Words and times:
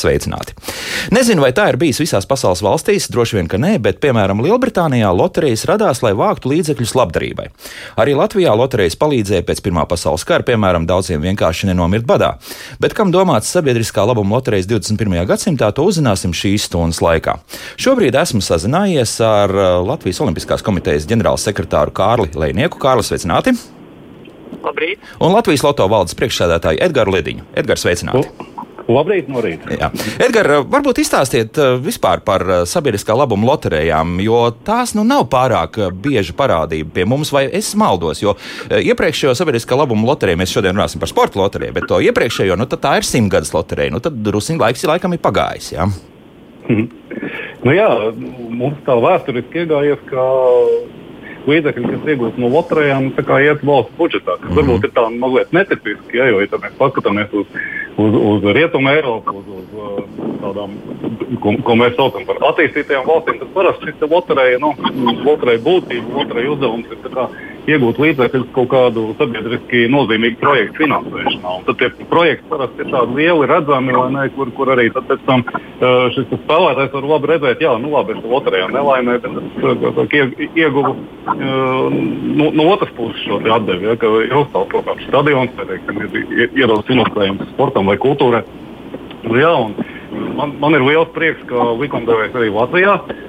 sveicināti! 0.00 0.56
Nezinu, 1.14 1.44
vai 1.44 1.52
tā 1.56 1.68
ir 1.70 1.78
bijis 1.80 2.00
visās 2.02 2.26
pasaules 2.28 2.62
valstīs, 2.64 3.08
droši 3.12 3.38
vien, 3.38 3.50
ka 3.50 3.60
nē, 3.60 3.76
bet, 3.82 4.00
piemēram, 4.02 4.42
Lielbritānijā 4.44 5.10
loterijas 5.14 5.66
radās, 5.68 6.02
lai 6.04 6.12
vāktu 6.18 6.52
līdzekļus 6.52 6.94
labdarībai. 6.98 7.48
Arī 8.02 8.16
Latvijā 8.18 8.54
loterijas 8.58 8.98
palīdzēja 9.00 9.46
pēc 9.46 9.62
Pirmā 9.66 9.86
pasaules 9.88 10.26
kara, 10.26 10.46
piemēram, 10.46 10.86
daudziem 10.88 11.22
vienkārši 11.24 11.70
nenomirt 11.70 12.06
badā. 12.08 12.34
Bet 12.82 12.96
kam 12.96 13.12
domāts 13.14 13.50
sabiedriskā 13.54 14.04
labuma 14.06 14.38
loterijas 14.38 14.68
21. 14.70 15.22
gadsimtā, 15.28 15.70
to 15.74 15.86
uzzināsim 15.88 16.34
šīs 16.36 16.68
stundas 16.70 17.02
laikā. 17.04 17.38
Šobrīd 17.80 18.18
esmu 18.18 18.42
sazinājies 18.44 19.16
ar 19.24 19.54
uh, 19.54 19.70
Latvijas 19.86 20.20
Olimpiskās 20.24 20.64
komitejas 20.66 21.08
ģenerālsekretāru 21.10 21.94
Kārli 21.96 22.32
Lēnieku. 22.36 22.80
Kārlis, 22.82 23.12
sveicināti! 23.12 23.56
Labrīt! 24.62 25.02
Un 25.22 25.34
Latvijas 25.34 25.64
Loto 25.66 25.86
valdes 25.90 26.16
priekšsēdētāju 26.18 26.82
Edgars 26.86 27.16
Lediņu. 27.18 27.48
Edgars, 27.62 27.86
sveicināti! 27.86 28.30
Nu. 28.30 28.55
Labrīt, 28.86 29.26
no 29.26 29.40
rīta. 29.42 29.90
Edgars, 30.22 30.62
varbūt 30.70 31.00
izstāstiet 31.02 31.58
eh, 31.58 31.74
vispār 31.82 32.20
par 32.26 32.44
eh, 32.46 32.60
sabiedriskā 32.70 33.16
labuma 33.18 33.48
loterijām, 33.50 34.20
jo 34.22 34.44
tās 34.66 34.94
nu 34.94 35.02
nav 35.06 35.24
pārāk 35.32 35.80
eh, 35.80 35.88
bieža 35.90 36.36
parādība 36.38 36.94
pie 36.94 37.06
mums, 37.08 37.32
vai 37.34 37.46
es 37.50 37.72
maldos. 37.78 38.22
Jo 38.22 38.36
iepriekšējo 38.70 39.34
sabiedriskā 39.38 39.78
labuma 39.78 40.06
loteriju 40.12 40.38
mēs 40.38 40.54
šodien 40.54 40.76
runāsim 40.76 41.02
par 41.02 41.10
sporta 41.10 41.40
loteriju, 41.42 41.74
bet 41.74 41.88
to 41.90 41.98
iepriekšējo, 42.06 42.58
nu 42.60 42.68
tā 42.70 42.94
ir 43.00 43.08
simtgadus 43.08 43.50
loterija. 43.56 43.94
Nu, 43.96 44.02
tad 44.04 44.22
druskuļi 44.22 44.62
laiks 44.62 44.86
laikam 44.86 45.16
ir 45.16 45.24
pagājis. 45.24 45.72
Jā. 45.74 45.88
Mhm. 46.68 46.86
Nu 47.66 47.74
jā, 47.74 47.88
mums 48.54 48.78
tā 48.86 48.94
vēsturiski 49.02 49.64
iegājies, 49.64 50.02
ka 50.06 50.22
līdzekļi, 51.50 51.90
kas 51.92 52.10
iegūti 52.12 52.42
no 52.42 52.50
loterijām, 52.52 53.10
iet 53.16 53.64
valsts 53.66 53.96
budžetā. 53.98 54.36
Tas 54.36 54.40
mm 54.40 54.48
-hmm. 54.48 54.56
varbūt 54.60 54.84
ir 54.84 54.92
tā 54.96 55.04
mazliet 55.18 55.52
netipiski, 55.52 56.18
ja, 56.18 56.28
jo, 56.30 56.40
ja 56.40 56.62
mēs 56.64 56.78
paskatāmies 56.78 57.32
uz, 57.32 57.46
uz, 57.96 58.14
uz 58.30 58.48
Rietumu 58.56 58.88
Eiropu, 58.90 59.36
uz, 59.40 59.46
uz 59.54 60.36
tādām, 60.42 60.76
ko, 61.42 61.54
ko 61.62 61.76
mēs 61.80 61.96
saucam 61.96 62.26
par 62.26 62.36
attīstītajām 62.50 63.06
valstīm, 63.06 63.38
tad 63.38 63.52
parasti 63.54 63.90
šis 63.90 64.10
loterija, 64.10 64.58
nu, 64.58 64.74
loterija 65.24 65.62
būtība, 65.68 66.16
loterija 66.20 66.50
uzdevums 66.50 66.90
ir 66.90 66.98
iegūt 67.70 67.98
līdzekļus 68.02 68.50
kaut 68.54 68.68
kādu 68.70 69.04
sabiedriski 69.18 69.86
nozīmīgu 69.92 70.38
projektu 70.42 70.84
finansēšanā. 70.84 71.54
Un 71.58 71.64
tad 71.66 71.80
tie 71.80 72.06
projekti 72.10 72.50
parasti 72.50 72.84
ir 72.84 72.92
tādi 72.92 73.18
lieli, 73.18 73.48
redzami, 73.50 73.96
ne, 74.14 74.26
kur, 74.36 74.52
kur 74.56 74.72
arī 74.74 74.86
pēc 74.94 75.24
tam 75.26 75.44
šis 76.14 76.30
spēlētājs 76.30 76.94
var 76.94 77.08
labi 77.12 77.32
redzēt, 77.32 77.64
jā, 77.66 77.74
nu 77.82 77.92
labi, 77.94 78.16
es 78.16 78.30
loterijā 78.30 78.70
nelaimēju, 78.74 79.34
bet 79.98 80.22
es 80.22 80.56
ieguvu 80.56 80.94
no, 81.26 82.50
no 82.50 82.68
otras 82.72 82.94
puses 82.96 83.26
šo 83.26 83.40
atdevi, 83.58 83.90
ja, 83.90 83.98
ka 84.00 84.12
ir 84.22 84.38
uzstāsts 84.44 84.72
kaut 84.72 84.88
kāds 84.88 85.06
stadions, 85.10 85.58
vai 85.58 86.24
ierodas 86.46 86.88
finansējums 86.90 87.54
sportam 87.54 87.90
vai 87.90 87.98
kultūrai. 88.02 88.44
Jā, 89.26 89.54
man, 90.38 90.58
man 90.62 90.78
ir 90.78 90.86
liels 90.86 91.10
prieks, 91.14 91.42
ka 91.50 91.72
likumdevējs 91.80 92.36
arī 92.38 92.52
Latvijā 92.54 93.00
Uh, 93.06 93.25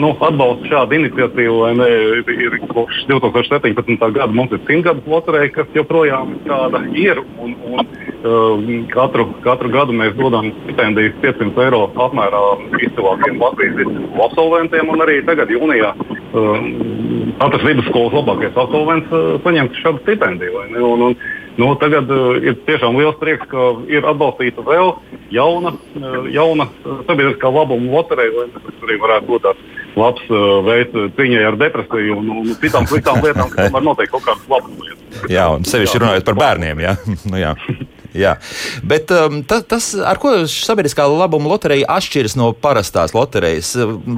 nu, 0.00 0.12
atbalsta 0.20 0.70
šādu 0.70 0.96
iniciatīvu. 1.00 1.56
Ne, 1.78 1.88
ir, 2.34 2.58
kopš 2.70 3.02
2017. 3.10 3.96
gada 4.14 4.28
mums 4.32 4.54
ir 4.54 4.62
simtgadus 4.68 5.06
loterija, 5.10 5.52
kas 5.58 5.72
joprojām 5.76 6.36
tāda 6.46 6.82
ir. 6.94 7.22
Un, 7.42 7.56
un, 7.66 7.88
uh, 8.22 8.66
katru, 8.92 9.28
katru 9.44 9.72
gadu 9.74 9.96
mēs 9.96 10.14
dodam 10.18 10.52
stipendijas 10.64 11.16
500 11.24 11.64
eiro 11.66 11.82
apmērā 12.06 12.42
izcilākiem 12.88 13.40
Latvijas 13.42 13.96
absolventiem. 14.28 14.94
Arī 15.06 15.18
tagad, 15.26 15.50
jūnijā, 15.52 15.92
katrs 17.40 17.66
vidusskolas 17.66 18.16
labākais 18.16 18.56
absolvents 18.58 19.12
saņems 19.44 19.82
šādu 19.82 20.02
stipendiju. 20.06 20.62
Un, 20.76 21.04
un, 21.10 21.18
Nu, 21.56 21.70
tagad 21.80 22.10
uh, 22.12 22.36
ir 22.42 22.58
tiešām 22.66 22.98
liels 23.00 23.16
prieks, 23.20 23.46
ka 23.48 23.70
ir 23.88 24.04
atbalstīta 24.04 24.64
vēl 24.66 24.92
jauna, 25.32 25.72
uh, 25.96 26.28
jauna 26.32 26.68
sabiedriskā 27.08 27.48
labuma 27.52 27.94
loterija, 27.96 28.34
lai 28.36 28.48
tas 28.52 28.84
arī 28.84 28.98
varētu 29.00 29.30
būt 29.30 29.46
tāds 29.48 29.74
labs 29.96 30.26
veids 30.66 31.12
cīņai 31.16 31.44
ar 31.48 31.56
depresiju 31.60 32.18
un, 32.20 32.32
un 32.42 32.54
citām 32.60 32.84
sliktām 32.88 33.22
lietām, 33.24 33.48
kas 33.48 33.70
tomēr 33.70 33.86
notiek 33.86 34.12
kaut 34.12 34.26
kādas 34.28 34.44
labas 34.52 34.74
lietas. 34.82 35.28
Jā, 35.32 35.48
un 35.54 35.64
sevišķi 35.64 36.02
runājot 36.02 36.28
par 36.28 36.40
bērniem. 36.42 36.82
Jā. 36.84 36.96
nu, 37.30 37.40
jā. 37.40 37.54
Jā. 38.16 38.36
Bet 38.86 39.10
um, 39.14 39.40
ta, 39.46 39.60
tas, 39.60 39.90
ar 39.96 40.20
ko 40.22 40.32
sabiedriskā 40.50 41.06
labuma 41.10 41.50
loterija 41.52 41.88
atšķiras 41.96 42.36
no 42.38 42.50
parastās 42.56 43.14
loterijas, 43.16 43.74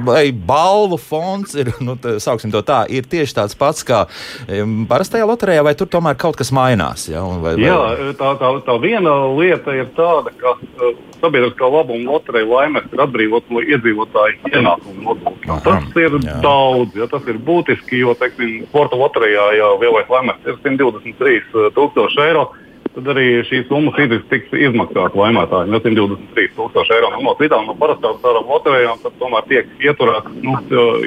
vai 0.07 0.29
balvu 0.31 0.99
fonds 1.01 1.55
ir, 1.59 1.73
nu, 1.83 1.97
tā, 1.99 2.17
tā, 2.19 2.79
ir 2.91 3.07
tieši 3.09 3.37
tāds 3.41 3.57
pats 3.59 3.85
kā 3.87 4.05
um, 4.47 4.83
parastajā 4.89 5.27
loterijā, 5.29 5.65
vai 5.65 5.75
tur 5.77 5.89
tomēr 5.91 6.17
kaut 6.19 6.39
kas 6.39 6.53
mainās? 6.55 7.09
Ja? 7.11 7.25
Vai, 7.43 7.55
vai... 7.57 7.67
Jā, 7.67 8.13
tā, 8.19 8.33
tā, 8.41 8.53
tā 8.67 8.77
viena 8.81 9.15
lieta 9.35 9.75
ir 9.77 9.91
tāda, 9.97 10.33
ka 10.39 10.55
uh, 10.59 10.93
sabiedriskā 11.19 11.67
labuma 11.69 12.15
loterija 12.15 12.47
laimēs 12.47 12.87
ir 12.93 13.03
atbrīvot 13.03 13.51
no 13.53 13.63
iedzīvotāju 13.63 14.53
ienākumu 14.53 15.05
nodokļa. 15.07 15.59
Tas 15.65 15.99
ir 15.99 16.17
jā. 16.23 16.37
daudz, 16.43 16.95
ja 16.99 17.09
tas 17.11 17.27
ir 17.29 17.41
būtiski, 17.43 18.01
jo, 18.03 18.15
teiksim, 18.19 18.63
sporta 18.69 18.99
loterijā 18.99 19.49
jau 19.59 19.75
lielais 19.83 20.09
laimēs 20.11 20.47
ir 20.47 20.59
123 20.63 21.69
tūkstoši 21.75 22.25
eiro 22.29 22.49
tad 22.95 23.09
arī 23.13 23.25
šī 23.47 23.63
summa 23.67 23.93
fiziski 23.95 24.29
tiks 24.33 24.55
izmaksāta 24.67 25.19
laimētājiem. 25.19 25.75
Ja 25.75 25.81
123,000 25.83 26.95
eiro 26.97 27.11
nu, 27.15 27.21
no 27.27 27.35
citām 27.39 27.69
no 27.69 27.75
parastām 27.79 28.19
tādām 28.23 28.49
loterijām, 28.49 28.99
tad 29.03 29.17
tomēr 29.21 29.47
tiek 29.51 29.71
ieturēts 29.83 30.41
nu, 30.43 30.57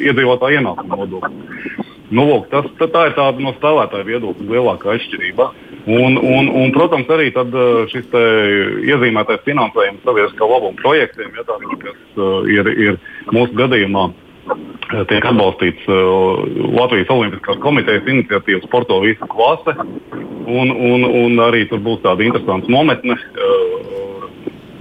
iedzīvotāja 0.03 0.63
ienākuma 0.63 1.03
nodoklis. 1.03 1.83
Nu, 2.13 2.27
lūk, 2.29 2.49
tas, 2.53 2.67
tā 2.79 3.07
ir 3.09 3.15
tāda 3.17 3.41
no 3.41 3.55
spēlētāja 3.57 4.05
viedokļa 4.05 4.51
lielākā 4.53 4.97
atšķirība. 4.99 5.47
Un, 5.83 6.19
un, 6.21 6.51
un, 6.53 6.69
protams, 6.75 7.09
arī 7.11 7.31
šis 7.91 8.13
iezīmētais 8.87 9.41
finansējums 9.47 10.05
sabiedriskā 10.07 10.47
labuma 10.47 10.79
projektiem, 10.79 11.33
ja, 11.35 11.47
tādi, 11.49 11.79
kas 11.81 12.21
uh, 12.21 12.45
ir, 12.47 12.69
ir 12.77 13.01
mūsu 13.35 13.57
gadījumā 13.59 14.11
tiek 15.09 15.25
atbalstīts 15.25 15.89
uh, 15.89 16.43
Latvijas 16.77 17.13
Olimpiskās 17.15 17.61
komitejas 17.63 18.09
iniciatīva 18.09 18.63
Sporto 18.67 19.01
visa 19.05 19.29
klase. 19.31 19.77
Un, 20.43 20.73
un, 20.73 21.07
un 21.07 21.43
arī 21.45 21.65
tur 21.71 21.83
būs 21.85 22.03
tāda 22.05 22.27
interesanta 22.27 22.73
nometne. 22.73 23.19
Uh, 23.37 23.89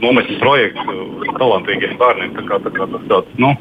Nometnes 0.01 0.39
projekts 0.41 0.81
uh, 0.89 1.27
talantīgiem 1.37 1.91
bērniem. 1.99 2.31
Tā 2.33 2.45
kā, 2.47 2.57
tā 2.63 2.71
kā 2.73 2.87
tas 2.89 3.03
tāds, 3.11 3.35
nu, 3.37 3.51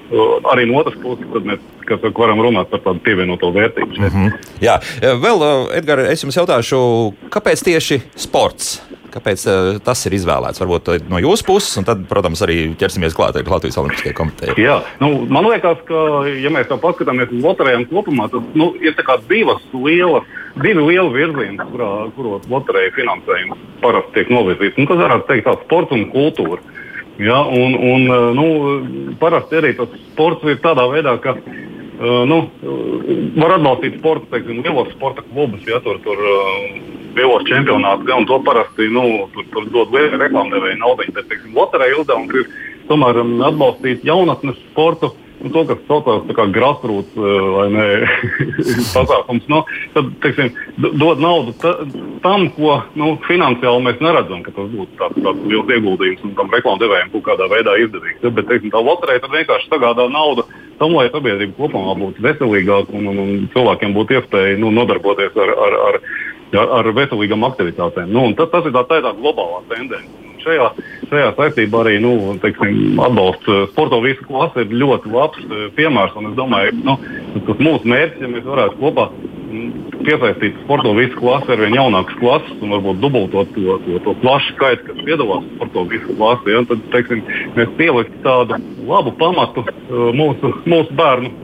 arī 0.48 0.64
no 0.70 0.78
otras 0.80 0.96
puses, 1.02 1.26
mēs 1.44 1.60
kas, 1.84 2.06
varam 2.16 2.40
runāt 2.40 2.70
par 2.72 2.80
tādu 2.86 3.02
pievienoto 3.04 3.50
vērtību. 3.52 3.98
Mm 3.98 4.08
-hmm. 4.14 4.54
Jā, 4.64 4.78
vēl, 5.20 5.44
Edgars, 5.76 6.08
es 6.08 6.24
jums 6.24 6.40
jautāšu, 6.40 6.80
kāpēc 7.28 7.64
tieši 7.64 8.00
sports? 8.16 8.80
Kāpēc 9.10 9.44
uh, 9.50 9.78
tas 9.84 10.02
ir 10.06 10.14
izvēlēts? 10.16 10.60
Varbūt 10.62 10.90
uh, 10.92 10.98
no 11.10 11.20
jūsu 11.22 11.46
puses, 11.48 11.72
un 11.80 11.86
tad, 11.88 12.02
protams, 12.10 12.42
arī 12.46 12.58
ķersimies 12.80 13.16
klāt 13.16 13.38
ar 13.38 13.50
Latvijas 13.50 13.78
Olimpiskajai 13.82 14.16
komitejai. 14.16 14.56
Jā, 14.60 14.76
nu, 15.02 15.12
man 15.30 15.48
liekas, 15.50 15.82
ka, 15.88 16.02
ja 16.30 16.52
mēs 16.54 16.68
tā 16.70 16.78
paskatāmies 16.80 17.32
uz 17.34 17.42
loterijām 17.44 17.86
kopumā, 17.90 18.28
tad 18.32 18.54
nu, 18.58 18.70
ir 18.82 18.94
divas 19.30 19.64
lielas, 19.74 20.28
divi 20.60 20.84
lieli 20.90 21.14
virzieni, 21.14 21.70
kuros 22.16 22.46
loterija 22.50 22.94
finansējums 22.98 23.64
parasti 23.82 24.16
tiek 24.18 24.30
novirzīts. 24.34 24.78
Nu, 24.78 24.86
tas 24.90 25.02
varētu 25.02 25.28
teikt 25.30 25.48
tāds 25.48 25.66
sports 25.66 25.96
un 25.96 26.06
kultūra. 26.14 26.62
Ja, 27.20 27.42
un, 27.44 27.74
un, 27.76 28.06
uh, 28.08 28.30
nu, 28.36 28.46
parasti 29.20 29.58
arī 29.60 29.74
tas 29.76 29.90
sports 30.12 30.46
ir 30.48 30.62
tādā 30.62 30.86
veidā, 30.92 31.18
ka 31.20 31.36
nu, 32.00 32.38
var 33.36 33.58
atbalstīt 33.58 33.98
sporta, 33.98 34.30
teiksim, 34.32 34.62
lielos 34.64 34.88
sporta 34.94 35.24
klubus, 35.26 35.66
ja 35.68 35.82
tur, 35.84 35.98
tur 36.00 36.16
lielos 37.16 37.46
čempionātus, 37.48 38.06
gan 38.08 38.26
to 38.28 38.38
parasti 38.46 38.90
nu, 38.92 39.06
tur, 39.34 39.48
tur 39.54 39.70
dod 39.74 39.94
reklāmdevēja 39.94 40.78
naudu. 40.80 41.08
Bet, 41.14 41.26
teiksim, 41.30 41.56
loterija 41.56 41.98
uzdevums 42.02 42.36
ir 42.36 42.52
tomēr 42.90 43.22
um, 43.22 43.34
atbalstīt 43.46 44.06
jaunatnes 44.06 44.60
sportu. 44.70 45.14
Nu, 45.40 45.48
to, 45.54 45.62
kas 45.64 45.78
saucās 45.88 46.26
par 46.36 46.50
grassroots 46.52 47.14
uh, 47.16 48.10
pasākums, 48.96 49.46
nu, 49.48 49.62
tad 49.94 50.10
teiksim, 50.20 50.50
dod 50.76 51.22
naudu 51.22 51.54
ta, 51.62 51.78
tam, 52.20 52.44
ko 52.58 52.74
nu, 53.00 53.14
finansiāli 53.24 53.86
mēs 53.86 54.02
neredzam, 54.04 54.42
ka 54.44 54.52
tas 54.52 54.68
būtu 54.68 54.98
tāds, 55.00 55.16
tāds 55.24 55.46
liels 55.48 55.72
ieguldījums 55.72 56.26
un 56.28 56.34
tam 56.36 56.52
reklāmdevējiem 56.52 57.14
kaut 57.14 57.24
kādā 57.30 57.48
veidā 57.54 57.78
izdevīgs. 57.86 58.20
Ja, 58.20 58.34
bet 58.36 58.50
teiksim, 58.52 58.74
tā 58.74 58.84
loterija 58.84 59.32
vienkārši 59.32 59.72
sagādā 59.72 60.10
naudu 60.12 60.44
tam, 60.80 60.92
lai 60.96 61.08
sabiedrība 61.12 61.56
kopumā 61.56 61.96
būtu 62.00 62.24
veselīgāka 62.24 62.96
un, 62.96 63.08
un, 63.12 63.24
un 63.24 63.48
cilvēkiem 63.54 63.96
būtu 63.96 64.16
iespēja 64.18 64.60
nu, 64.60 64.74
nodarboties 64.76 65.40
ar, 65.40 65.56
ar, 65.68 65.78
ar 65.88 66.00
ar, 66.58 66.72
ar 66.80 66.90
veselīgām 66.96 67.46
aktivitātēm. 67.50 68.10
Nu, 68.14 68.26
tas, 68.38 68.50
tas 68.52 68.66
ir 68.66 68.74
tā, 68.76 68.84
tā, 68.90 69.14
globālā 69.20 69.62
tendence. 69.70 70.28
Šajā, 70.40 70.70
šajā 71.10 71.32
saistībā 71.36 71.82
arī 71.82 71.98
nu, 72.00 72.14
teiksim, 72.40 72.96
atbalsts 73.04 73.50
eh, 73.50 73.66
sporta 73.74 73.98
visu 74.00 74.24
klasi 74.24 74.64
ir 74.64 74.72
ļoti 74.82 75.12
labs 75.12 75.42
eh, 75.44 75.66
piemērs. 75.76 76.16
Es 76.30 76.38
domāju, 76.38 76.78
nu, 76.86 76.96
tas 77.48 77.60
mūsu 77.60 77.90
mērķis, 77.92 78.24
ja 78.24 78.30
mēs 78.32 78.46
varētu 78.48 78.80
kopā 78.80 79.06
mm, 79.12 79.98
piesaistīt 80.06 80.56
sporta 80.64 80.94
visu 80.96 81.18
klasi 81.20 81.52
ar 81.52 81.60
vien 81.60 81.76
jaunākas 81.76 82.16
klases 82.22 82.64
un 82.64 82.72
varbūt 82.76 83.02
dubultot 83.02 83.52
to, 83.56 83.76
to, 83.84 84.00
to 84.06 84.16
plašu 84.22 84.56
skaitu, 84.56 84.86
kas 84.88 85.04
piedalās 85.08 85.44
sporta 85.56 85.84
visu 85.92 86.16
klasi, 86.16 86.54
ja, 86.54 86.64
tad 86.72 86.88
teiksim, 86.94 87.24
mēs 87.58 87.76
pieliktu 87.80 88.24
tādu 88.24 88.60
labu 88.88 89.12
pamatu 89.20 89.66
eh, 89.68 90.08
mūsu, 90.16 90.54
mūsu 90.64 90.96
bērnu 90.96 91.34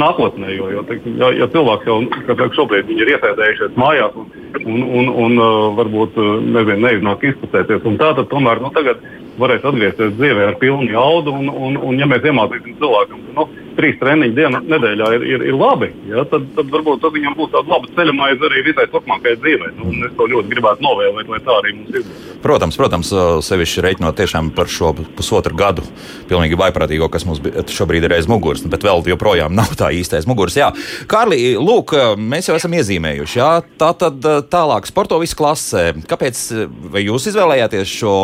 nākotnē. 0.00 0.52
Jo, 0.56 0.70
jo, 0.72 0.84
ja, 1.18 1.32
ja 1.42 1.48
cilvēks 1.54 1.88
jau 1.88 2.00
saka, 2.28 2.50
šobrīd 2.56 2.92
ir 2.94 3.14
iesēdējušies 3.16 3.78
mājās 3.80 4.16
un 4.18 4.30
un, 4.64 4.82
un, 4.82 5.08
un 5.08 5.38
varbūt 5.76 6.18
nezinu, 6.48 6.80
neiznāk 6.84 7.24
izplatēties. 7.30 7.86
Tā 8.00 8.12
tad 8.16 8.28
tomēr 8.32 8.62
nu, 8.62 8.70
tagad 8.74 9.02
varēs 9.38 9.66
atgriezties 9.68 10.14
dzīvē 10.18 10.48
ar 10.50 10.58
pilnu 10.62 10.88
jaudu. 10.92 11.34
Un, 11.34 11.50
un, 11.52 11.78
un 11.90 12.00
ja 12.00 12.08
mēs 12.10 12.26
iemācīsim 12.26 12.78
cilvēkam, 12.80 13.24
ka 13.26 13.36
nu, 13.38 13.46
trīs 13.78 13.98
treniņu 14.00 14.34
dienas 14.34 14.66
nedēļā 14.66 15.10
ir, 15.16 15.26
ir, 15.34 15.44
ir 15.52 15.56
labi, 15.58 15.90
ja, 16.10 16.24
tad, 16.28 16.48
tad 16.56 16.72
varbūt 16.72 17.02
tad 17.04 17.14
viņam 17.14 17.36
būs 17.38 17.52
tāda 17.54 17.70
laba 17.70 17.90
ceļamaize 17.94 18.48
arī 18.48 18.64
visai 18.66 18.86
turpmākajai 18.90 19.38
dzīvei. 19.44 19.70
Nu, 19.78 19.92
es 20.08 20.16
to 20.18 20.26
ļoti 20.32 20.52
gribētu 20.52 20.84
novēlēt, 20.84 21.30
lai 21.30 21.40
tā 21.46 21.54
arī 21.60 21.74
mums 21.76 21.94
izdodas. 21.94 22.26
Protams, 22.42 22.78
protams, 22.78 23.12
sevišķi 23.46 23.82
reiķinot 23.82 24.18
tiešām 24.18 24.50
par 24.54 24.70
šo 24.70 24.92
pusotru 25.18 25.56
gadu 25.58 25.82
pilnīgi 26.30 26.58
vaiprātīgo, 26.58 27.08
kas 27.10 27.26
mums 27.26 27.42
šobrīd 27.74 28.06
ir 28.06 28.14
aiz 28.18 28.28
muguras, 28.30 28.62
bet 28.70 28.86
vēl 28.86 29.02
joprojām 29.12 29.54
nav 29.60 29.74
tā 29.78 29.90
īstais 29.94 30.26
muguras. 30.28 30.58
Jā, 30.58 30.70
Kārli, 31.10 31.54
lūk, 31.58 31.94
mēs 32.18 32.50
jau 32.50 32.58
esam 32.58 32.74
iezīmējuši. 32.78 33.38
Jā, 33.40 33.50
tā 33.80 33.92
tad 33.98 34.26
tālāk 34.50 34.90
sporto 34.90 35.18
visu 35.22 35.38
klasē. 35.38 35.86
Kāpēc 36.10 36.42
jūs 37.04 37.30
izvēlējāties 37.32 37.96
šo 38.00 38.16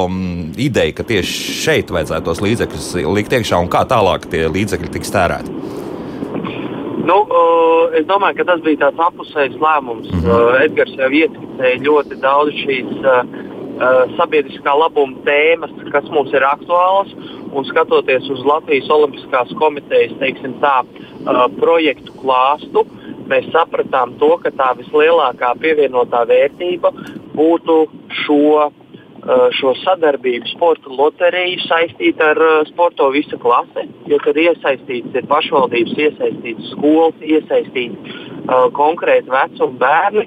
ideju, 0.62 0.98
ka 0.98 1.06
tieši 1.10 1.58
šeit 1.64 1.94
vajadzētu 1.94 2.30
tos 2.30 2.42
līdzekļus 2.44 2.92
likt 3.14 3.38
iekšā 3.38 3.62
un 3.62 3.70
kā 3.72 3.84
tālāk 3.88 4.30
tie 4.30 4.46
līdzekļi 4.50 4.94
tiks 4.94 5.14
tērēti? 5.14 5.43
Nu, 7.04 7.16
uh, 7.28 7.92
es 7.98 8.06
domāju, 8.08 8.38
ka 8.38 8.46
tas 8.48 8.62
bija 8.64 8.86
tāds 8.86 9.00
apusējs 9.06 9.58
lēmums. 9.60 10.08
Mm 10.08 10.20
-hmm. 10.20 10.30
uh, 10.32 10.62
Edgars 10.64 10.94
jau 10.96 11.10
ieskicēja 11.20 11.82
ļoti 11.84 12.20
daudz 12.22 12.60
šīs 12.62 12.92
uh, 13.04 13.18
sabiedriskā 14.16 14.72
labuma 14.78 15.20
tēmas, 15.26 15.74
kas 15.92 16.08
mums 16.10 16.32
ir 16.32 16.46
aktuālas. 16.48 17.12
Un 17.52 17.64
skatoties 17.64 18.30
uz 18.30 18.44
Latvijas 18.44 18.88
Olimpiskās 18.90 19.52
komitejas 19.60 20.16
teiksim, 20.18 20.54
tā, 20.64 20.80
uh, 20.82 21.44
projektu 21.60 22.12
klāstu, 22.22 22.86
mēs 23.28 23.52
sapratām, 23.52 24.16
to, 24.18 24.32
ka 24.42 24.50
tā 24.50 24.72
vislielākā 24.80 25.52
pievienotā 25.60 26.24
vērtība 26.28 26.90
būtu 27.36 27.86
šo, 28.24 28.70
šo 29.56 29.72
sadarbību 29.80 30.50
sporta 30.50 30.90
loteriju 30.92 31.62
saistīt 31.64 32.20
ar 32.20 32.40
sporto 32.68 33.08
visu 33.14 33.38
klasi. 33.40 33.86
Jo 34.10 34.18
tur 34.24 34.36
iesaistīts 34.36 35.16
ir 35.16 35.28
pašvaldības, 35.30 35.94
iesaistīts 36.06 36.74
skolas, 36.74 37.16
iesaistīti 37.24 38.18
konkrēti 38.76 39.32
vecuma 39.32 39.80
bērni. 39.80 40.26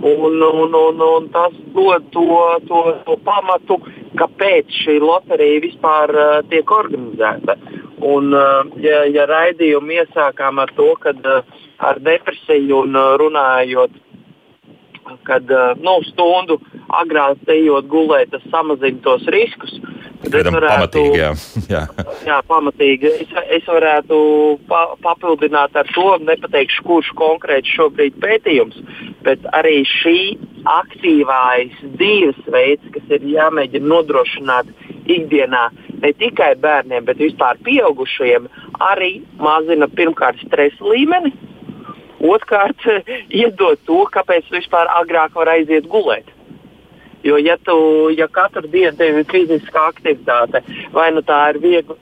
Un, 0.00 0.38
un, 0.40 0.74
un, 0.74 1.00
un 1.04 1.26
tas 1.28 1.52
dod 1.74 2.06
to, 2.14 2.22
to, 2.68 2.78
to 3.04 3.16
pamatu, 3.26 3.76
kāpēc 4.16 4.72
šī 4.84 4.96
loterija 5.02 5.60
vispār 5.64 6.12
uh, 6.14 6.36
tiek 6.48 6.70
organizēta. 6.72 7.56
Un, 8.00 8.32
uh, 8.32 8.64
ja, 8.80 9.02
ja 9.12 9.26
raidījumu 9.28 9.98
iesākām 10.00 10.62
ar 10.62 10.72
to, 10.78 10.94
ka 11.02 11.12
uh, 11.12 11.58
ar 11.84 12.00
depresiju 12.04 12.84
un 12.86 12.96
uh, 12.96 13.12
runājot, 13.20 13.98
kad 15.28 15.50
uh, 15.50 15.72
nu, 15.80 15.98
stundu 16.10 16.60
agrāk 17.00 17.42
ejot 17.50 17.88
gulēt, 17.90 18.30
tas 18.34 18.44
samazina 18.52 19.02
tos 19.04 19.26
riskus. 19.32 19.78
Tad 20.20 20.50
varētu, 20.52 20.68
pamatīgi, 20.68 21.20
jā. 21.20 21.30
jā. 21.74 21.82
jā, 22.26 22.38
pamatīgi. 22.48 23.12
Es, 23.24 23.34
es 23.56 23.68
varētu 23.68 24.18
pa, 24.68 24.82
papildināt 25.04 25.76
ar 25.80 25.88
to, 25.94 26.08
nepateikšu, 26.28 26.84
kurš 26.86 27.12
konkrēti 27.18 27.72
šobrīd 27.78 28.18
pētījums, 28.20 28.76
bet 29.24 29.46
arī 29.56 29.80
šī 29.88 30.18
aktīvais 30.68 31.76
dzīvesveids, 31.96 32.90
kas 32.94 33.14
ir 33.16 33.28
jāmēģina 33.32 33.92
nodrošināt 33.94 34.68
ikdienā 35.10 35.68
ne 36.00 36.12
tikai 36.20 36.52
bērniem, 36.60 37.06
bet 37.08 37.20
vispār 37.20 37.60
pieaugušajiem, 37.64 38.48
arī 38.84 39.12
mazina 39.40 39.88
pirmkārt 39.88 40.40
stresa 40.44 40.84
līmeni, 40.84 41.32
otrkārt 42.20 42.84
iedod 43.42 43.80
to, 43.86 44.04
kāpēc 44.12 44.50
vispār 44.52 44.90
agrāk 45.00 45.34
var 45.38 45.54
aiziet 45.56 45.88
gulēt. 45.90 46.28
Jo, 47.22 47.36
ja, 47.36 47.58
tu, 47.60 47.74
ja 48.16 48.24
katru 48.32 48.64
dienu 48.72 48.96
tev 48.96 49.18
ir 49.20 49.26
fiziska 49.28 49.90
aktivitāte, 49.90 50.62
vai 50.94 51.10
nu 51.12 51.20
tā 51.20 51.40
ir 51.52 51.58
viegla, 51.60 51.96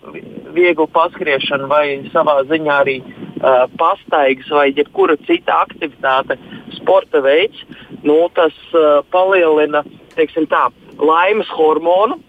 viegla 0.55 0.87
paskriešana, 0.95 1.67
vai 1.67 1.87
savā 2.13 2.37
ziņā 2.47 2.77
arī 2.85 3.01
uh, 3.03 3.65
pastaigas, 3.81 4.47
vai 4.55 4.69
jebkura 4.77 5.19
cita 5.27 5.57
aktivitāte, 5.65 6.39
sporta 6.77 7.19
veids, 7.25 7.65
nu, 8.07 8.21
tas 8.39 8.55
uh, 8.79 9.03
palielina 9.11 9.83
tā, 10.15 10.65
laimes 11.03 11.51
hormonu 11.51 12.21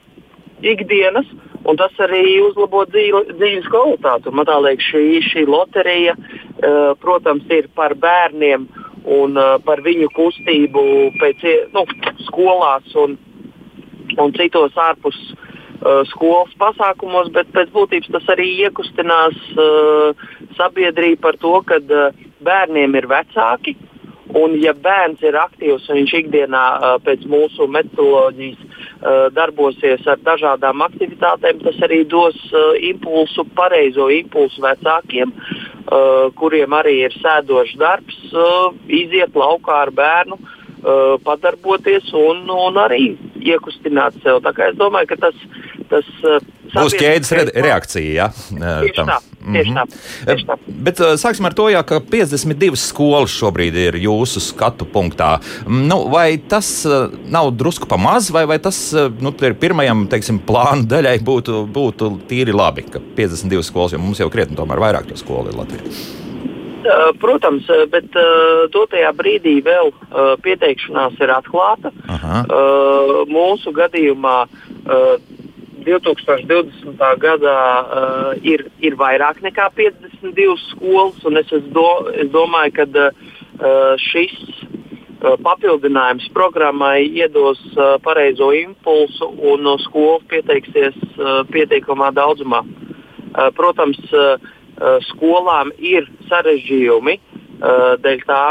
ikdienas, 0.65 1.29
un 1.67 1.79
tas 1.79 1.95
arī 2.03 2.39
uzlabo 2.43 2.83
dzīvi, 2.89 3.23
dzīves 3.39 3.67
kvalitāti. 3.71 4.31
Man 4.35 4.49
liekas, 4.65 4.91
šī, 4.91 5.03
šī 5.27 5.45
loterija, 5.49 6.15
uh, 6.15 6.93
protams, 7.01 7.47
ir 7.53 7.69
par 7.75 7.95
bērniem 7.99 8.67
un 9.09 9.37
uh, 9.39 9.57
par 9.65 9.83
viņu 9.85 10.09
kustību 10.15 10.85
pēc, 11.19 11.45
nu, 11.75 11.85
skolās 12.27 12.95
un, 12.99 13.17
un 14.17 14.33
citos 14.37 14.77
ārpus 14.79 15.17
uh, 15.33 16.01
skolas 16.11 16.55
pasākumos, 16.61 17.31
bet 17.35 17.51
pēc 17.55 17.71
būtības 17.75 18.15
tas 18.15 18.33
arī 18.35 18.51
iekustinās 18.65 19.37
sabiedrību 20.59 21.21
par 21.23 21.37
to, 21.39 21.59
ka 21.67 21.79
bērniem 22.43 22.97
ir 22.99 23.07
vecāki. 23.09 23.77
Un, 24.37 24.53
ja 24.61 24.75
bērns 24.77 25.23
ir 25.25 25.33
aktīvs 25.41 25.87
un 25.89 26.03
viņš 26.03 26.11
ikdienā 26.19 26.65
pēc 27.01 27.23
mūsu 27.25 27.65
metodoloģijas 27.65 28.78
darbosies 29.35 30.05
ar 30.11 30.19
dažādām 30.25 30.83
aktivitātēm, 30.83 31.61
tas 31.63 31.77
arī 31.87 32.01
dos 32.09 32.35
uh, 32.51 32.75
impulsu, 32.83 33.45
pareizo 33.55 34.09
impulsu 34.11 34.63
vecākiem, 34.65 35.31
uh, 35.31 36.27
kuriem 36.39 36.75
arī 36.75 36.97
ir 37.07 37.15
sēdošs 37.21 37.77
darbs, 37.79 38.19
iziet 38.87 39.35
laukā 39.35 39.83
ar 39.87 39.93
bērnu, 39.95 40.39
padarboties 41.25 42.05
un, 42.15 42.45
un 42.47 42.77
arī 42.79 43.17
iekustināt 43.43 44.15
sevi. 44.23 44.53
Es 44.63 44.77
domāju, 44.79 45.09
ka 45.09 45.17
tas, 45.25 45.41
tas 45.91 46.07
Būs 46.69 46.95
ķēdes 46.95 47.31
re 47.35 47.43
reakcija. 47.65 48.13
Ja? 48.13 48.27
Tieši 48.29 49.05
tā. 49.07 49.17
Tieši 49.55 49.73
tā, 49.75 49.85
tieši 50.29 50.47
tā. 50.47 50.57
Bet 50.87 51.01
sāksim 51.21 51.47
ar 51.49 51.55
to, 51.57 51.69
jā, 51.73 51.81
ka 51.87 51.99
52 52.03 52.77
skolas 52.79 53.33
šobrīd 53.33 53.77
ir 53.87 53.99
jūsu 54.03 54.43
skatu 54.43 54.87
punktā. 54.89 55.35
Nu, 55.67 56.03
vai 56.11 56.37
tas 56.37 56.69
nav 57.29 57.51
drusku 57.57 57.89
pa 57.89 57.97
maz, 58.01 58.29
vai, 58.33 58.45
vai 58.49 58.59
tas 58.63 58.79
nu, 59.21 59.33
pirmajam 59.33 60.05
teiksim, 60.11 60.41
plānu 60.45 60.87
daļai 60.89 61.17
būtu, 61.25 61.63
būtu 61.73 62.13
tīri 62.29 62.55
labi, 62.55 62.85
ka 62.89 63.01
52 63.17 63.65
skolas, 63.67 63.93
jo 63.95 64.01
mums 64.01 64.21
jau 64.21 64.29
krietni 64.33 64.57
vairāk 64.59 65.09
to 65.09 65.17
skolu 65.19 65.51
ir 65.51 65.59
Latvijā? 65.59 65.93
Protams, 67.19 67.67
bet 67.91 68.07
dotajā 68.73 69.11
brīdī 69.13 69.59
vēl 69.65 69.91
pieteikšanās 70.41 71.19
ir 71.21 71.33
atklāta. 71.35 71.91
Aha. 72.09 72.39
Mūsu 73.29 73.73
gadījumā 73.75 74.37
2020. 75.89 76.99
gadā 77.23 77.57
uh, 77.81 78.31
ir, 78.45 78.65
ir 78.83 78.97
vairāk 78.99 79.41
nekā 79.45 79.69
52 79.77 80.57
skolas, 80.69 81.19
un 81.25 81.41
es, 81.41 81.51
es, 81.55 81.65
do, 81.75 81.87
es 82.13 82.29
domāju, 82.33 82.75
ka 82.77 82.85
uh, 83.09 83.95
šis 84.09 84.35
uh, 84.45 85.35
papildinājums 85.45 86.29
programmai 86.35 87.03
iedos 87.07 87.61
uh, 87.75 87.97
pareizo 88.05 88.51
impulsu, 88.55 89.31
un 89.51 89.65
no 89.65 89.77
skolas 89.85 90.25
pieteiksies 90.31 90.97
uh, 91.17 91.41
pietiekamā 91.53 92.13
daudzumā. 92.17 92.63
Uh, 92.63 93.49
protams, 93.57 93.99
uh, 94.13 94.37
skolām 95.09 95.73
ir 95.77 96.07
sarežģījumi 96.29 97.19
uh, 97.19 97.95
dēļ 98.03 98.27
tā, 98.29 98.43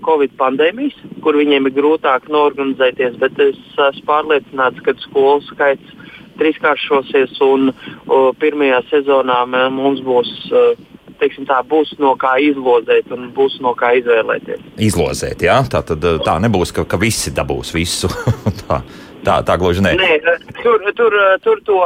Covid 0.00 0.32
pandēmijas, 0.40 0.96
kur 1.20 1.36
viņiem 1.36 1.68
ir 1.68 1.74
grūtāk 1.76 2.28
norganizēties, 2.32 3.18
bet 3.20 3.36
es 3.42 3.58
esmu 3.76 4.06
pārliecināts, 4.08 4.80
ka 4.84 4.94
skolu 5.04 5.42
skaits 5.44 5.98
trīskāršosies, 6.40 7.38
un 7.46 7.72
uh, 7.72 8.30
pirmajā 8.40 8.82
sezonā 8.92 9.42
mums 9.74 10.04
būs. 10.06 10.34
Uh, 10.52 10.86
teiksim, 11.18 11.48
tā 11.48 11.56
būs 11.66 11.96
no 11.98 12.12
kā 12.14 12.36
izlozēt 12.38 13.08
un 13.10 13.32
būs 13.34 13.56
no 13.64 13.72
kā 13.74 13.88
izvēlēties. 13.98 14.60
Izlozēt, 14.86 15.42
jā, 15.42 15.56
tā 15.66 15.80
tad 15.82 16.04
tā 16.22 16.36
nebūs, 16.44 16.70
ka, 16.76 16.84
ka 16.86 17.00
visi 17.00 17.32
dabūs 17.34 17.72
visu. 17.74 18.06
tā, 18.62 18.78
tā, 19.26 19.40
tā 19.42 19.56
gluži 19.58 19.82
nē. 19.82 19.96
nē 19.98 20.36
tur, 20.62 20.86
tur, 20.94 21.18
tur 21.42 21.64
to 21.66 21.80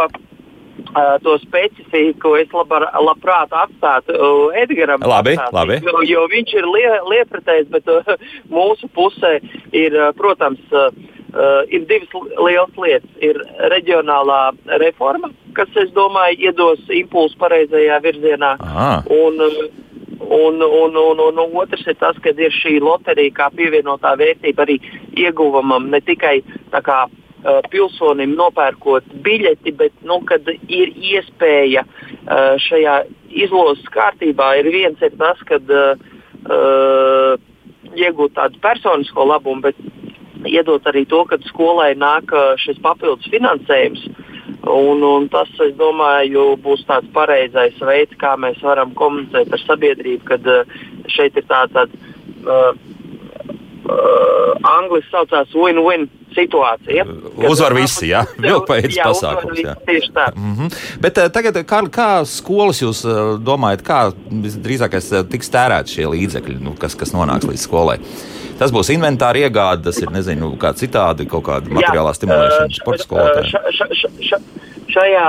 to 1.23 1.38
specifiku 1.38 2.35
es 2.37 2.52
labar, 2.52 2.85
labprāt 3.00 3.52
atstātu 3.56 4.52
Edgars. 4.56 5.00
Labi, 5.00 5.37
atstāt, 5.37 5.54
labi. 5.56 5.78
Jo, 5.87 6.02
jo 6.04 6.26
viņš 6.32 6.54
ir 6.59 6.68
lie, 6.68 6.90
liepratējis, 7.12 7.71
bet 7.73 7.88
mūsu 8.56 8.88
pusē 8.97 9.38
ir, 9.73 9.97
protams, 10.18 10.61
uh, 10.73 10.90
Uh, 11.33 11.62
ir 11.73 11.87
divas 11.89 12.11
lielas 12.45 12.75
lietas. 12.77 13.12
Ir 13.25 13.39
reģionālā 13.73 14.41
reforma, 14.83 15.31
kas, 15.57 15.71
es 15.81 15.89
domāju, 15.97 16.51
iedos 16.51 16.83
impulsu 16.93 17.39
pareizajā 17.41 17.97
virzienā. 18.05 18.51
Un, 19.09 19.41
un, 19.41 20.61
un, 20.61 20.99
un, 20.99 21.23
un, 21.25 21.41
un 21.41 21.57
otrs 21.62 21.87
ir 21.89 21.97
tas, 21.97 22.19
ka 22.21 22.35
ir 22.37 22.53
šī 22.53 22.75
loterija 22.85 23.33
kā 23.39 23.49
pievienotā 23.57 24.12
vērtība 24.21 24.67
arī 24.67 24.77
ieguvumam 25.17 25.89
ne 25.95 26.03
tikai 26.05 26.43
kā, 26.85 26.99
uh, 27.09 27.62
pilsonim 27.73 28.37
nopērkot 28.37 29.09
biļeti, 29.25 29.73
bet 29.79 29.97
nu, 30.05 30.21
kad 30.29 30.45
ir 30.53 30.93
iespēja 30.93 31.87
uh, 31.87 32.61
šajā 32.61 32.99
izlozes 33.33 33.89
kārtībā, 33.95 34.53
ir 34.61 34.69
viens 34.75 35.01
ir 35.01 35.17
tas, 35.17 35.41
ka 35.49 35.57
uh, 35.65 35.97
iegūt 37.97 38.37
tādu 38.37 38.61
personisko 38.61 39.25
labumu, 39.33 39.65
bet 39.65 39.81
iedot 40.49 40.87
arī 40.90 41.04
to, 41.08 41.25
ka 41.28 41.38
skolai 41.49 41.92
nāk 41.99 42.32
šis 42.62 42.80
papildus 42.82 43.30
finansējums. 43.32 44.06
Un, 44.62 45.02
un 45.02 45.26
tas, 45.32 45.49
es 45.64 45.72
domāju, 45.75 46.52
būs 46.62 46.84
tāds 46.87 47.08
pareizais 47.14 47.78
veids, 47.82 48.14
kā 48.20 48.37
mēs 48.38 48.61
varam 48.62 48.92
komunicēt 48.94 49.50
ar 49.50 49.62
sabiedrību, 49.66 50.25
kad 50.28 50.46
šeit 51.11 51.38
ir 51.40 51.46
tāds. 51.50 51.75
tāds 51.75 52.46
uh, 52.46 52.75
uh, 53.88 54.52
angļuiski 54.62 55.11
saucās 55.11 55.54
win-win 55.56 56.06
situācija. 56.32 57.04
Uzvar 57.49 57.75
visi, 57.76 58.08
jā, 58.12 58.22
vilpaids 58.40 58.96
pasākums. 58.96 59.61
Jā. 59.61 59.75
Tieši 59.87 60.12
tā. 60.14 60.28
Mm 60.34 60.54
-hmm. 60.56 60.76
Bet 61.00 61.18
uh, 61.18 61.28
tagad, 61.32 61.58
kā, 61.68 61.82
kā 61.90 62.08
skolas 62.25 62.82
jūs 62.82 63.04
uh, 63.04 63.38
domājat, 63.40 63.82
kā 63.82 64.12
visdrīzākais 64.30 65.12
uh, 65.12 65.26
tiks 65.28 65.50
tērēti 65.50 65.99
šie 65.99 66.06
līdzekļi, 66.14 66.61
nu, 66.61 66.75
kas, 66.78 66.94
kas 66.94 67.12
nonāks 67.12 67.49
līdz 67.49 67.66
skolai? 67.68 67.99
Tas 68.62 68.71
būs 68.71 68.92
inventāra 68.95 69.40
iegāde, 69.42 69.88
tas 69.88 69.97
ir 69.99 70.12
nezinu, 70.14 70.52
kā 70.62 70.71
citādi, 70.78 71.25
kaut 71.26 71.42
kāda 71.49 71.73
materiālā 71.75 72.12
stimulēšana 72.14 72.76
sporta 72.76 73.02
skolotājiem. 73.02 74.45
Šajā, 74.92 75.25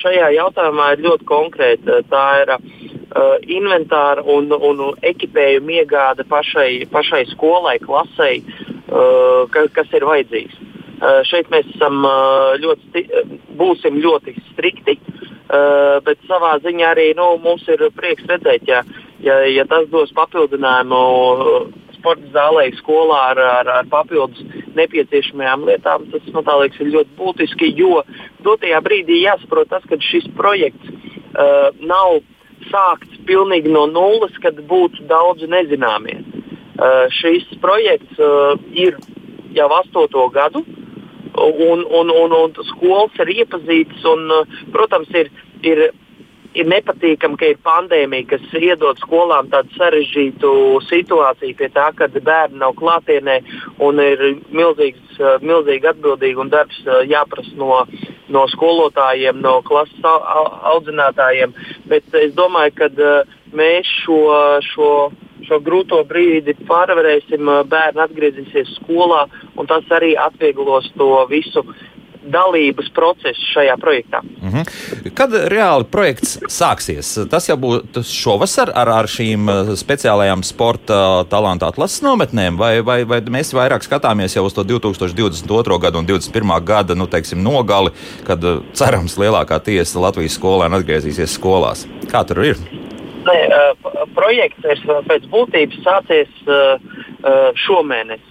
šajā 0.00 0.30
jautājumā 0.34 0.88
ir 0.96 1.04
ļoti 1.04 1.26
konkrēta. 1.28 2.00
Tā 2.10 2.22
ir 2.40 2.50
uh, 2.56 3.36
inventāra 3.46 4.24
un, 4.34 4.50
un 4.50 4.80
ekipējuma 5.12 5.76
iegāde 5.76 6.26
pašai, 6.26 6.88
pašai 6.90 7.20
skolai, 7.30 7.76
klasei, 7.84 8.40
uh, 8.42 9.44
ka, 9.54 9.68
kas 9.76 9.94
ir 9.94 10.08
vajadzīgs. 10.08 10.56
Uh, 10.58 11.20
šeit 11.28 11.52
mēs 11.54 11.68
esam, 11.76 12.02
uh, 12.02 12.56
ļoti, 12.64 13.04
būsim 13.62 14.00
ļoti 14.02 14.34
strikti, 14.48 14.96
uh, 14.98 16.00
bet 16.02 16.18
savā 16.26 16.56
ziņā 16.66 16.90
arī 16.96 17.06
nu, 17.20 17.36
mums 17.46 17.62
ir 17.70 17.86
prieks 17.94 18.26
redzēt, 18.26 18.66
ja, 18.66 18.82
ja, 19.22 19.38
ja 19.46 19.68
tas 19.70 19.86
dos 19.94 20.10
papildinājumu 20.18 21.04
sporta 22.02 22.26
zālē, 22.34 22.66
skolā 22.80 23.20
ar, 23.30 23.38
ar, 23.38 23.70
ar 23.78 23.88
papildus 23.90 24.42
nepieciešamajām 24.74 25.66
lietām. 25.68 26.08
Tas 26.10 26.26
man 26.34 26.50
liekas 26.64 26.82
ļoti 26.82 27.16
būtiski, 27.18 27.70
jo 27.78 28.02
dotajā 28.42 28.82
brīdī 28.82 29.22
jāsaprot 29.22 29.70
tas, 29.70 29.86
ka 29.86 30.00
šis 30.02 30.26
projekts 30.36 30.90
uh, 30.90 31.70
nav 31.78 32.20
sākts 32.72 33.22
pilnīgi 33.28 33.70
no 33.70 33.86
nulles, 33.86 34.34
kad 34.42 34.58
būtu 34.66 35.06
daudz 35.10 35.46
nezināmie. 35.46 36.18
Uh, 36.82 37.06
šis 37.14 37.46
projekts 37.62 38.18
uh, 38.18 38.58
ir 38.74 38.98
jau 39.54 39.68
astoto 39.78 40.26
gadu, 40.34 40.64
un, 41.38 41.84
un, 41.86 42.10
un, 42.10 42.32
un 42.36 42.54
skolas 42.74 43.14
ir 43.22 43.30
iepazītas. 43.38 44.02
Un, 44.08 44.32
protams, 44.74 45.10
ir, 45.16 45.30
ir, 45.64 45.86
ir 46.58 46.68
nepatīkami, 46.68 47.38
ka 47.40 47.50
ir 47.52 47.60
pandēmija, 47.64 48.28
kas 48.32 48.54
iedod 48.58 49.00
skolām 49.02 49.48
tādu 49.52 49.72
sarežģītu 49.78 50.52
situāciju, 50.88 51.56
pie 51.58 51.68
tā, 51.74 51.88
ka 51.96 52.08
bērni 52.12 52.60
nav 52.62 52.76
klātienē 52.80 53.38
un 53.84 54.00
ir 54.02 54.24
milzīgs, 54.52 55.20
uh, 55.20 55.36
milzīgi 55.44 55.92
atbildīgi 55.92 56.42
un 56.42 56.52
darbs 56.52 56.80
uh, 56.86 57.02
jāprasa 57.08 57.54
no 57.60 57.84
no 58.32 58.46
skolotājiem, 58.48 59.42
no 59.44 59.58
klases 59.66 60.06
audzinātājiem. 60.06 61.52
Bet 61.90 62.14
es 62.16 62.32
domāju, 62.32 62.72
ka 62.78 62.88
uh, 62.88 63.34
mēs 63.52 63.88
šo, 64.04 64.20
šo, 64.72 64.90
šo 65.44 65.58
grūto 65.64 66.00
brīdi 66.08 66.54
pārvarēsim, 66.68 67.50
bērni 67.68 68.04
atgriezīsies 68.06 68.76
skolā, 68.78 69.26
un 69.58 69.68
tas 69.68 69.84
arī 69.92 70.14
atvieglos 70.16 70.88
to 70.96 71.10
visu 71.30 71.64
dalības 72.24 72.90
procesu 72.94 73.46
šajā 73.54 73.76
projektā. 73.80 74.20
Mm 74.22 74.50
-hmm. 74.50 75.10
Kad 75.14 75.32
reāli 75.32 75.84
projekts 75.84 76.38
sāksies? 76.48 77.28
Tas 77.30 77.48
jau 77.48 77.56
būs 77.56 78.10
šovasar 78.10 78.72
ar, 78.74 78.88
ar 78.88 79.06
šīm 79.06 79.48
uh, 79.48 79.72
speciālajām 79.76 80.42
sporta 80.42 81.24
talantu 81.28 81.66
atlases 81.66 82.02
nometnēm, 82.02 82.58
vai, 82.58 82.80
vai, 82.80 83.04
vai 83.04 83.20
mēs 83.20 83.54
vairāk 83.54 83.82
skatāmies 83.82 84.36
jau 84.36 84.44
uz 84.44 84.54
to 84.54 84.64
2022. 84.64 85.78
gadu 85.78 85.98
un 85.98 86.06
2021. 86.06 86.64
gada 86.64 86.94
nu, 86.94 87.06
teiksim, 87.06 87.42
nogali, 87.42 87.90
kad 88.26 88.44
uh, 88.44 88.62
cerams 88.72 89.18
lielākā 89.18 89.60
tiesa 89.60 90.00
Latvijas 90.00 90.38
skolēni 90.38 90.74
atgriezīsies 90.74 91.38
skolās? 91.38 91.86
Kā 92.10 92.24
tur 92.26 92.44
ir? 92.44 92.56
Ne, 93.22 93.38
uh, 93.46 94.06
projekts 94.16 94.64
ir 94.66 94.80
pēc 95.08 95.28
būtības 95.30 95.82
sācies 95.84 96.30
šomēnes. 97.62 98.22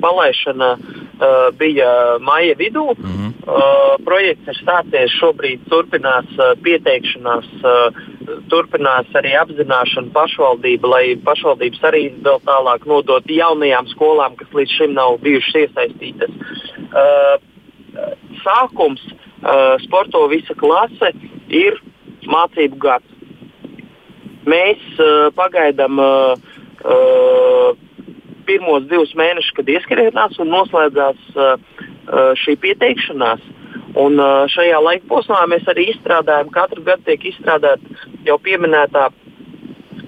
Palaišana 0.00 0.76
bija 1.58 2.18
maija 2.20 2.54
vidū. 2.58 2.94
Mm 2.98 3.12
-hmm. 3.14 3.30
Projekts 4.04 4.48
ir 4.48 4.56
stācies 4.60 5.14
šobrīd, 5.20 5.60
turpinās 5.68 6.28
pieteikšanās, 6.62 7.46
turpinās 8.48 9.06
arī 9.14 9.32
apzināšana 9.40 10.12
pašvaldība, 10.12 10.88
lai 10.88 11.16
pašvaldības 11.24 11.80
arī 11.82 12.12
vēl 12.22 12.40
tālāk 12.44 12.86
nodot 12.86 13.24
jaunajām 13.26 13.86
skolām, 13.86 14.36
kas 14.36 14.48
līdz 14.52 14.70
šim 14.70 14.92
nav 14.92 15.18
bijušas 15.20 15.54
iesaistītas. 15.54 16.30
Sākums 18.44 19.02
sporto 19.84 20.26
visa 20.26 20.54
klase 20.54 21.12
ir 21.48 21.80
mācību 22.26 22.78
gads. 22.78 23.13
Mēs 24.50 24.80
uh, 25.00 25.30
pagaidām 25.36 26.00
uh, 26.02 26.34
uh, 26.84 27.70
pirmos 28.44 28.86
divus 28.90 29.14
mēnešus, 29.16 29.54
kad 29.56 29.70
ieskrienās 29.72 30.38
un 30.42 30.52
noslēdzās 30.52 31.36
uh, 31.36 31.54
šī 32.42 32.56
pieteikšanās. 32.60 33.44
Un, 33.94 34.18
uh, 34.18 34.44
šajā 34.50 34.80
laika 34.82 35.08
posmā 35.10 35.44
mēs 35.50 35.66
arī 35.70 35.88
izstrādājam, 35.92 36.50
katru 36.54 36.82
gadu 36.84 37.06
tiek 37.06 37.24
izstrādāta 37.30 38.10
jau 38.26 38.38
pieminētā 38.42 39.08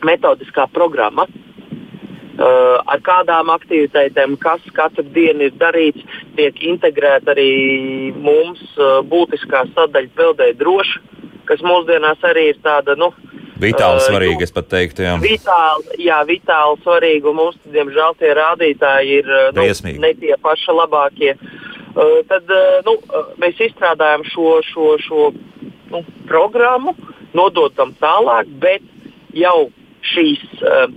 metodiskā 0.07 0.67
programma. 0.75 1.27
Uh, 2.37 2.77
ar 2.85 3.01
kādām 3.01 3.49
aktivitātēm, 3.55 4.35
kas 4.37 4.65
katru 4.77 5.07
dienu 5.15 5.47
ir 5.47 5.55
darīts, 5.57 6.03
tiek 6.37 6.59
integrēta 6.69 7.33
arī 7.33 8.13
mums 8.13 8.61
uh, 8.77 8.99
būtiskā 9.09 9.65
sadaļa 9.71 10.13
peldēt 10.19 10.59
droši, 10.61 11.01
kas 11.49 11.65
mūsdienās 11.65 12.21
arī 12.29 12.51
ir 12.51 12.61
tāda 12.61 12.99
nu, 13.01 13.09
Vitāli 13.61 14.03
svarīgi, 14.05 14.45
es 14.45 14.53
pat 14.53 14.69
teiktu, 14.69 15.05
jā. 15.07 15.15
Vitāli, 15.23 15.97
jā, 16.05 16.19
vitāli 16.29 16.81
svarīgi, 16.85 17.25
un 17.31 17.39
mums, 17.39 17.57
diemžēl, 17.73 18.17
tie 18.21 18.35
rādītāji 18.37 19.21
ir 19.23 19.31
nu, 19.57 19.65
ne 20.03 20.13
tie 20.21 20.37
paši 20.43 20.77
labākie. 20.77 21.33
Uh, 21.97 22.21
tad 22.29 22.53
uh, 22.53 22.83
nu, 22.85 22.99
mēs 23.41 23.57
izstrādājam 23.71 24.27
šo, 24.29 24.59
šo, 24.69 24.91
šo 25.01 25.31
nu, 25.95 26.03
programmu, 26.29 26.93
nododam 27.37 27.95
tālāk, 28.03 28.51
bet 28.61 28.85
jau 29.33 29.71
šīs 30.05 30.43
uh, 30.61 30.93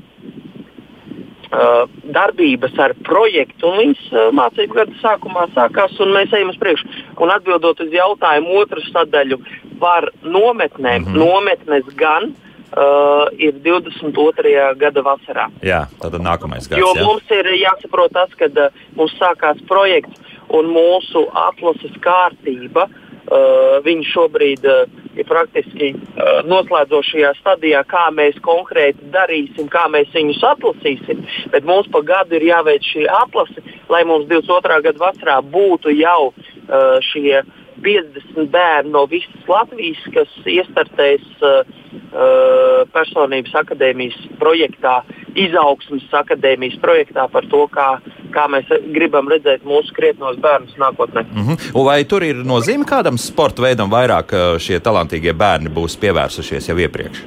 uh, 1.54 1.86
darbības 2.12 2.76
ar 2.84 2.98
projektu, 3.08 3.72
un 3.72 3.80
viņas 3.86 4.04
uh, 4.12 4.28
mācību 4.36 4.82
gada 4.82 5.00
sākumā 5.00 5.48
sākās, 5.56 5.96
un 6.04 6.12
mēs 6.18 6.36
ejam 6.36 6.52
uz 6.52 6.60
priekšu. 6.60 6.92
Un 7.24 7.32
atbildot 7.32 7.80
uz 7.88 7.96
jautājumu 7.96 8.60
otru 8.66 8.84
sadaļu 8.92 9.40
par 9.80 10.12
nometnēm, 10.28 11.08
mm 11.08 11.14
-hmm. 11.14 11.24
nometnes 11.24 11.88
gan 11.96 12.34
uh, 12.34 12.49
uh, 12.78 13.28
ir 13.38 13.60
22. 13.64 14.56
gada 14.80 15.04
vasarā. 15.06 15.50
Jā, 15.66 15.86
tad 16.02 16.18
nākamais 16.22 16.70
gads. 16.70 16.82
Jo 16.82 16.94
jā. 16.96 17.06
mums 17.06 17.36
ir 17.36 17.52
jāsaprot 17.60 18.14
tas, 18.16 18.34
ka 18.40 18.50
uh, 18.50 18.82
mums 18.98 19.16
sākās 19.20 19.62
projekts 19.70 20.20
un 20.50 20.72
mūsu 20.74 21.28
atlases 21.50 21.94
kārtība. 22.04 22.90
Uh, 23.30 23.78
viņi 23.86 24.08
šobrīd 24.10 24.64
uh, 24.66 24.88
ir 25.14 25.28
praktiski 25.30 25.92
uh, 25.94 26.40
noslēdzošajā 26.50 27.36
stadijā, 27.38 27.84
kā 27.86 28.08
mēs 28.16 28.40
konkrēti 28.42 29.12
darīsim, 29.14 29.68
kā 29.70 29.84
mēs 29.94 30.10
viņus 30.16 30.42
atlasīsim. 30.56 31.22
Bet 31.54 31.68
mums 31.68 31.92
pa 31.94 32.02
gadu 32.02 32.40
ir 32.40 32.48
jāveic 32.48 32.88
šī 32.90 33.06
atlase, 33.20 33.62
lai 33.92 34.02
mums 34.10 34.26
22. 34.32 34.82
gada 34.88 35.04
vasarā 35.04 35.38
būtu 35.46 35.94
jau 36.00 36.32
uh, 36.32 36.98
šie 37.12 37.44
50 37.84 38.50
bērni 38.52 38.92
no 38.94 39.06
visas 39.10 39.48
Latvijas, 39.48 40.02
kas 40.14 40.32
iestartēs 40.50 41.26
uh, 41.42 41.62
uh, 41.94 42.84
personības 42.94 43.56
akadēmijas 43.62 44.18
projektā, 44.42 45.00
izaugsmas 45.40 46.06
akadēmijas 46.22 46.78
projektā 46.84 47.28
par 47.32 47.48
to, 47.52 47.66
kā, 47.74 47.88
kā 48.36 48.46
mēs 48.52 48.70
gribam 48.94 49.30
redzēt 49.32 49.66
mūsu 49.68 49.96
krietnos 49.96 50.40
bērnus 50.44 50.78
nākotnē. 50.82 51.26
Mm 51.32 51.48
-hmm. 51.48 51.86
Vai 51.86 52.04
tur 52.04 52.24
ir 52.24 52.44
nozīme 52.46 52.86
kādam 52.86 53.18
sporta 53.18 53.62
veidam 53.62 53.92
vairāk 53.92 54.34
uh, 54.34 54.58
šie 54.60 54.80
talantīgie 54.80 55.34
bērni 55.34 55.70
būs 55.70 56.00
pievērsušies 56.00 56.70
jau 56.70 56.78
iepriekš? 56.78 57.26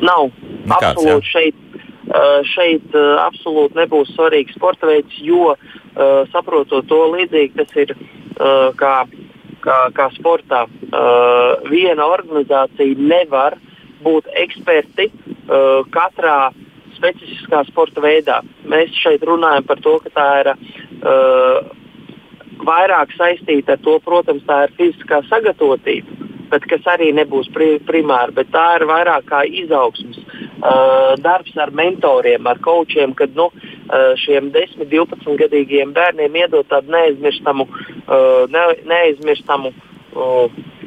Nav. 0.00 0.30
Nekāds, 0.64 0.96
absolūti 0.96 1.26
jā. 1.26 1.32
šeit. 1.32 1.54
Uh, 2.04 2.44
šeit 2.44 2.94
absolūti 3.18 3.74
nebūs 3.74 4.12
svarīgs 4.14 4.54
sporta 4.54 4.86
veids, 4.86 5.14
jo 5.18 5.56
saprotot 6.32 6.86
to 6.86 6.98
līdzīgi, 7.14 7.52
tas 7.56 7.76
ir 7.76 7.94
kā 8.76 9.06
kā, 9.64 9.78
kā 9.96 10.08
sportā. 10.18 10.64
Uh, 10.66 11.64
viena 11.70 12.06
organizācija 12.12 12.98
nevar 12.98 13.56
būt 14.04 14.28
eksperti 14.44 15.08
uh, 15.10 15.82
katrā 15.94 16.52
specifiskā 16.94 17.64
sporta 17.68 18.02
veidā. 18.04 18.40
Mēs 18.70 18.94
šeit 19.02 19.24
runājam 19.26 19.66
par 19.68 19.80
to, 19.84 19.96
ka 20.04 20.12
tā 20.14 20.28
ir 20.42 20.52
uh, 20.54 21.72
vairāk 22.64 23.14
saistīta 23.18 23.76
ar 23.76 23.82
to, 23.84 23.98
protams, 24.04 24.44
tā 24.48 24.64
ir 24.66 24.76
fiziskā 24.78 25.20
sagatavotība, 25.28 26.30
bet 26.50 26.66
kas 26.70 26.86
arī 26.94 27.10
nebūs 27.16 27.50
pri, 27.54 27.78
primāri, 27.88 28.34
bet 28.36 28.50
tā 28.54 28.66
ir 28.78 28.86
vairāk 28.90 29.28
kā 29.30 29.44
izaugsmas 29.46 30.20
uh, 30.20 31.14
darbs 31.22 31.56
ar 31.60 31.72
mentoriem, 31.74 32.46
ar 32.46 32.60
coachiem, 32.64 33.14
kad 33.18 33.34
nu, 33.38 33.50
šiem 34.24 34.50
10, 34.54 34.86
12 34.88 35.36
gadīgiem 35.42 35.92
bērniem 35.94 36.36
iedot 36.40 36.66
tādu 36.70 36.92
neaizmirstamu, 36.94 37.66
ne, 38.48 38.62
neaizmirstamu 38.88 39.74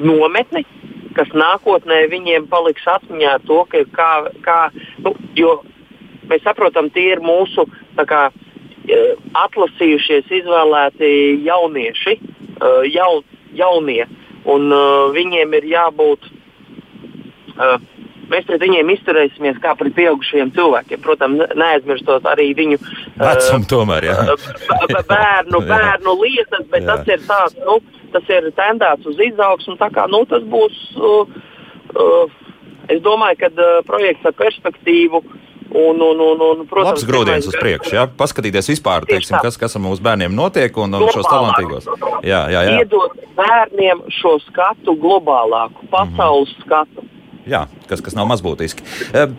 nometni, 0.01 0.63
kas 1.17 1.29
nākotnē 1.33 2.07
viņiem 2.11 2.47
paliks 2.49 2.87
atmiņā 2.89 3.37
ar 3.37 3.45
to, 3.45 3.63
ka 3.69 3.83
kā, 3.93 4.11
kā 4.45 4.57
nu, 5.05 5.13
mēs 6.29 6.43
saprotam, 6.45 6.89
tie 6.93 7.11
ir 7.13 7.23
mūsu 7.23 7.67
kā, 8.09 8.27
atlasījušies, 9.45 10.29
izvēlēti 10.41 11.09
jaunieši, 11.45 12.17
jaun, 12.93 13.25
jaunie, 13.57 14.05
un 14.47 14.71
viņiem 15.15 15.53
ir 15.59 15.69
jābūt 15.75 16.27
mēs 18.31 18.47
pret 18.47 18.61
viņiem 18.61 18.89
izturēsimies 18.93 19.59
kā 19.63 19.73
pret 19.79 19.95
pieaugušiem 19.97 20.51
cilvēkiem. 20.55 21.01
Protams, 21.03 21.43
neaizmirstot 21.59 22.27
arī 22.29 22.49
viņu 22.57 22.79
vecumu, 22.81 23.61
uh, 23.61 23.67
tomēr, 23.71 24.09
bērnu, 25.09 25.61
bērnu 25.71 26.15
lietas, 26.23 26.65
bet 26.71 26.83
jā. 26.83 26.95
tas 26.95 27.13
ir 27.13 27.23
tāds, 27.27 27.57
nu, 27.63 27.79
tas 28.15 28.33
ir 28.33 28.49
tendēts 28.57 29.09
uz 29.09 29.23
izaugsmu. 29.29 29.77
Kā, 29.79 30.07
nu, 30.11 30.23
tas 30.29 30.45
būs, 30.51 30.79
uh, 30.99 31.35
uh, 31.95 32.53
es 32.93 33.03
domāju, 33.05 33.41
ka 33.43 33.51
uh, 33.55 33.81
projekts 33.87 34.27
ar 34.27 34.37
perspektīvu. 34.39 35.23
Un, 35.77 35.99
un, 36.01 36.21
un, 36.23 36.39
un, 36.41 36.63
protams, 36.65 36.95
Labs 36.95 37.05
grūdienis 37.05 37.49
uz 37.51 37.57
priekšu, 37.59 37.91
jā, 37.99 38.05
paskatīties 38.17 38.71
vispār, 38.71 39.05
teiksim, 39.05 39.37
kas, 39.43 39.59
kas 39.61 39.77
ar 39.77 39.83
mūsu 39.83 40.01
bērniem 40.05 40.33
notiek 40.33 40.79
un, 40.81 40.95
un 40.97 41.11
šos 41.13 41.27
talantīgos. 41.29 41.85
Jā, 42.25 42.47
jā, 42.49 42.63
jā. 42.65 42.79
Iedot 42.81 43.13
bērniem 43.37 44.01
šo 44.17 44.37
skatu 44.47 44.97
globālāku, 44.97 45.85
pasaules 45.93 46.49
mm 46.49 46.57
-hmm. 46.57 46.65
skatu 46.65 47.05
jā, 47.49 47.63
kas, 47.89 48.01
kas 48.03 48.15
nav 48.17 48.27
mazbūtiski. 48.31 48.85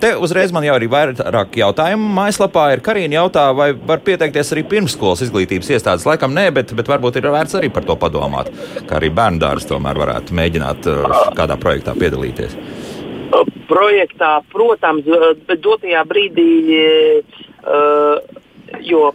Te 0.00 0.14
uzreiz 0.20 0.52
man 0.54 0.66
jau 0.66 0.74
arī 0.78 0.88
vairāk 0.90 1.58
jautājumu. 1.60 2.08
Mājaslapā 2.18 2.68
ir 2.74 2.82
Karina 2.84 3.20
jautā, 3.20 3.48
vai 3.56 3.70
var 3.72 4.02
pieteikties 4.04 4.52
arī 4.54 4.64
pirmsskolas 4.68 5.22
izglītības 5.26 5.72
iestādes. 5.74 6.06
Laikam 6.08 6.34
nē, 6.36 6.48
bet, 6.54 6.74
bet 6.78 6.90
varbūt 6.90 7.20
ir 7.20 7.30
vērts 7.32 7.58
arī 7.60 7.72
par 7.74 7.86
to 7.88 7.96
padomāt, 8.00 8.50
kā 8.88 8.98
arī 9.00 9.12
bērnu 9.14 9.42
dārsts 9.42 9.70
tomēr 9.70 10.00
varētu 10.00 10.36
mēģināt 10.38 10.92
kādā 11.38 11.58
projektā 11.60 11.96
piedalīties. 11.98 12.56
Projektā, 13.68 14.38
protams, 14.52 15.08
bet 15.48 15.60
dotajā 15.60 16.04
brīdī, 16.08 16.48
jo 18.88 19.10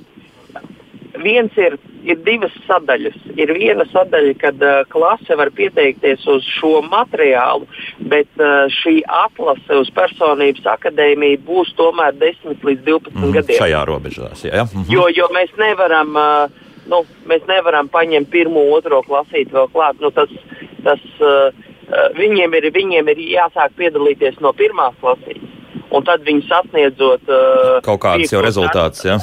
viens 1.24 1.58
ir 1.58 1.80
ir 2.04 2.20
divas 2.24 2.54
sadaļas. 2.68 3.16
Ir 3.40 3.54
viena 3.56 3.86
sadaļa, 3.90 4.34
kad 4.42 4.64
uh, 4.64 4.82
klase 4.92 5.38
var 5.40 5.52
pieteikties 5.56 6.26
uz 6.30 6.46
šo 6.58 6.82
materiālu, 6.86 7.68
bet 8.12 8.44
šī 8.80 8.98
atlase 9.08 9.80
uz 9.80 9.92
personības 9.96 10.68
akadēmiju 10.76 11.42
būs 11.48 11.74
tomēr 11.80 12.16
10 12.20 12.64
līdz 12.68 12.86
12 12.90 13.16
mm, 13.16 13.36
gadiem. 13.38 13.62
Šajā 13.62 13.84
robežās, 13.90 14.46
jā. 14.46 14.54
ja? 14.60 14.68
-hmm. 14.68 14.90
jo, 14.92 15.08
jo 15.16 15.30
mēs 15.36 15.56
nevaram. 15.60 16.18
Nu, 16.84 17.06
mēs 17.32 17.46
nevaram 17.48 17.88
paņemt 17.88 18.28
pirmo, 18.28 18.60
otro 18.76 19.00
klasīti 19.08 19.56
vēl 19.56 19.70
klāt. 19.72 20.02
Nu, 20.04 20.10
tas, 20.12 20.28
tas, 20.84 21.00
uh, 21.24 21.56
viņiem, 22.18 22.58
ir, 22.60 22.70
viņiem 22.76 23.10
ir 23.14 23.24
jāsāk 23.36 23.76
piedalīties 23.80 24.40
no 24.44 24.54
pirmās 24.58 24.96
klasītes, 25.02 25.50
un 25.94 26.06
tad 26.08 26.24
viņi 26.28 26.46
sasniedzot 26.50 27.32
uh, 27.32 27.80
kaut 27.86 28.02
kādus 28.06 28.34
jau 28.34 28.44
rezultātus. 28.46 29.06
Ja? 29.08 29.20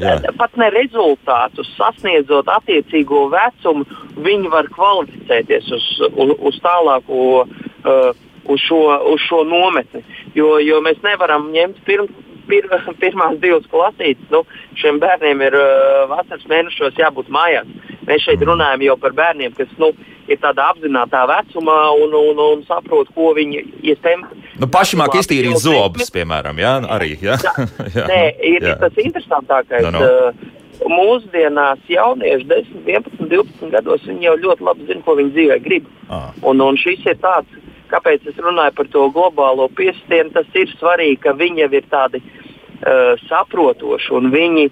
Jā. 0.00 0.16
pat 0.36 0.56
ne 0.60 0.68
rezultātus, 0.72 1.68
sasniedzot 1.76 2.48
attiecīgo 2.52 3.26
vecumu, 3.32 3.86
viņi 4.24 4.52
var 4.52 4.68
kvalificēties 4.72 5.72
uz, 5.72 5.88
uz, 6.12 6.32
uz 6.50 6.60
tālāko, 6.64 7.46
uh, 7.46 8.10
uz, 8.44 8.62
šo, 8.66 8.80
uz 9.12 9.24
šo 9.24 9.42
nometni. 9.48 10.04
Jo, 10.36 10.56
jo 10.60 10.82
mēs 10.84 11.00
nevaram 11.04 11.48
ņemt 11.54 11.80
pirm, 11.88 12.10
pir, 12.48 12.68
pirmās 13.02 13.38
divas 13.42 13.66
klasītes. 13.72 14.28
Nu, 14.32 14.44
šiem 14.80 15.00
bērniem 15.02 15.44
ir 15.48 15.58
uh, 15.58 16.04
vasaras 16.12 16.46
mēnešos 16.50 17.00
jābūt 17.00 17.32
mājās. 17.32 17.70
Mēs 18.06 18.26
šeit 18.26 18.42
runājam 18.46 18.84
jau 18.86 18.96
par 19.02 19.14
bērniem, 19.16 19.54
kas 19.56 19.70
nu, 19.82 19.90
ir 20.30 20.38
tādā 20.42 20.68
apzinātajā 20.72 21.26
vecumā 21.30 21.78
un, 22.02 22.14
un, 22.18 22.42
un 22.44 22.64
saprot, 22.68 23.10
ko 23.14 23.32
viņi 23.36 23.62
iespējams. 23.92 24.44
Nu, 24.62 24.68
paši 24.72 24.98
māk 25.00 25.16
iztīrīt 25.20 25.58
zobus, 25.62 26.10
piemēram, 26.14 26.60
jā, 26.62 26.74
arī. 26.96 27.16
Jā? 27.22 27.38
jā. 27.42 28.06
Nē, 28.12 28.20
ir 28.54 28.68
jā. 28.70 28.76
tas 28.82 29.02
interesantākais. 29.02 29.88
No, 29.88 29.96
no. 29.98 30.04
Uh, 30.06 30.52
Mūsdienās 30.76 31.80
jaunieši 31.88 32.44
10, 32.50 32.82
11, 32.84 33.28
12 33.30 33.70
gados 33.72 34.02
jau 34.20 34.34
ļoti 34.36 34.66
labi 34.66 34.84
zina, 34.90 35.00
ko 35.06 35.14
viņi 35.16 35.32
dzīvē 35.32 35.56
grib. 35.64 35.86
Ah. 36.12 36.34
Un, 36.44 36.60
un 36.60 36.76
šis 36.76 37.00
ir 37.08 37.16
tāds, 37.22 37.48
kāpēc 37.88 38.26
es 38.28 38.36
runāju 38.44 38.74
par 38.76 38.90
to 38.92 39.06
globālo 39.14 39.70
piestienu. 39.72 40.34
Tas 40.34 40.50
ir 40.52 40.68
svarīgi, 40.76 41.16
ka 41.24 41.32
viņi 41.40 41.64
jau 41.64 41.70
ir 41.80 41.88
tādi 41.88 42.20
uh, 42.20 42.36
uh, 42.82 43.14
saprotoši, 43.28 44.12
un 44.18 44.30
viņi, 44.34 44.66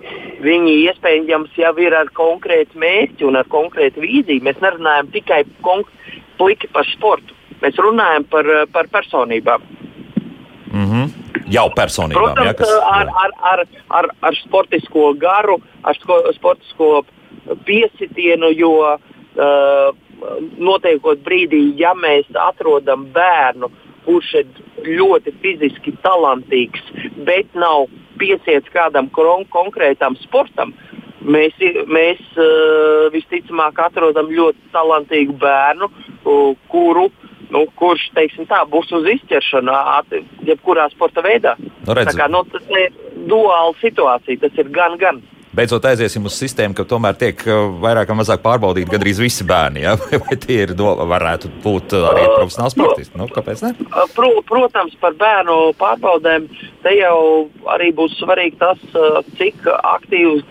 viņi 0.44 0.74
iespējams 0.88 1.56
jau 1.58 1.72
ir 1.82 1.96
ar 1.96 2.10
konkrētu 2.16 2.78
mērķi 2.80 3.28
un 3.28 3.40
ar 3.40 3.48
konkrētu 3.52 4.04
vīziju. 4.04 4.44
Mēs 4.44 4.60
nerunājam 4.64 5.10
tikai 5.14 5.44
pliki 6.38 6.70
par 6.74 6.88
sportu, 6.92 7.36
mēs 7.62 7.80
runājam 7.80 8.28
par, 8.30 8.46
uh, 8.46 8.66
par 8.72 8.90
personībām. 8.92 9.62
Mm 10.74 10.86
-hmm. 10.90 11.10
Jau 11.46 11.68
personībām, 11.76 12.22
Protams, 12.22 12.46
ja, 12.46 12.54
kas, 12.54 12.70
ar, 12.90 13.08
ar, 13.24 13.30
ar, 13.52 13.66
ar, 13.88 14.08
ar 14.20 14.34
sportisko 14.34 15.12
garu, 15.14 15.60
ar 15.82 15.96
sportisko 16.34 17.04
piesitienu, 17.64 18.50
jo 18.56 18.72
uh, 18.80 19.94
notiekot 20.58 21.22
brīdī, 21.24 21.74
ja 21.76 21.94
mēs 21.94 22.26
atrodam 22.34 23.06
bērnu, 23.12 23.70
kurš 24.04 24.32
ir 24.40 24.46
ļoti 24.84 25.34
fiziski 25.42 25.94
talantīgs, 26.04 26.82
bet 27.26 27.50
nav 27.58 27.88
piesiets 28.20 28.70
kādam 28.74 29.10
konkrētam 29.52 30.16
sportam, 30.22 30.74
mēs, 31.24 31.56
mēs 31.88 32.22
uh, 32.36 33.10
visticamāk 33.14 33.80
atrodam 33.86 34.30
ļoti 34.32 34.72
talantīgu 34.74 35.36
bērnu, 35.40 35.90
uh, 35.90 36.54
kuru, 36.72 37.08
nu, 37.54 37.64
kurš 37.78 38.08
tā, 38.14 38.64
būs 38.70 38.92
uz 38.96 39.08
izķeršanu 39.16 39.74
jebkurā 40.48 40.88
sporta 40.92 41.24
veidā. 41.24 41.56
Nu, 41.86 41.96
tā 41.96 42.12
kā, 42.16 42.28
nu, 42.30 42.44
tas 42.52 42.66
ir 42.70 42.92
duāla 43.28 43.74
situācija, 43.80 44.42
tas 44.46 44.60
ir 44.60 44.70
gan 44.74 44.98
gan 45.00 45.22
beidzot 45.54 45.84
aiziesim 45.88 46.24
uz 46.28 46.36
sistēmu, 46.38 46.76
ka 46.76 46.86
tomēr 46.88 47.16
tiek 47.18 47.40
uh, 47.46 47.68
vairāk 47.82 48.10
vai 48.10 48.18
mazāk 48.20 48.42
pārbaudīti 48.44 48.90
gandrīz 48.92 49.20
visi 49.22 49.46
bērni. 49.48 49.84
Ja? 49.84 49.94
Vai 50.24 50.38
tie 50.40 50.60
ir, 50.64 50.74
do, 50.78 50.90
varētu 51.10 51.50
būt 51.64 51.94
uh, 51.96 52.08
arī 52.10 52.24
profesionāls 52.34 52.76
sportisti? 52.76 53.18
Nu, 53.20 53.28
kāpēc 53.32 53.64
ne? 53.66 53.72
Pro, 54.16 54.30
protams, 54.48 54.96
par 55.02 55.16
bērnu 55.20 55.58
pārbaudēm 55.80 56.48
te 56.84 56.96
jau 56.98 57.18
arī 57.74 57.92
būs 57.96 58.18
svarīgi 58.20 58.60
tas, 58.60 58.82
cik 59.38 59.66
aktīvs 59.70 60.44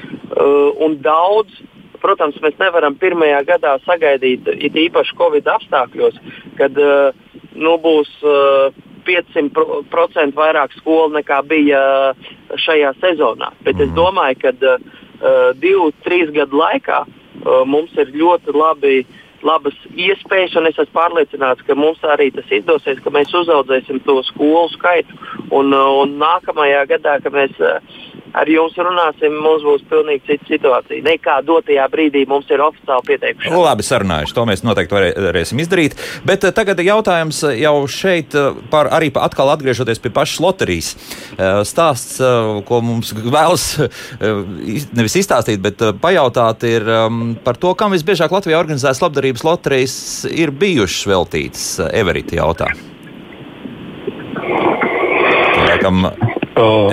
un 0.83 0.97
daudz. 1.03 1.61
Protams, 2.03 2.35
mēs 2.43 2.57
nevaram 2.59 2.97
pirmajā 2.99 3.43
gadā 3.47 3.77
sagaidīt, 3.85 4.49
it 4.59 4.75
īpaši 4.75 5.15
Covid 5.15 5.45
apstākļos, 5.53 6.17
kad 6.57 6.75
nu, 6.75 7.77
būs 7.79 8.09
500% 9.07 10.37
vairāk 10.37 10.75
skolu 10.79 11.13
nekā 11.17 11.41
bija 11.47 11.81
šajā 12.65 12.93
sezonā. 13.01 13.51
Bet 13.63 13.79
es 13.79 13.89
mhm. 13.89 13.97
domāju, 13.97 14.39
ka 14.43 14.53
uh, 14.53 15.51
divu, 15.59 15.91
trīs 16.05 16.31
gadu 16.35 16.61
laikā 16.61 17.03
uh, 17.05 17.61
mums 17.65 17.93
ir 17.99 18.15
ļoti 18.15 18.55
labi. 18.57 19.03
Labas 19.43 19.75
iespējas, 19.99 20.53
un 20.55 20.69
es 20.69 20.77
esmu 20.79 20.93
pārliecināts, 20.95 21.65
ka 21.67 21.75
mums 21.75 21.99
arī 22.07 22.29
tas 22.31 22.47
izdosies, 22.47 23.01
ka 23.03 23.11
mēs 23.11 23.33
uzaudzēsim 23.35 23.97
to 24.05 24.21
skolu 24.29 24.69
skaitu. 24.71 25.17
Un, 25.51 25.75
un 25.75 26.13
nākamajā 26.21 26.85
gadā, 26.93 27.17
kad 27.25 27.35
mēs 27.35 27.59
uh, 27.59 27.81
ar 28.31 28.49
jums 28.49 28.75
runāsim, 28.79 29.35
mums 29.43 29.65
būs 29.65 29.83
pilnīgi 29.89 30.23
cita 30.27 30.47
situācija. 30.49 31.03
Nekā 31.05 31.39
dotajā 31.47 31.85
brīdī 31.91 32.23
mums 32.29 32.49
ir 32.53 32.63
oficiāli 32.63 33.07
pieteikušies. 33.09 33.55
Labi, 33.63 33.85
sarunājuši. 33.87 34.35
To 34.37 34.45
mēs 34.49 34.63
noteikti 34.65 34.95
varēsim 34.95 35.61
izdarīt. 35.63 35.97
Bet 36.27 36.47
eh, 36.47 36.53
tagad 36.55 36.79
jautājums 36.83 37.43
eh, 37.49 37.59
jau 37.63 37.75
šeit 37.91 38.35
eh, 38.37 38.55
par 38.71 38.89
arī 38.95 39.11
atkal 39.19 39.51
atgriežoties 39.53 40.01
pie 40.03 40.13
pašas 40.13 40.41
loterijas. 40.43 40.93
Stāsts, 41.67 42.19
ko 42.67 42.79
mums 42.85 43.11
vēlas 43.35 43.65
nevis 44.21 45.17
izstāstīt, 45.19 45.61
bet 45.63 45.81
pajautāt, 46.01 46.65
ir 46.67 46.87
ehm, 46.87 47.35
par 47.43 47.57
to, 47.59 47.73
kam 47.77 47.95
visbiežāk 47.95 48.33
Latvijā 48.33 48.59
organizētas 48.61 49.01
labdarības 49.03 49.45
loterijas 49.47 49.95
ir 50.29 50.53
bijušas 50.55 51.07
veltītas. 51.09 51.67
Everita 51.93 52.37
jautā. 52.39 52.71
Laikam, 55.63 56.07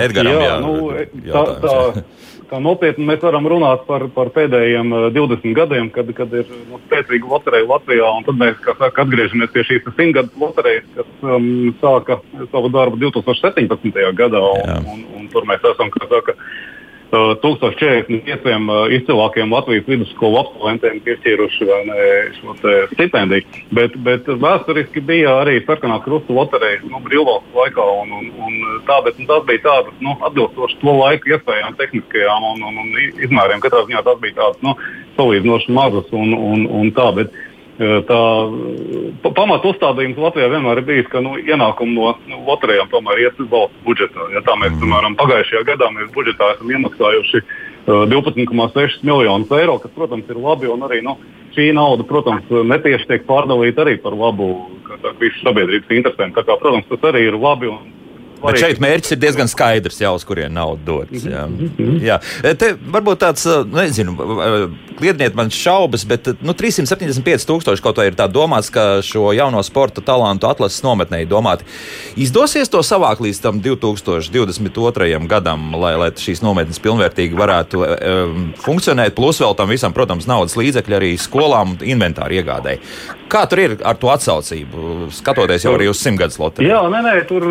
Edgaram, 0.01 0.33
jā, 0.33 0.47
jā, 0.47 0.57
nu, 0.63 0.73
tā, 1.29 1.43
tā, 1.61 2.03
tā 2.51 2.59
nopietni 2.63 3.05
mēs 3.07 3.21
varam 3.23 3.45
runāt 3.47 3.85
par, 3.87 4.07
par 4.15 4.31
pēdējiem 4.35 4.91
20 5.15 5.55
gadiem, 5.57 5.89
kad, 5.93 6.09
kad 6.17 6.33
ir 6.35 6.49
nu, 6.69 6.79
spēcīga 6.87 7.29
loterija 7.31 7.67
Latvijā. 7.69 8.09
Tad 8.27 8.41
mēs 8.41 8.59
saka, 8.65 9.05
atgriežamies 9.05 9.53
pie 9.53 9.65
šīs 9.69 9.87
simtgadu 9.97 10.41
loterijas, 10.41 10.89
kas 10.97 11.27
um, 11.27 11.47
sāka 11.83 12.19
savu 12.51 12.71
darbu 12.73 12.99
2017. 13.05 14.01
gadā. 14.17 14.41
Un, 14.41 14.89
un, 14.95 15.05
un 15.21 15.29
tur 15.31 15.47
mēs 15.49 15.63
esam 15.73 15.93
saka, 16.01 16.35
1045 17.11 18.95
izcilākajiem 18.95 19.51
Latvijas 19.51 19.87
vidusskolu 19.87 20.39
absolventiem 20.39 21.01
piešķīruši 21.03 21.67
šo 22.37 22.55
stipendiju. 22.93 23.43
Bet, 23.75 23.97
bet 24.05 24.29
vēsturiski 24.29 25.03
bija 25.03 25.35
arī 25.41 25.59
sarkanā 25.65 25.99
krusta 26.05 26.33
loterijas 26.35 26.85
nu, 26.87 27.01
brīvvalsts 27.03 27.57
laikā. 27.57 27.87
Un, 28.03 28.15
un, 28.19 28.31
un 28.47 28.81
tā, 28.87 29.01
bet, 29.05 29.19
un 29.19 29.27
tas 29.29 29.43
bija 29.49 29.65
tādas 29.67 29.99
nu, 29.99 30.15
atbilstošas 30.29 30.79
to 30.81 30.95
laiku 31.01 31.35
iespējām, 31.35 31.77
tehniskajām 31.81 32.49
un, 32.53 32.65
un, 32.69 32.81
un 32.85 32.89
izmēriem. 33.25 33.63
Katrā 33.63 33.83
ziņā 33.89 34.03
tas 34.07 34.19
bija 34.23 34.39
tāds 34.39 34.63
nu, 34.65 34.75
salīdzinoši 35.19 35.75
mazas 35.75 36.11
un, 36.15 36.35
un, 36.35 36.67
un 36.79 36.93
tā. 36.95 37.11
Bet, 37.17 37.35
Tā 37.81 38.21
pamata 39.33 39.71
uzstādījums 39.71 40.19
Latvijā 40.21 40.51
vienmēr 40.51 40.81
ir 40.81 40.85
bijis, 40.85 41.07
ka 41.09 41.21
nu, 41.23 41.33
ienākumi 41.41 41.95
no 41.95 42.11
nu, 42.29 42.41
loterijām 42.45 42.91
tomēr 42.91 43.23
iet 43.23 43.39
valsts 43.49 43.79
budžetā. 43.87 44.27
Ja 44.35 44.43
tā 44.45 44.53
mēs, 44.59 44.75
mhm. 44.75 44.83
piemēram, 44.83 45.17
pagājušajā 45.17 45.63
gadā 45.71 45.89
mēs 45.95 46.11
budžetā 46.13 46.51
esam 46.55 46.73
iemaksājuši 46.75 47.41
uh, 47.41 48.03
12,6 48.11 49.01
miljonus 49.07 49.55
eiro, 49.57 49.79
kas, 49.81 49.93
protams, 49.95 50.29
ir 50.29 50.41
labi. 50.43 50.69
Arī, 50.69 51.01
nu, 51.05 51.15
šī 51.55 51.71
nauda, 51.77 52.05
protams, 52.07 52.51
netieši 52.51 53.09
tiek 53.09 53.25
pārdalīta 53.29 53.85
arī 53.85 53.97
par 54.03 54.13
labu 54.19 54.51
visas 55.17 55.41
sabiedrības 55.41 55.97
interesēm. 55.97 56.35
Tā 56.37 56.45
kā, 56.45 56.59
protams, 56.61 56.85
tas 56.91 57.09
arī 57.09 57.25
ir 57.31 57.39
labi. 57.39 57.71
Un, 57.71 58.00
Bet 58.41 58.61
šeit 58.61 58.81
mērķis 58.81 59.15
ir 59.15 59.21
diezgan 59.21 59.49
skaidrs, 59.51 59.99
jau 60.01 60.15
uz 60.17 60.25
kurien 60.27 60.53
nauda 60.55 60.81
dodas. 60.85 61.25
Jā. 61.27 61.45
jā. 62.01 62.17
Te 62.57 62.73
varbūt 62.79 63.21
tāds, 63.21 63.45
nezinu, 63.69 64.15
kliedniet 64.97 65.37
man 65.37 65.51
šaubas, 65.53 66.05
bet 66.07 66.29
nu, 66.41 66.55
375 66.57 67.47
tūkstoši 67.49 67.85
kaut 67.85 67.99
kā 67.99 68.07
ir 68.09 68.17
tā 68.17 68.27
domāts, 68.31 68.71
ka 68.73 69.01
šo 69.05 69.31
jauno 69.37 69.61
sporta 69.65 70.03
talantu 70.05 70.49
atlases 70.49 70.83
nometnē 70.85 71.23
domāti. 71.29 71.67
Izdosies 72.21 72.71
to 72.71 72.81
savākt 72.85 73.23
līdz 73.23 73.41
tam 73.43 73.61
2022. 73.63 75.21
gadam, 75.31 75.71
lai, 75.81 75.93
lai 76.01 76.11
šīs 76.17 76.43
nometnes 76.45 76.81
pilnvērtīgi 76.83 77.37
varētu 77.37 77.81
um, 77.85 78.45
funkcionēt, 78.61 79.15
plus 79.17 79.41
vēl 79.41 79.57
tam 79.57 79.71
visam, 79.73 79.95
protams, 79.95 80.29
naudas 80.29 80.57
līdzekļi 80.59 80.97
arī 80.97 81.15
skolām 81.21 81.77
inventāru 81.81 82.41
iegādēji. 82.41 82.81
Kā 83.31 83.45
tur 83.47 83.61
ir 83.63 83.73
ar 83.87 83.95
to 83.95 84.09
atsaucību, 84.11 85.07
skatoties 85.15 85.63
jau 85.63 85.71
arī 85.77 85.87
uz 85.87 86.01
simtgadus 86.03 86.35
loteriju? 86.41 86.67
Jā, 86.73 86.81
nē, 86.91 86.99
nē, 87.05 87.13
tur, 87.29 87.45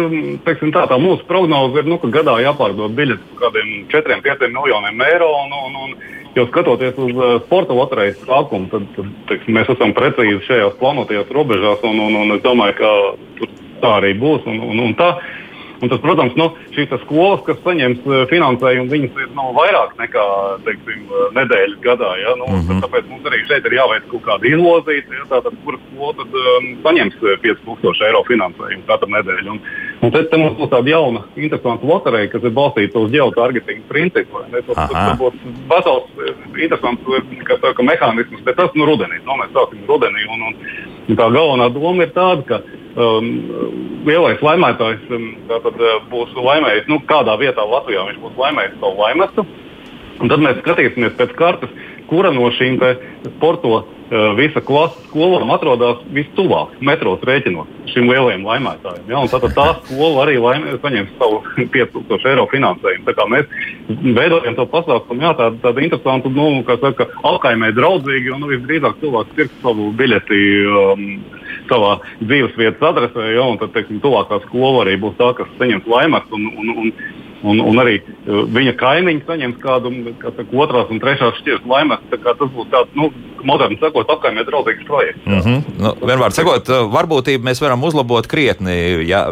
teiksim, 0.44 0.74
tā, 0.76 0.79
tā 0.88 0.96
mūsu 1.00 1.26
prognoze 1.28 1.82
ir, 1.82 1.88
nu, 1.90 1.98
ka 2.00 2.08
gadā 2.14 2.38
jāpārdod 2.44 2.94
biļetes 2.96 3.26
par 3.32 3.48
kādiem 3.48 3.70
4-5 3.92 4.48
miljoniem 4.54 5.04
eiro. 5.08 5.30
Un, 5.42 5.54
un, 5.66 5.78
un, 5.84 5.94
jo 6.36 6.46
skatoties 6.46 6.98
uz 7.00 7.12
uh, 7.16 7.36
sporta 7.44 7.76
loterijas 7.76 8.20
sākumu, 8.22 8.70
tad, 8.70 8.86
tad 8.96 9.12
teiksim, 9.30 9.56
mēs 9.58 9.72
esam 9.74 9.94
precīzi 9.96 10.44
šajās 10.46 10.78
plānotajās 10.80 11.32
robežās, 11.34 11.82
un, 11.88 11.98
un, 12.06 12.18
un 12.22 12.36
es 12.36 12.44
domāju, 12.44 12.78
ka 12.78 13.48
tā 13.82 13.94
arī 13.98 14.14
būs. 14.20 14.46
Un, 14.50 14.60
un, 14.70 14.84
un 14.86 14.96
tā, 14.98 15.10
Un 15.80 15.88
tas, 15.88 16.00
protams, 16.02 16.34
nu, 16.36 16.50
šīs 16.74 16.90
skolas, 17.06 17.40
kas 17.46 17.60
saņems 17.64 18.04
eh, 18.04 18.24
finansējumu, 18.28 18.90
viņas 18.92 19.20
ir 19.24 19.30
nu, 19.36 19.46
vairāk 19.56 19.94
nekā 20.00 20.24
teiksim, 20.66 21.06
eh, 21.08 21.30
nedēļas 21.38 21.78
gadā. 21.86 22.10
Ja? 22.20 22.34
Nu, 22.36 22.48
mm 22.50 22.66
-hmm. 22.66 22.82
Tāpēc 22.84 23.08
mums 23.08 23.28
arī 23.30 23.40
šeit 23.48 23.64
ir 23.64 23.76
jāveic 23.78 24.04
kaut 24.10 24.24
kāda 24.28 24.50
izlozīta, 24.50 25.16
ja? 25.16 25.24
tātad, 25.32 25.56
kura 25.64 25.80
skola 25.86 26.12
tad, 26.20 26.36
um, 26.42 26.68
saņems 26.84 27.16
5000 27.46 28.06
eiro 28.08 28.22
finansējumu 28.28 28.84
katru 28.90 29.08
nedēļu. 29.16 29.50
Un, 29.50 29.60
un 30.02 30.10
te 30.12 30.36
mums 30.36 30.58
būs 30.60 30.72
tāda 30.74 30.92
jauna, 30.92 31.24
interesanta 31.36 31.86
loterija, 31.92 32.28
kas 32.28 32.44
ir 32.44 32.56
balstīta 32.60 33.00
uz 33.00 33.10
geotargetinga 33.16 33.88
principu. 33.88 34.44
Tas, 34.52 34.76
tas 34.76 35.18
būs 35.18 35.34
vesels, 35.72 36.08
interesants 36.56 37.08
saka, 37.60 37.82
mehānisms, 37.82 38.44
bet 38.44 38.56
tas 38.56 38.70
nu 38.74 38.84
rudenī. 38.88 39.20
Nu, 39.24 39.36
mēs 39.40 39.52
sāksim 39.56 39.84
rudenī. 39.88 40.26
Un, 40.28 40.42
un, 40.50 40.56
un 41.10 41.18
tā 41.18 41.26
galvenā 41.34 41.68
doma 41.74 42.06
ir 42.06 42.12
tāda, 42.14 42.44
ka 42.46 42.60
um, 43.00 43.30
lielais 44.06 44.42
laimētājs 44.44 45.10
um, 45.14 45.26
tātad, 45.50 45.80
uh, 45.80 45.98
būs 46.12 46.34
laimējis, 46.36 46.88
nu, 46.90 47.00
kādā 47.10 47.36
vietā 47.40 47.66
Latvijā 47.66 48.06
viņš 48.08 48.22
būs 48.22 48.38
laimējis 48.40 48.78
savu 48.78 49.04
laimestu. 49.04 49.46
Un 50.20 50.28
tad 50.28 50.42
mēs 50.44 50.58
skatīsimies 50.60 51.16
pēc 51.16 51.30
kartes, 51.38 51.70
kura 52.10 52.32
no 52.34 52.50
šīm 52.56 52.78
sporto 53.36 53.72
uh, 53.78 53.84
visa 54.38 54.62
klases 54.64 54.98
skolām 55.08 55.52
atrodas 55.54 56.02
vistuvāk 56.14 56.76
metros 56.84 57.22
rēķinos 57.26 57.70
šim 57.90 58.10
lielajam 58.10 58.44
laimētājam. 58.46 59.06
Ja? 59.10 59.22
Tad 59.30 59.46
tā 59.56 59.66
skola 59.86 60.24
arī 60.26 60.36
laimē, 60.42 60.76
saņems 60.82 61.16
savu 61.18 61.40
5000 61.76 62.30
eiro 62.32 62.46
finansējumu. 62.52 63.16
Mēs 63.30 63.50
veidojam 64.16 64.56
to 64.58 64.66
pasākumu, 64.70 65.26
jā, 65.26 65.34
tāda, 65.38 65.60
tāda 65.64 65.84
interesanta, 65.86 66.32
nu, 66.34 66.48
kā 66.66 66.78
saka, 66.82 67.08
alkaimē 67.30 67.72
draudzīgi, 67.76 68.34
un 68.34 68.44
nu, 68.44 68.50
visdrīzāk 68.54 68.98
cilvēks 69.02 69.36
pirks 69.38 69.62
savu 69.64 69.92
biļeti. 69.98 70.42
Um, 70.70 71.06
savā 71.70 71.96
dzīves 72.20 72.56
vietas 72.58 72.82
adresē, 72.90 73.30
ja, 73.34 73.46
un 73.46 73.58
tad, 73.60 73.72
teiksim, 73.74 74.00
tuvākā 74.02 74.40
skola 74.46 74.84
arī 74.84 74.96
būs 75.02 75.16
tā, 75.20 75.30
kas 75.38 75.50
saņems 75.60 75.86
laimes. 75.90 76.26
Un, 76.34 76.48
un, 76.50 76.72
un, 76.84 76.92
Un, 77.40 77.60
un 77.64 77.80
arī 77.80 77.96
uh, 78.02 78.42
viņa 78.52 78.74
kaimiņš 78.80 79.26
saņems 79.28 79.60
kādu 79.62 79.92
kā 80.20 80.32
saka, 80.34 80.48
otrās 80.64 80.92
un 80.92 81.00
trešās 81.00 81.38
šķiras 81.40 81.66
laimes. 81.70 82.02
Tas 82.12 82.42
būs 82.42 82.68
tāds 82.72 82.92
nu, 82.98 83.08
moderns, 83.48 83.80
sakot, 83.80 84.10
apkaimē 84.12 84.44
draudzīgs 84.48 84.86
projekts. 84.88 85.24
Mm 85.24 85.40
-hmm. 85.40 85.62
nu, 85.80 85.94
vienmēr 86.04 86.36
sakot, 86.36 86.68
uh, 86.68 86.86
varbūtību 86.92 87.48
mēs 87.48 87.62
varam 87.62 87.84
uzlabot 87.84 88.26
krietni. 88.26 88.76
Ja 89.08 89.26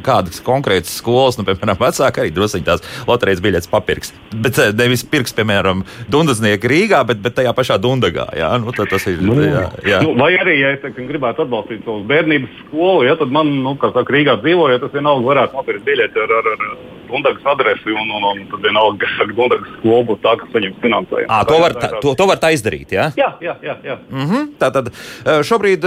kādas 0.00 0.40
konkrētas 0.44 0.96
skolas, 0.96 1.38
nu, 1.38 1.44
piemēram, 1.44 1.78
vecāki 1.80 2.22
arī 2.22 2.32
druskuļi 2.34 2.64
tās 2.64 2.84
loterijas 3.08 3.42
biļetes 3.44 3.68
papirks. 3.68 4.14
Bet 4.34 4.58
uh, 4.58 4.72
nevis 4.76 5.04
pirks, 5.04 5.34
piemēram, 5.36 5.84
Dundasnieka 6.08 6.68
Rīgā, 6.68 7.02
bet, 7.06 7.20
bet 7.24 7.36
tajā 7.38 7.52
pašā 7.56 7.76
Dundagā. 7.82 8.28
Jā, 8.36 8.52
nu, 8.62 8.72
tas 8.72 9.06
ir. 9.10 9.20
Nu, 9.20 9.36
jā, 9.42 9.66
jā. 9.84 10.00
Nu, 10.06 10.14
vai 10.16 10.32
arī, 10.38 10.56
ja 10.60 10.72
es 10.76 10.80
teiksim, 10.80 11.08
gribētu 11.10 11.44
atbalstīt 11.44 11.84
savu 11.84 12.04
bērnības 12.08 12.64
skolu, 12.64 13.04
ja, 13.04 13.18
tad 13.20 13.28
man, 13.34 13.52
nu, 13.64 13.76
kā 13.80 13.92
saka, 13.92 14.16
Rīgā 14.16 14.40
dzīvojot, 14.40 14.80
tas 14.80 14.96
vienalga 14.96 15.26
varētu 15.26 15.60
nopirkt 15.60 15.84
biļeti 15.84 16.24
ar, 16.24 16.34
ar, 16.40 16.50
ar 16.56 16.99
Dundagas 17.10 17.48
adresi, 17.52 17.90
un, 17.92 18.12
un, 18.16 18.26
un 18.30 18.44
tad 18.50 18.62
vienalga, 18.64 19.04
kas 19.04 19.32
Dundagas 19.34 19.72
skolu 19.78 20.06
būs 20.10 20.22
tā, 20.24 20.36
kas 20.40 20.52
saņems 20.54 20.78
finansējumu. 20.84 21.30
À, 21.30 21.42
to, 21.48 21.58
var, 21.62 21.76
tā, 21.76 21.90
to, 22.04 22.14
to 22.18 22.28
var 22.30 22.40
tā 22.42 22.52
izdarīt, 22.56 22.94
jā? 22.96 23.10
Jā, 23.18 23.32
jā, 23.44 23.56
jā. 23.66 23.76
jā. 23.84 23.98
Mm 24.10 24.26
-hmm. 24.30 24.46
Tātad 24.60 24.92
šobrīd 25.46 25.86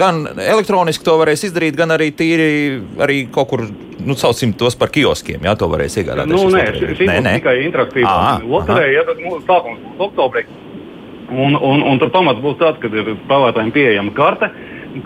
gan 0.00 0.26
elektroniski 0.46 1.04
to 1.04 1.18
varēs 1.20 1.44
izdarīt, 1.48 1.76
gan 1.76 1.90
arī 1.96 2.10
tīri 2.16 2.80
arī 2.98 3.20
kaut 3.32 3.48
kur, 3.52 3.66
nu, 4.06 4.14
saucam 4.14 4.52
tos 4.52 4.76
par 4.76 4.90
kioskiem, 4.94 5.44
jā, 5.44 5.56
to 5.58 5.68
varēs 5.68 5.98
iegādāties. 6.00 6.34
Nu, 6.34 6.48
nē, 6.50 6.64
šī 6.98 7.06
ir 7.06 7.30
tikai 7.34 7.56
interaktīva 7.66 8.40
loterija, 8.44 9.00
ja 9.00 9.06
tas 9.08 9.22
mūsu 9.22 9.44
sākums 9.46 9.80
būs 9.84 10.08
oktobrī. 10.08 10.46
Un, 11.30 11.54
un, 11.54 11.82
un 11.86 11.98
tur 12.02 12.10
pamats 12.10 12.42
būs 12.42 12.58
tāds, 12.58 12.80
ka 12.82 12.90
ir 12.90 13.14
spēlētājiem 13.24 13.70
pieejama 13.74 14.14
karte 14.16 14.50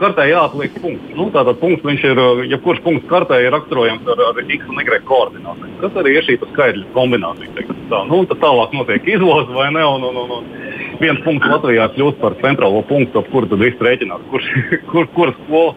kartē 0.00 0.26
jāatliek 0.30 0.76
punkts. 0.80 1.12
Nu, 1.18 1.28
tātad 1.34 1.58
punkts, 1.60 1.84
viņš 1.86 2.04
ir, 2.10 2.20
jebkurš 2.52 2.82
punkts 2.84 3.08
kartē 3.10 3.40
ir 3.44 3.52
raksturojams 3.54 4.08
ar, 4.14 4.22
ar 4.30 4.40
x 4.44 4.68
un 4.70 4.80
y 4.80 5.00
koordinātiem. 5.08 5.74
Tas 5.82 5.98
arī 6.00 6.16
ir 6.18 6.26
šī 6.26 6.38
skaidra 6.42 6.84
kombinācija. 6.96 7.66
Tā. 7.90 8.00
Nu, 8.08 8.22
tad 8.30 8.40
tālāk 8.42 8.72
notiek 8.76 9.08
izloze 9.16 9.52
vai 9.52 9.70
ne. 9.74 9.84
Un, 9.84 10.06
un, 10.08 10.20
un, 10.24 10.36
un 10.38 11.00
viens 11.02 11.20
punkts 11.24 11.50
Latvijā 11.50 11.88
kļūst 11.94 12.20
par 12.22 12.36
centrālo 12.40 12.82
punktu, 12.88 13.20
ap 13.20 13.30
kuru 13.32 13.50
tad 13.50 13.62
viss 13.62 13.82
rēķinās, 13.82 14.24
kurš 14.32 14.50
kur, 14.90 15.08
kur 15.16 15.34
skola 15.44 15.74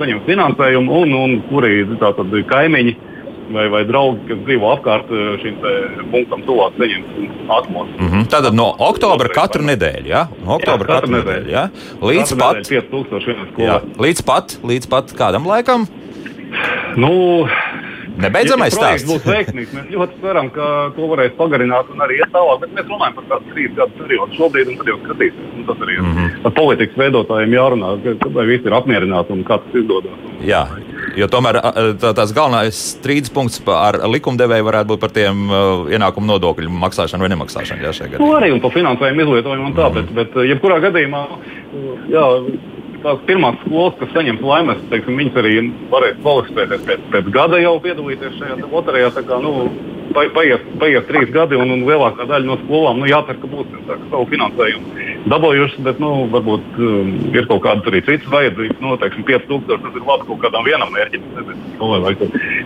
saņem 0.00 0.22
finansējumu 0.28 1.02
un, 1.02 1.18
un 1.18 1.34
kuri 1.50 1.84
tātad 2.00 2.32
kaimiņi 2.50 2.96
vai, 3.52 3.66
vai 3.72 3.82
draugi, 3.88 4.24
kas 4.28 4.42
dzīvo 4.46 4.70
apkārt 4.76 5.12
eh, 5.12 5.24
šim 5.42 5.58
punktam, 6.12 6.44
tuvāk 6.48 6.78
saņemt 6.80 7.50
atmosfēru. 7.58 8.00
Mm 8.00 8.12
-hmm. 8.12 8.30
Tātad 8.32 8.56
no 8.56 8.68
oktobra 8.78 9.28
katru 9.34 9.66
nedēļu, 9.68 10.08
ja? 10.08 10.26
No 10.44 10.56
oktobra 10.58 10.88
jā, 10.88 11.00
katru 11.00 11.16
nedēļu, 11.18 11.50
ja? 11.50 11.68
Līdz 12.00 12.28
katru 12.30 12.42
pat, 12.44 12.56
nedēļu 12.70 13.68
jā, 13.68 13.80
līdz 14.06 14.24
pat, 14.24 14.58
līdz 14.64 14.88
pat 14.88 15.16
kādam 15.18 15.46
laikam? 15.46 15.88
Nu, 16.96 17.46
Nebeidzamais 18.14 18.74
ja 18.74 18.78
stāsts. 18.78 19.06
būs 19.08 19.24
veiksmīgs. 19.26 19.72
Mēs 19.74 19.88
ļoti 19.90 20.20
ceram, 20.22 20.50
ka 20.54 20.66
to 20.94 21.08
varēs 21.10 21.34
pagarināt 21.38 21.90
un 21.90 22.04
arī 22.04 22.20
iet 22.20 22.30
tālāk. 22.34 22.60
Bet 22.62 22.74
mēs 22.76 22.86
runājam 22.86 23.16
par 23.18 23.26
kādu 23.32 23.54
trīs 23.54 23.72
gadu 23.74 23.98
periodu 23.98 24.38
šobrīd, 24.38 24.70
un 24.70 24.78
tad 24.78 24.90
jau 24.92 24.98
skatīsimies. 25.00 25.56
Un 25.58 25.66
tas 25.70 25.82
arī 25.86 25.96
ir 25.96 26.02
mm 26.02 26.12
-hmm. 26.14 26.46
ar 26.46 26.54
politikas 26.60 27.00
veidotājiem 27.02 27.56
jārunā, 27.58 27.88
vai 28.38 28.46
visi 28.46 28.66
ir 28.70 28.76
apmierināti 28.78 29.32
un 29.32 29.44
kā 29.44 29.58
tas 29.58 29.74
izdodas. 29.82 30.12
Jā, 30.46 30.62
jo 31.18 31.28
tomēr 31.30 31.60
tā, 32.00 32.12
tās 32.16 32.34
galvenais 32.36 32.80
strīdus 32.94 33.32
punkts 33.34 33.62
ar 33.70 34.00
likumdevēju 34.10 34.68
varētu 34.68 34.92
būt 34.92 35.02
par 35.02 35.14
tiem 35.14 35.46
uh, 35.48 35.88
ienākumu 35.92 36.30
nodokļu 36.32 36.72
maksāšanu 36.84 37.26
vai 37.26 37.32
nemaksāšanu. 37.34 37.84
Jā, 37.86 38.12
nu, 38.18 38.30
arī 38.36 38.52
un 38.54 38.62
par 38.64 38.74
finansējumu 38.76 39.26
izlietojumu 39.26 39.70
un 39.70 39.76
tā, 39.76 39.88
mm 39.88 39.94
bet, 39.94 40.08
bet 40.16 40.38
jebkurā 40.48 40.80
gadījumā, 40.82 41.20
jā, 42.10 42.24
tās 43.04 43.20
pirmās 43.28 43.58
skolas, 43.62 43.96
kas 44.00 44.12
saņems 44.16 44.44
laimes, 44.44 44.80
teiksim, 44.90 45.18
viņas 45.20 45.40
arī 45.42 45.54
varēs 45.92 46.20
kvalificēties 46.22 46.86
pēc, 46.88 47.04
pēc 47.12 47.30
gada 47.34 47.60
jau 47.62 47.74
piedalīties 47.84 48.38
šajā 48.40 48.58
loterijā. 48.72 49.10
Kā, 49.28 49.38
nu, 49.44 49.68
paies, 50.12 50.60
paies 50.80 51.06
trīs 51.08 51.32
gadi, 51.34 51.58
un, 51.60 51.70
un 51.74 51.84
lielākā 51.88 52.26
daļa 52.28 52.48
no 52.48 52.58
skolām 52.64 53.00
nu, 53.02 53.08
jācer, 53.10 53.38
ka 53.40 53.50
būs 53.50 53.70
tā, 53.88 53.98
savu 54.10 54.28
finansējumu 54.32 55.04
dabūjušas, 55.30 55.80
bet 55.86 56.00
nu, 56.02 56.10
varbūt 56.32 56.78
um, 56.84 57.12
ir 57.32 57.46
kaut 57.48 57.62
kādas 57.64 57.88
arī 57.88 58.02
citas 58.04 58.28
vajadzības. 58.32 58.80
Nu, 58.84 58.96
teiksim, 59.00 59.24
5000 59.28 59.84
tas 59.84 59.96
ir 59.96 60.04
labi 60.04 60.28
kaut 60.28 60.40
kādam 60.42 60.66
vienam 60.66 60.92
mērķim. 60.92 61.24
Vai, 61.80 62.00
vai 62.04 62.12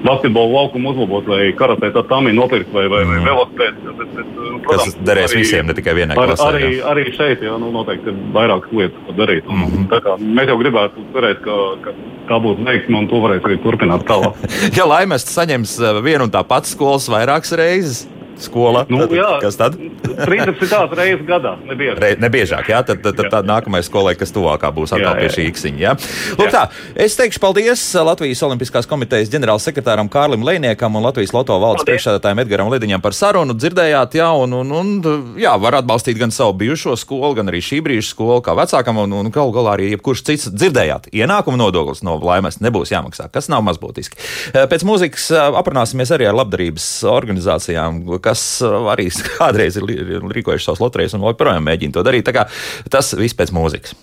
basketbolu 0.04 0.56
laukumu 0.56 0.92
uzlabot, 0.92 1.28
vai 1.30 1.52
karatē 1.58 1.92
tādu 1.94 2.34
nopirkt, 2.34 2.72
vai, 2.74 2.86
vai, 2.90 3.04
vai 3.06 3.20
mm. 3.20 3.28
velosipēdu. 3.30 3.94
Nu, 4.38 4.60
protams, 4.66 4.96
tas 4.96 5.06
derēs 5.06 5.32
arī, 5.32 5.42
visiem, 5.44 5.70
ne 5.70 5.76
tikai 5.78 5.94
vienai 5.98 6.18
ar, 6.18 6.32
klasē. 6.32 6.48
Arī, 6.50 6.70
jā. 6.76 6.84
arī 6.92 7.06
šeit 7.14 7.44
jā, 7.46 7.56
nu, 7.62 7.70
noteikti 7.74 8.12
ir 8.12 8.20
vairākas 8.34 8.74
lietas, 8.80 9.02
ko 9.06 9.16
darīt. 9.18 9.46
Un, 9.46 9.62
mm 9.62 9.74
-hmm. 9.74 10.06
kā, 10.06 10.16
mēs 10.38 10.50
jau 10.52 10.58
gribētu 10.62 11.06
cerēt, 11.14 11.42
ka, 11.46 11.58
ka 11.84 11.94
tā 12.28 12.38
būs 12.42 12.60
veiksme, 12.66 13.02
un 13.02 13.08
to 13.10 13.22
varēs 13.24 13.44
arī 13.48 13.58
turpināt 13.64 14.06
tālāk. 14.08 14.38
ja 14.78 14.86
laimēs 14.88 15.26
saņems 15.32 15.74
uh, 15.82 15.98
vienu 16.04 16.28
un 16.28 16.34
tā 16.34 16.44
pati 16.46 16.72
skolas 16.72 17.08
vairākas 17.12 17.56
reizes, 17.58 18.04
skola. 18.42 18.84
Nu, 18.88 19.00
tad, 19.04 19.14
jā, 19.16 19.30
kas 19.42 19.58
tad? 19.58 19.76
30 19.78 20.94
reizes 20.98 21.24
gadā. 21.28 21.54
Nebiežāk. 21.68 22.00
Re, 22.02 22.10
nebiežāk, 22.22 22.70
jā, 22.72 22.82
tad, 22.86 23.02
tad, 23.04 23.18
tad 23.18 23.30
tā 23.32 23.42
nākamajai 23.46 23.86
skolai, 23.86 24.14
kas 24.18 24.32
tuvākā 24.34 24.70
būs 24.74 24.94
atkal 24.94 25.14
Jā, 25.14 25.16
pie 25.18 25.28
jā, 25.28 25.34
šī 25.34 25.44
jā. 25.44 25.52
īksiņa. 25.52 25.80
Jā. 25.82 25.94
Lūk, 26.38 26.50
tā, 26.54 26.64
es 27.06 27.16
teikšu 27.18 27.42
paldies 27.42 27.82
Latvijas 28.08 28.42
Olimpiskās 28.46 28.88
komitejas 28.90 29.30
ģenerālsekretāram 29.32 30.10
Kārlim 30.12 30.46
Lēniekam 30.46 30.98
un 30.98 31.06
Latvijas 31.06 31.34
Loto 31.36 31.58
valdes 31.62 31.86
priekšsēdētājiem 31.88 32.42
Edgaram 32.44 32.72
Lidiņam 32.72 33.04
par 33.04 33.16
sarunu. 33.16 33.56
Dzirdējāt, 33.58 34.18
jā, 34.20 34.28
un, 34.42 34.56
un, 34.60 34.74
un 34.80 35.38
jā, 35.40 35.54
var 35.60 35.80
atbalstīt 35.80 36.18
gan 36.20 36.34
savu 36.34 36.56
bijušo 36.62 36.96
skolu, 36.98 37.34
gan 37.38 37.52
arī 37.52 37.62
šī 37.64 37.80
brīža 37.84 38.12
skolu 38.12 38.40
kā 38.44 38.54
vecākam, 38.58 39.02
un, 39.04 39.16
un 39.20 39.32
galu 39.34 39.54
galā 39.54 39.76
arī 39.78 39.92
jebkurš 39.94 40.24
cits 40.30 40.50
dzirdējāt. 40.54 41.10
Ienākuma 41.14 41.60
nodoklis 41.60 42.04
no 42.06 42.18
laimes 42.22 42.60
nebūs 42.64 42.92
jāmaksā, 42.94 43.28
kas 43.32 43.50
nav 43.52 43.64
mazbūtiski. 43.66 44.18
Pēc 44.54 44.84
mūzikas 44.88 45.30
aprunāsimies 45.60 46.12
arī 46.14 46.28
ar 46.30 46.38
labdarības 46.38 46.88
organizācijām, 47.10 48.02
kas 48.28 48.44
ā, 48.62 48.74
arī 48.92 49.08
kādreiz 49.38 49.80
ir 49.80 49.88
rīkojuši 49.88 50.68
savus 50.68 50.84
loterijas 50.84 51.16
un 51.18 51.26
joprojām 51.26 51.64
mēģina 51.66 51.98
to 51.98 52.06
darīt. 52.06 52.28
Tā 52.28 52.36
kā 52.36 52.48
Tas 52.92 53.12
viss 53.18 53.36
pēc 53.36 53.52
mūzikas. 53.54 53.94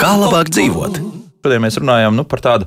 Kā 0.00 0.12
labāk 0.20 0.52
dzīvot? 0.54 1.00
Šodien 1.40 1.62
mēs 1.64 1.78
runājam 1.80 2.12
nu, 2.18 2.26
par 2.28 2.42
tādu 2.44 2.66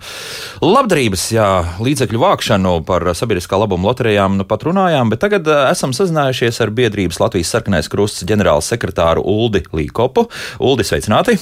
labdarības 0.65 1.27
jā, 1.35 1.47
līdzekļu 1.85 2.21
vākšanu, 2.23 2.71
par 2.87 3.05
sabiedriskā 3.13 3.59
labuma 3.61 3.91
loterijām. 3.91 4.39
Nu, 4.39 4.47
pat 4.49 4.65
runājām, 4.65 5.11
bet 5.13 5.21
tagad 5.21 5.47
uh, 5.47 5.67
esam 5.69 5.93
sazinājušies 5.93 6.57
ar 6.65 6.73
biedrības 6.73 7.21
Latvijas 7.21 7.53
sarkanais 7.53 7.91
krusts 7.93 8.25
ģenerāla 8.27 8.65
sekretāru 8.65 9.21
Uldi 9.21 9.61
Līkopu. 9.77 10.25
Uldi, 10.65 10.87
sveicināti! 10.89 11.37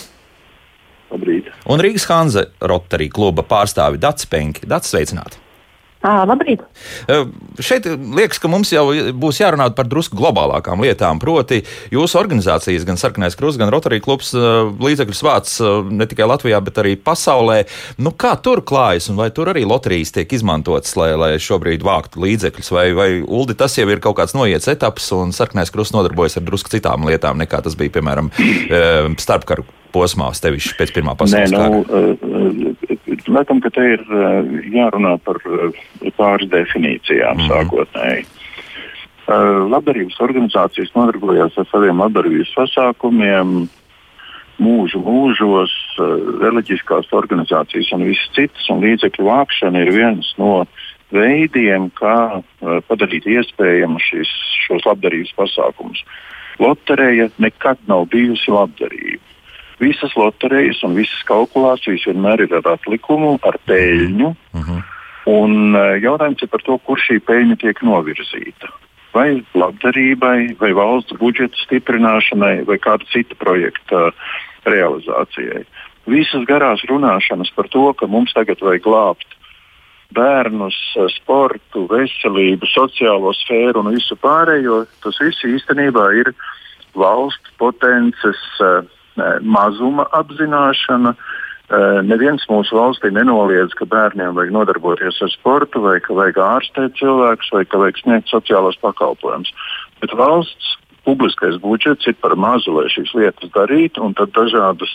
Labrīt. 1.11 1.47
Un 1.71 1.81
Rīgas 1.83 2.07
Hanze 2.11 2.49
Rotary 2.67 3.07
kluba 3.11 3.47
pārstāvi 3.47 3.99
Dats 4.03 4.27
Penki. 4.27 4.67
Dats, 4.67 4.91
sveicināti! 4.91 5.39
Ā, 6.01 6.23
labrīt! 6.25 6.63
Šeit 7.61 7.85
liekas, 7.85 8.39
ka 8.41 8.49
mums 8.49 8.71
jau 8.73 8.87
būs 9.21 9.37
jārunā 9.37 9.67
par 9.77 9.85
drusku 9.89 10.17
globālākām 10.17 10.81
lietām. 10.81 11.19
Proti, 11.21 11.59
jūsu 11.93 12.17
organizācijas, 12.17 12.87
gan 12.87 12.97
Sarkanais 12.97 13.37
Krusts, 13.37 13.59
gan 13.61 13.69
Rotary 13.73 13.99
klubs 14.01 14.31
līdzekļus 14.33 15.21
vāc 15.27 15.51
ne 15.93 16.07
tikai 16.09 16.25
Latvijā, 16.31 16.57
bet 16.65 16.79
arī 16.81 16.95
pasaulē. 16.97 17.59
Nu, 18.01 18.15
kā 18.17 18.33
tur 18.41 18.63
klājas, 18.65 19.11
un 19.13 19.19
vai 19.21 19.29
tur 19.35 19.51
arī 19.53 19.61
loterijas 19.69 20.15
tiek 20.15 20.33
izmantotas, 20.33 20.95
lai, 20.97 21.11
lai 21.21 21.35
šobrīd 21.41 21.85
vāktu 21.85 22.23
līdzekļus? 22.25 22.71
Vai, 22.73 22.87
vai 22.97 23.09
Uldi, 23.21 23.57
tas 23.59 23.77
jau 23.77 23.85
ir 23.85 24.01
kaut 24.01 24.17
kāds 24.17 24.33
noiets 24.37 24.71
etaps, 24.73 25.11
un 25.13 25.35
Sarkanais 25.37 25.69
Krusts 25.69 25.93
nodarbojas 25.93 26.39
ar 26.41 26.47
drusku 26.49 26.73
citām 26.73 27.05
lietām, 27.05 27.37
nekā 27.45 27.61
tas 27.61 27.77
bija, 27.77 27.93
piemēram, 27.99 28.33
starpkaru 29.21 29.67
posmā, 29.91 30.31
tevišķi 30.33 30.77
pēc 30.79 30.93
Pirmā 30.95 31.13
Nē, 31.13 31.19
pasaules 31.19 31.53
kara? 31.53 31.69
nu, 31.69 31.81
uh, 31.83 32.60
laikam, 33.35 33.61
ka 33.63 33.71
te 33.73 33.83
ir 33.95 34.03
uh, 34.07 34.41
jārunā 34.73 35.15
par 35.25 35.39
uh, 35.47 35.81
pāris 36.17 36.49
definīcijām 36.51 37.39
mm. 37.39 37.49
sākotnēji. 37.49 38.25
Uh, 39.31 39.67
labdarības 39.71 40.17
organizācijas 40.23 40.91
nodarbojās 40.97 41.57
ar 41.61 41.69
saviem 41.71 42.01
labdarības 42.03 42.51
pasākumiem, 42.57 43.53
mūžu 44.61 44.99
mūžos, 45.01 45.71
reliģiskās 46.41 47.07
organizācijas 47.17 47.89
un 47.95 48.05
viss 48.05 48.29
cits, 48.35 48.67
un 48.69 48.83
līdzekļu 48.83 49.25
vākšana 49.25 49.81
ir 49.81 49.89
viens 49.95 50.27
no 50.37 50.67
veidiem, 51.09 51.87
kā 51.97 52.43
padarīt 52.87 53.25
iespējamu 53.25 53.97
šis, 54.05 54.29
šos 54.67 54.85
labdarības 54.85 55.33
pasākumus. 55.39 56.03
Lotereja 56.61 57.31
nekad 57.41 57.81
nav 57.89 58.05
bijusi 58.13 58.53
labdarība. 58.53 59.30
Visas 59.81 60.13
loterijas 60.15 60.83
un 60.85 60.93
visas 60.99 61.21
kalkulācijas 61.25 62.05
vienmēr 62.09 62.45
ir 62.45 62.55
ar 62.59 62.75
atlikumu, 62.75 63.37
ar 63.41 63.57
peļņu. 63.67 64.35
Mhm. 64.53 64.81
Un 65.31 65.75
eh, 65.77 65.97
jautājums 66.01 66.41
ir 66.41 66.49
par 66.49 66.63
to, 66.65 66.77
kur 66.85 67.01
šī 67.01 67.19
peļņa 67.25 67.59
tiek 67.61 67.81
novirzīta. 67.85 68.71
Vai 69.13 69.43
labdarībai, 69.57 70.55
vai 70.61 70.71
valsts 70.73 71.17
budžeta 71.19 71.57
stiprināšanai, 71.65 72.63
vai 72.65 72.77
kāda 72.81 73.05
cita 73.11 73.35
projekta 73.35 74.09
realizācijai. 74.65 75.65
Visas 76.09 76.47
garās 76.49 76.81
runāšanas 76.89 77.51
par 77.53 77.69
to, 77.69 77.91
ka 77.93 78.07
mums 78.09 78.33
tagad 78.33 78.63
vajag 78.63 78.85
glābt 78.87 79.37
bērnus, 80.15 80.77
eh, 80.95 81.09
sportu, 81.17 81.85
veselību, 81.91 82.67
sociālo 82.69 83.33
sfēru 83.35 83.83
un 83.83 83.93
visu 83.95 84.17
pārējo, 84.17 84.85
tas 85.03 85.19
viss 85.21 85.45
īstenībā 85.45 86.07
ir 86.19 86.33
valsts 86.97 87.53
potences 87.61 88.41
eh, 88.59 88.81
mazuma 89.41 90.07
apzināšana. 90.11 91.15
Eh, 91.71 92.01
Neviens 92.03 92.43
mūsu 92.51 92.75
valstī 92.75 93.11
nenoliedz, 93.15 93.73
ka 93.79 93.85
bērniem 93.87 94.35
vajag 94.35 94.51
nodarboties 94.51 95.21
ar 95.23 95.31
sportu, 95.31 95.81
vai 95.81 95.99
ka 96.03 96.13
vajag 96.13 96.39
ārstēt 96.43 96.97
cilvēkus, 96.99 97.51
vai 97.55 97.65
ka 97.65 97.79
vajag 97.79 98.01
sniegt 98.01 98.27
sociālos 98.27 98.79
pakalpojumus. 98.83 99.53
Bet 100.03 100.11
valsts 100.11 100.75
publiskais 101.07 101.55
budžets 101.63 102.07
ir 102.07 102.17
par 102.19 102.35
mazu, 102.35 102.75
lai 102.75 102.89
šīs 102.91 103.13
lietas 103.15 103.53
darītu, 103.55 104.03
un 104.03 104.13
tad 104.13 104.35
dažādas 104.35 104.91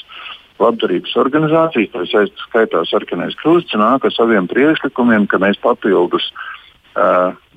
labdarības 0.60 1.16
organizācijas, 1.20 1.92
tā 1.92 2.28
skaitā 2.44 2.84
Sarkanais 2.88 3.36
Krusts, 3.40 3.74
nāk 3.76 4.04
ar 4.04 4.12
saviem 4.12 4.46
priekšlikumiem, 4.48 5.26
ka 5.28 5.40
mēs 5.40 5.58
papildus 5.60 6.30
uh, 6.32 6.55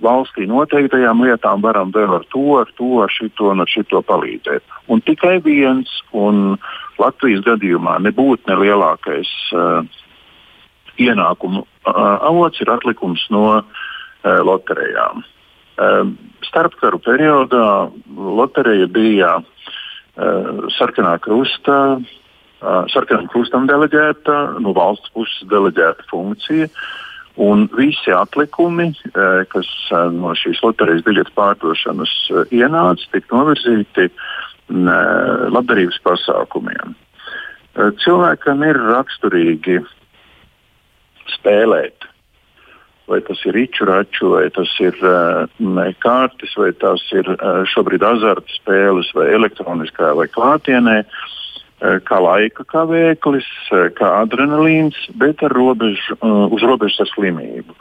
valstī 0.03 0.47
noteiktajām 0.49 1.23
lietām 1.23 1.61
varam 1.63 1.93
vēl 1.95 2.17
ar 2.17 2.25
to, 2.33 2.45
ar 2.59 2.71
to, 2.75 2.89
ar 3.03 3.11
šito 3.13 3.51
un 3.53 3.63
ar 3.63 3.71
šito 3.71 4.01
palīdzēt. 4.03 4.63
Un 4.91 5.01
tikai 5.05 5.39
viens, 5.45 5.89
un 6.11 6.57
Latvijas 6.99 7.45
gadījumā 7.45 7.97
nebūtu 8.03 8.51
nelielākais 8.51 9.29
uh, 9.55 9.85
ienākumu 10.99 11.63
uh, 11.63 12.17
avots 12.27 12.59
ir 12.59 12.71
atlikums 12.73 13.23
no 13.31 13.45
uh, 13.59 13.63
loterijām. 14.43 15.23
Uh, 15.79 16.11
starpkaru 16.43 16.99
periodā 17.05 17.89
loterija 18.11 18.87
bija 18.91 19.37
uh, 19.39 20.65
sarkanā 20.75 21.15
krusta, 21.23 21.77
uh, 21.99 22.81
sarkanam 22.91 23.29
krustam 23.31 23.69
deleģēta, 23.69 24.59
no 24.59 24.75
valsts 24.75 25.15
puses 25.15 25.47
deleģēta 25.51 26.09
funkcija. 26.11 26.67
Un 27.39 27.69
visi 27.71 28.11
atlikumi, 28.11 28.89
eh, 28.91 29.45
kas 29.47 29.67
eh, 29.95 30.09
no 30.11 30.33
šīs 30.35 30.59
loterijas 30.59 31.05
biļetes 31.05 31.35
pārdošanas 31.37 32.11
eh, 32.33 32.57
ienāca, 32.59 33.05
tika 33.13 33.37
novirzīti 33.37 34.09
labdarības 34.69 35.95
pasākumiem. 36.05 36.91
Cilvēkam 38.03 38.59
ir 38.67 38.77
raksturīgi 38.77 39.79
spēlēt. 41.33 42.05
Vai 43.09 43.17
tas 43.25 43.41
ir 43.49 43.57
īčuraču, 43.63 44.29
vai 44.35 44.43
tas 44.53 44.75
ir 44.85 44.93
kārtas, 46.05 46.53
vai 46.61 46.69
tas 46.77 47.01
ir 47.17 47.31
šobrīd 47.73 48.05
azarta 48.05 48.59
spēles, 48.59 49.09
vai 49.17 49.25
elektroniskā, 49.39 50.11
vai 50.19 50.27
klātienē, 50.29 50.99
uh, 51.01 51.39
kā 51.79 52.19
laika 52.23 52.65
kavēklis, 52.67 53.47
uh, 53.71 53.87
kā 53.95 54.11
adrenalīns, 54.23 54.97
bet 55.19 55.43
robežu, 55.53 56.17
uh, 56.19 56.47
uz 56.51 56.65
robežas 56.65 57.05
ar 57.05 57.11
slimību. 57.13 57.77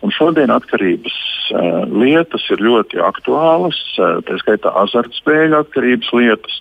Un 0.00 0.12
šodien 0.16 0.48
atkarības 0.48 1.12
lietas 1.92 2.46
ir 2.48 2.62
ļoti 2.64 3.02
aktuālas, 3.04 3.76
tā 3.98 4.36
skaitā 4.40 4.70
azartspēļu 4.86 5.58
atkarības 5.58 6.08
lietas. 6.16 6.54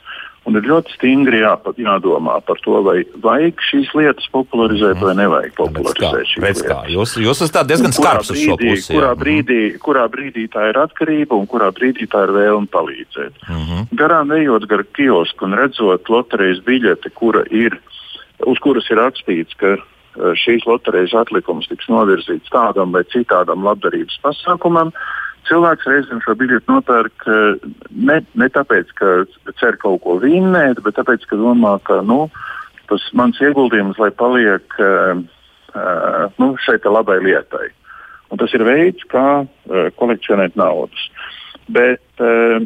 Un 0.48 0.56
ir 0.56 0.64
ļoti 0.66 0.94
stingri 0.96 1.42
jāpa, 1.42 1.74
jādomā 1.78 2.38
par 2.48 2.60
to, 2.64 2.80
vai 2.86 3.02
vajag 3.22 3.60
šīs 3.70 3.90
lietas 3.98 4.30
popularizēt 4.32 4.96
mm. 4.96 5.04
vai 5.04 5.16
nevajag 5.20 5.52
popularizēt 5.58 6.32
kā. 6.32 6.46
lietas. 6.46 6.72
Jūs, 6.94 7.16
jūs 7.26 7.44
esat 7.46 7.68
diezgan 7.68 7.94
skarbs 7.96 8.32
uz 8.32 8.40
šo 8.40 8.56
brīdī, 8.56 8.78
pusi. 8.80 8.94
kurā. 8.96 9.12
Mhm. 9.12 9.20
brīdī, 9.24 9.60
kurā 9.84 10.06
brīdī 10.12 10.48
tā 10.54 10.70
ir 10.72 10.80
atkarība 10.80 11.36
un 11.36 11.46
kurā 11.50 11.70
brīdī 11.76 12.08
tā 12.10 12.24
ir 12.28 12.34
vēlme 12.38 12.72
palīdzēt. 12.72 13.36
Mm 13.50 13.62
-hmm. 13.68 13.86
Garām 14.00 14.32
ejot 14.38 14.66
gar 14.72 14.86
kiosku 14.96 15.46
un 15.46 15.58
redzot 15.60 16.10
loterijas 16.10 16.64
biļeti, 16.64 17.12
kura 17.14 17.44
ir, 17.52 17.76
uz 18.48 18.58
kuras 18.64 18.88
ir 18.90 18.98
rakstīts, 19.04 19.54
ka 19.60 19.76
eh, 19.76 19.82
šīs 20.40 20.66
loterijas 20.66 21.14
atlikums 21.14 21.68
tiks 21.68 21.92
novirzīts 21.92 22.50
tādam 22.50 22.96
vai 22.96 23.04
citādam 23.12 23.68
labdarības 23.68 24.18
pasākumam, 24.24 24.96
cilvēks 25.48 25.88
reizēm 25.90 26.22
šo 26.26 26.36
biļeti 26.40 26.72
nopērk 26.72 27.26
eh, 27.30 27.68
ne, 27.96 28.20
ne 28.40 28.50
tāpēc, 28.54 28.94
ka 29.00 29.16
cer 29.62 29.80
kaut 29.82 30.04
ko 30.06 30.18
vinnēt, 30.22 30.82
bet 30.86 30.98
tāpēc, 31.00 31.26
ka 31.30 31.40
domā, 31.40 31.78
ka 31.88 32.02
nu, 32.06 32.26
tas 32.90 33.06
mans 33.18 33.40
ieguldījums, 33.44 34.00
lai 34.02 34.10
paliek 34.18 34.80
uh, 34.82 35.20
uh, 35.76 36.24
nu, 36.42 36.54
šai 36.66 36.80
labai 36.86 37.20
lietai. 37.22 37.68
Un 38.30 38.42
tas 38.42 38.54
ir 38.54 38.66
veids, 38.66 39.06
kā 39.10 39.44
uh, 39.46 39.90
kolekcionēt 39.98 40.58
naudas. 40.58 41.10
Bet 41.70 42.02
uh, 42.22 42.58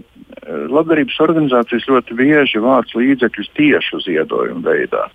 labdarības 0.71 1.19
organizācijas 1.25 1.89
ļoti 1.91 2.15
bieži 2.19 2.61
vāc 2.63 2.93
līdzekļus 2.95 3.51
tiešu 3.59 3.99
ziedojumu 4.05 4.63
veidā. 4.63 5.09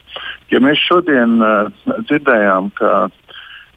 Ja 0.53 0.61
mēs 0.61 0.81
šodien 0.85 1.39
uh, 1.41 1.73
dzirdējām, 2.05 2.69
ka 2.77 3.09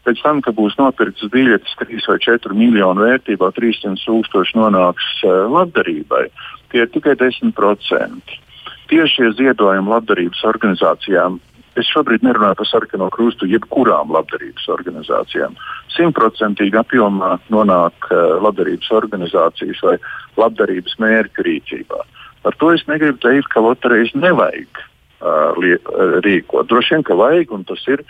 pēc 0.08 0.24
tam, 0.24 0.42
kad 0.46 0.58
būs 0.58 0.78
nopirktas 0.80 1.32
biļetes 1.34 1.78
3 1.82 2.08
vai 2.10 2.18
4 2.26 2.58
miljonu 2.58 3.06
vērtībā, 3.08 3.52
300 3.58 4.02
tūkstoši 4.06 4.58
nonāks 4.60 5.12
uh, 5.26 5.46
labdarībai, 5.52 6.26
tie 6.74 6.86
ir 6.86 6.92
tikai 6.94 7.18
10%. 7.20 8.36
Tiešie 8.92 9.32
ziedojumi 9.38 9.94
labdarības 9.94 10.44
organizācijām 10.50 11.40
Es 11.80 11.88
šobrīd 11.88 12.24
nerunāju 12.26 12.58
par 12.60 12.68
sarkano 12.68 13.08
krustu, 13.14 13.48
jebkurām 13.48 14.12
labdarības 14.12 14.66
organizācijām. 14.74 15.54
Simtprocentīgi 15.96 16.76
apjomā 16.82 17.38
nonāk 17.54 18.10
uh, 18.10 18.36
labdarības 18.44 18.92
organizācijas 18.98 19.80
vai 19.88 19.96
labdarības 20.40 20.98
mērķu 21.00 21.46
rīcībā. 21.48 22.02
Ar 22.50 22.58
to 22.60 22.74
es 22.76 22.84
negribu 22.90 23.22
teikt, 23.24 23.48
ka 23.54 23.64
loterijas 23.64 24.12
nevajag 24.18 24.82
uh, 24.84 25.64
rīkot. 26.26 26.68
Droši 26.68 26.98
vien, 26.98 27.08
ka 27.08 27.16
vajag, 27.16 27.56
un 27.56 27.64
tas 27.70 27.88
ir 27.88 28.04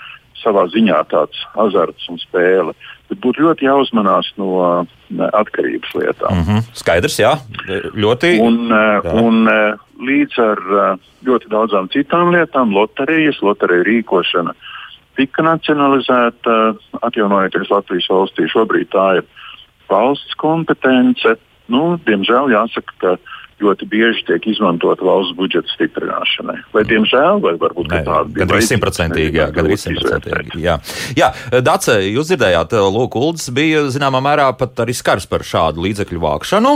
savā 0.43 0.65
ziņā 0.73 1.04
tāds 1.12 1.45
azarts 1.60 2.10
un 2.10 2.19
spēle. 2.21 2.75
Bet 3.10 3.19
būtu 3.23 3.45
ļoti 3.45 3.67
jāuzmanās 3.67 4.32
no 4.39 4.86
atkarības 5.34 5.95
lietām. 5.99 6.36
Mm 6.36 6.43
-hmm. 6.47 6.67
Skaidrs, 6.73 7.19
jā, 7.19 7.34
ļoti. 7.95 8.39
Un, 8.41 8.60
jā. 8.69 9.15
un 9.21 9.47
līdz 10.01 10.39
ar 10.39 10.62
ļoti 11.25 11.49
daudzām 11.51 11.89
citām 11.93 12.32
lietām, 12.36 12.73
loterijas, 12.73 13.41
loteriju 13.41 13.84
rīkošana 13.84 14.56
tika 15.21 15.43
nacionalizēta, 15.45 16.58
atjaunojoties 17.06 17.71
Latvijas 17.71 18.10
valstī. 18.12 18.47
Šobrīd 18.51 18.91
tā 18.93 19.08
ir 19.19 19.27
valsts 19.91 20.38
kompetence. 20.41 21.36
Nu, 21.71 21.95
diemžēl 22.08 22.51
jāsaka, 22.51 22.95
ka 23.01 23.15
ļoti 23.62 23.88
bieži 23.91 24.26
tiek 24.28 24.45
izmantota 24.52 25.06
valsts 25.06 25.36
budžeta 25.38 25.71
stiprināšanai. 25.76 26.58
Vai 26.76 26.84
diemžēl, 26.89 27.41
vai 27.43 27.54
varbūt 27.62 27.91
tāda 27.91 28.24
bija? 28.28 28.43
Gan 28.43 28.56
arī 28.56 28.67
simtprocentīgi, 28.67 29.41
jā, 29.41 29.47
gan 29.56 29.69
arī 29.69 29.78
simtprocentīgi. 29.82 30.62
Jā. 30.65 30.78
jā, 31.17 31.32
Dace, 31.63 31.97
jūs 32.10 32.32
dzirdējāt, 32.32 32.78
Lūk, 32.91 33.17
Uldis 33.21 33.50
bija 33.56 33.84
zināmā 33.93 34.21
mērā 34.24 34.47
pat 34.60 34.84
arī 34.84 34.95
skars 34.97 35.28
par 35.32 35.45
šādu 35.47 35.86
līdzekļu 35.86 36.24
vākšanu. 36.24 36.74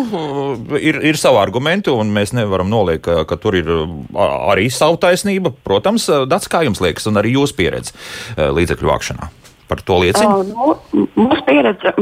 Ir, 0.80 1.02
ir 1.12 1.19
savu 1.21 1.41
argumentu, 1.41 1.95
un 2.00 2.13
mēs 2.15 2.36
nevaram 2.38 2.69
noliekt, 2.71 3.06
ka, 3.08 3.24
ka 3.30 3.39
tur 3.41 3.58
ir 3.60 3.71
arī 4.15 4.69
savu 4.74 5.00
taisnība. 5.02 5.54
Protams, 5.65 6.10
Dace, 6.30 6.52
kā 6.52 6.65
jums 6.67 6.84
liekas, 6.84 7.10
un 7.10 7.21
arī 7.21 7.36
jūsu 7.36 7.58
pieredze 7.58 7.95
līdzekļu 8.38 8.93
vākšanā? 8.93 9.32
Par 9.67 9.82
to 9.82 9.98
liecina? 10.04 10.38
Uh, 10.38 11.06
mūsu 11.17 11.41
pieredze 11.48 11.93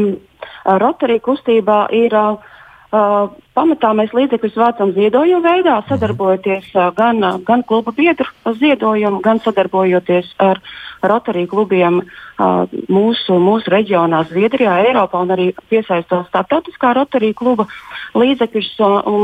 Rotary 0.79 1.19
kustībā 1.23 1.85
ir 1.95 2.15
uh, 2.15 2.52
Uh, 2.93 3.31
pamatā 3.57 3.89
mēs 3.97 4.11
līdzekļus 4.13 4.57
vācam 4.61 4.91
ziedojumu 4.93 5.41
veidā, 5.41 5.79
sadarbojoties 5.87 6.67
uh, 6.75 6.91
gan, 6.93 7.23
uh, 7.25 7.39
gan 7.41 7.63
kluba 7.65 7.89
biedru 7.89 8.27
ziedojumu, 8.59 9.17
gan 9.25 9.39
sadarbojoties 9.41 10.27
ar 10.37 10.59
Rotary 11.01 11.47
klubiem 11.49 12.03
uh, 12.03 12.69
mūsu, 12.93 13.39
mūsu 13.41 13.73
reģionā, 13.73 14.19
Zviedrijā, 14.29 14.75
Eiropā 14.85 15.23
un 15.25 15.33
arī 15.33 15.47
piesaistot 15.71 16.29
starptautiskā 16.29 16.91
Rotary 16.93 17.31
kluba 17.33 17.65
līdzekļus. 18.13 18.69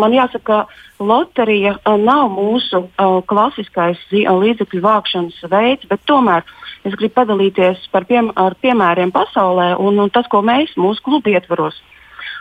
Man 0.02 0.18
jāsaka, 0.18 0.64
ka 0.66 1.06
loterija 1.06 1.76
nav 2.02 2.34
mūsu 2.34 2.88
uh, 2.88 3.22
klasiskais 3.30 4.02
līdzekļu 4.10 4.82
vākšanas 4.88 5.46
veids, 5.54 5.86
bet 5.94 6.02
tomēr 6.10 6.42
es 6.90 6.98
gribu 6.98 7.20
padalīties 7.22 7.86
par 7.94 8.10
piem, 8.10 8.34
piemēriem 8.66 9.14
pasaulē 9.14 9.76
un, 9.78 10.02
un 10.02 10.10
tas, 10.10 10.26
ko 10.26 10.42
mēs 10.42 10.74
mūsu 10.74 11.06
klubu 11.06 11.38
ietvaros 11.38 11.78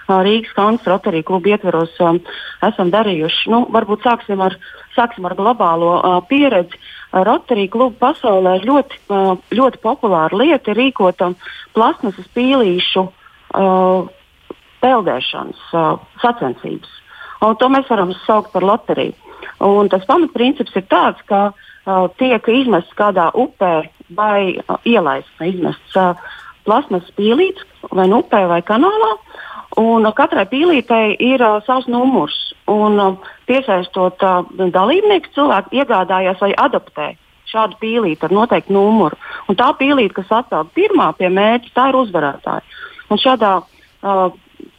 Rīgas 0.08 0.54
Kantas 0.56 0.88
Rotary 0.88 1.22
klubu 1.26 1.52
ietveros 1.52 1.92
um, 2.00 2.20
esam 2.64 2.92
darījuši. 2.92 3.50
Nu, 3.52 3.64
varbūt 3.74 4.06
sāksim 4.06 4.40
ar, 4.44 4.56
sāksim 4.96 5.28
ar 5.28 5.36
globālo 5.38 5.92
uh, 5.98 6.18
pieredzi. 6.28 6.80
Rotary 7.12 7.68
klubu 7.72 7.96
pasaulē 8.00 8.58
ir 8.58 8.66
ļoti, 8.68 9.00
uh, 9.12 9.36
ļoti 9.52 9.80
populāra 9.84 10.40
lieta 10.40 10.74
rīkot 10.76 11.24
um, 11.24 11.36
plasmasas 11.76 12.28
pīlīšu 12.36 13.04
uh, 13.04 14.08
peldēšanas 14.82 15.62
uh, 15.76 15.94
sacensības. 16.24 16.90
Un 17.44 17.56
to 17.60 17.68
mēs 17.70 17.88
varam 17.90 18.12
saukt 18.24 18.52
par 18.54 18.66
loteriju. 18.66 19.14
Un 19.64 19.88
tas 19.90 20.04
pamatprincips 20.06 20.74
ir 20.78 20.84
tāds, 20.90 21.22
ka 21.28 21.50
uh, 21.52 22.08
tiek 22.18 22.48
izmests 22.50 22.94
kādā 22.98 23.28
upē 23.34 23.88
vai 24.14 24.58
uh, 24.58 24.78
ielaists, 24.86 25.34
izmests 25.44 25.96
uh, 25.98 26.14
plasmasas 26.66 27.10
pīlīts 27.16 27.64
vai 27.94 28.08
nu 28.10 28.22
upē 28.22 28.44
vai 28.50 28.60
kanālā. 28.66 29.14
Un 29.78 30.08
katrai 30.16 30.46
pīlītei 30.50 31.14
ir 31.22 31.42
uh, 31.44 31.60
savs 31.66 31.86
numurs. 31.90 32.36
Un, 32.68 32.98
uh, 32.98 33.30
piesaistot 33.46 34.22
uh, 34.26 34.42
dalībniekus, 34.74 35.34
cilvēki 35.36 35.82
iegādājās 35.82 36.42
vai 36.42 36.52
adaptē 36.58 37.12
šādu 37.48 37.78
pīlīti 37.80 38.26
ar 38.26 38.34
noteiktu 38.34 38.74
numuru. 38.74 39.16
Un 39.48 39.56
tā 39.56 39.70
pīlīte, 39.78 40.18
kas 40.18 40.34
atnāk 40.42 40.74
pirmā 40.76 41.12
pie 41.16 41.30
mērķa, 41.32 41.72
tā 41.76 41.88
ir 41.90 41.98
uzvarētāja. 42.02 42.64
Un 43.08 43.22
šādā 43.22 43.54
uh, 43.62 44.26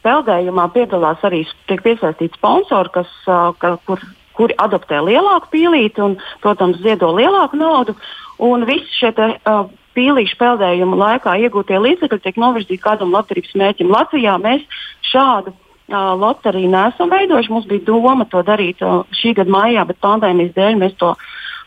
peldējumā 0.04 0.68
piedalās 0.74 1.24
arī 1.26 1.42
piesaistīti 1.66 2.38
sponsori, 2.38 2.92
kas, 2.94 3.10
uh, 3.26 3.50
ka, 3.58 3.74
kur, 3.88 4.04
kuri 4.38 4.56
adaptē 4.62 5.00
lielāku 5.06 5.50
pīlīti 5.56 6.04
un, 6.04 6.16
protams, 6.44 6.80
ziedo 6.84 7.10
lielāku 7.16 7.58
naudu. 7.60 7.96
Un 8.40 8.64
visi 8.68 9.00
šie 9.00 9.12
te, 9.16 9.32
uh, 9.40 9.66
pīlīšu 10.00 10.38
peldējumu 10.40 10.98
laikā 11.00 11.36
iegūtie 11.44 11.80
līdzekļi 11.84 12.22
tiek 12.24 12.38
novirzīti 12.40 12.80
kādam 12.84 13.12
labdarības 13.14 13.58
mērķim. 13.60 13.92
Latvijā 13.92 14.38
mēs 14.40 14.64
šādu 15.10 15.52
uh, 15.52 16.14
loteriju 16.20 16.70
neesam 16.72 17.12
veidojuši. 17.12 17.52
Mums 17.52 17.68
bija 17.70 17.86
doma 17.90 18.26
to 18.30 18.42
darīt 18.46 18.80
uh, 18.84 19.02
šī 19.20 19.34
gada 19.40 19.52
maijā, 19.52 19.84
bet 19.88 20.00
pandēmijas 20.02 20.56
dēļ 20.56 20.80
mēs 20.80 20.96
to 21.00 21.12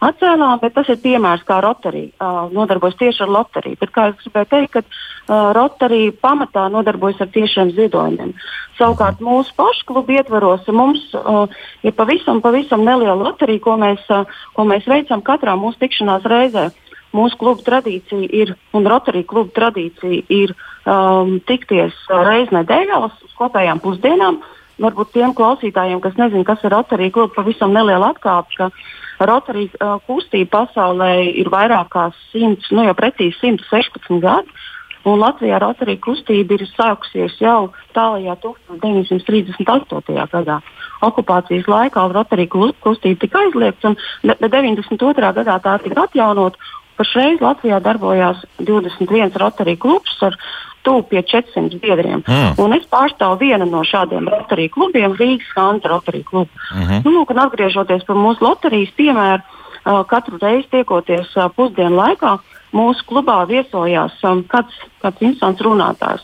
atcēlām. 0.03 0.63
Tas 0.63 0.89
ir 0.91 0.99
piemērs, 1.03 1.45
kā 1.47 1.59
Rotarija 1.63 2.11
uh, 2.17 2.51
nodarbojas 2.55 2.97
tieši 2.99 3.25
ar 3.27 3.33
loteriju. 3.37 3.79
Bet, 3.83 3.93
kā 3.95 4.09
es 4.11 4.25
gribēju 4.25 4.51
teikt, 4.55 4.73
ka 4.73 4.83
uh, 4.83 5.51
Rotarija 5.55 6.15
pamatā 6.23 6.65
nodarbojas 6.73 7.21
ar 7.23 7.31
tiešiem 7.35 7.75
ziedojumiem. 7.77 8.33
Savukārt 8.79 9.21
mūsu 9.21 9.53
pašu 9.55 9.85
klubu 9.91 10.17
ietvaros 10.17 10.65
mums 10.73 11.05
uh, 11.19 11.45
ir 11.85 11.93
pavisam, 11.95 12.41
pavisam 12.41 12.81
neliela 12.87 13.19
loterija, 13.19 13.61
ko 13.63 13.77
mēs, 13.79 14.01
uh, 14.09 14.25
ko 14.57 14.65
mēs 14.67 14.89
veicam 14.89 15.21
katrā 15.21 15.53
mūsu 15.59 15.85
tikšanās 15.85 16.25
reizē. 16.33 16.71
Uh, 16.71 16.92
mūsu 17.13 17.37
kluba 17.39 17.63
tradīcija 17.65 18.29
ir, 18.33 18.55
un 18.73 18.89
Rotarija 18.89 19.27
kluba 19.29 19.53
tradīcija 19.55 20.25
ir 20.33 20.55
um, 20.55 21.37
tikties 21.47 21.95
reizes 22.09 22.53
nedēļā 22.55 22.99
uz 23.07 23.37
kopējām 23.39 23.81
pusdienām. 23.83 24.41
Varbūt 24.81 25.13
tiem 25.13 25.35
klausītājiem, 25.37 26.01
kas 26.01 26.17
nezina, 26.17 26.45
kas 26.47 26.63
ir 26.65 26.73
Rotarija 26.73 27.13
kluba, 27.13 27.35
pavisam 27.35 27.75
neliela 27.75 28.09
atkāpe, 28.13 28.57
ka 28.57 29.25
Rotarija 29.29 29.77
uh, 29.77 29.97
kustība 30.07 30.63
pasaulē 30.63 31.11
ir 31.29 31.51
vairāk 31.53 31.91
kā 31.93 32.07
100, 32.33 32.73
nu 32.73 32.87
jau 32.89 32.95
precīzi 32.97 33.37
116 33.41 34.21
gadi. 34.23 34.63
Un 35.03 35.19
Latvijā 35.19 35.57
Rotarija 35.59 35.99
kustība 35.99 36.55
ir 36.55 36.61
sākusies 36.69 37.35
jau 37.43 37.73
tālākajā 37.91 38.37
1938. 38.79 40.15
gadā. 40.31 40.61
Okupācijas 41.03 41.67
laikā 41.67 42.05
Rotarija 42.13 42.71
kustība 42.85 43.19
tika 43.19 43.41
aizliegta, 43.43 43.91
un 43.91 43.97
92. 44.39 45.33
gadā 45.39 45.57
tā 45.59 45.75
tika 45.83 46.07
atjaunota. 46.07 46.71
Pašreiz 46.97 47.41
Latvijā 47.41 47.79
darbojās 47.81 48.43
21 48.61 49.33
Rotary 49.41 49.75
klubs 49.81 50.19
ar 50.21 50.37
pie 50.83 51.21
400 51.23 51.79
biedriem. 51.79 52.21
Mm. 52.27 52.55
Un 52.59 52.75
es 52.75 52.85
pārstāvu 52.91 53.39
vienu 53.39 53.65
no 53.65 53.83
šādiem 53.87 54.27
Rotary 54.27 54.69
klubiem, 54.69 55.15
Rīgas 55.15 55.49
Kanta 55.55 55.89
Rotary 55.89 56.23
klubu. 56.23 56.51
Mm 56.75 56.83
-hmm. 56.83 57.03
nu, 57.05 57.25
un 57.29 57.39
atgriežoties 57.39 58.03
pie 58.03 58.15
mūsu 58.15 58.41
loterijas 58.41 58.91
piemēra, 58.97 59.41
uh, 59.41 60.05
katru 60.05 60.37
reizi 60.41 60.67
tiekoties 60.69 61.35
uh, 61.37 61.49
pusdienu 61.55 61.95
laikā, 61.95 62.37
mūsu 62.73 63.01
klubā 63.07 63.47
viesojās 63.47 64.11
um, 64.23 64.43
kāds, 64.43 64.75
kāds 65.01 65.21
instants 65.21 65.61
runātājs. 65.61 66.21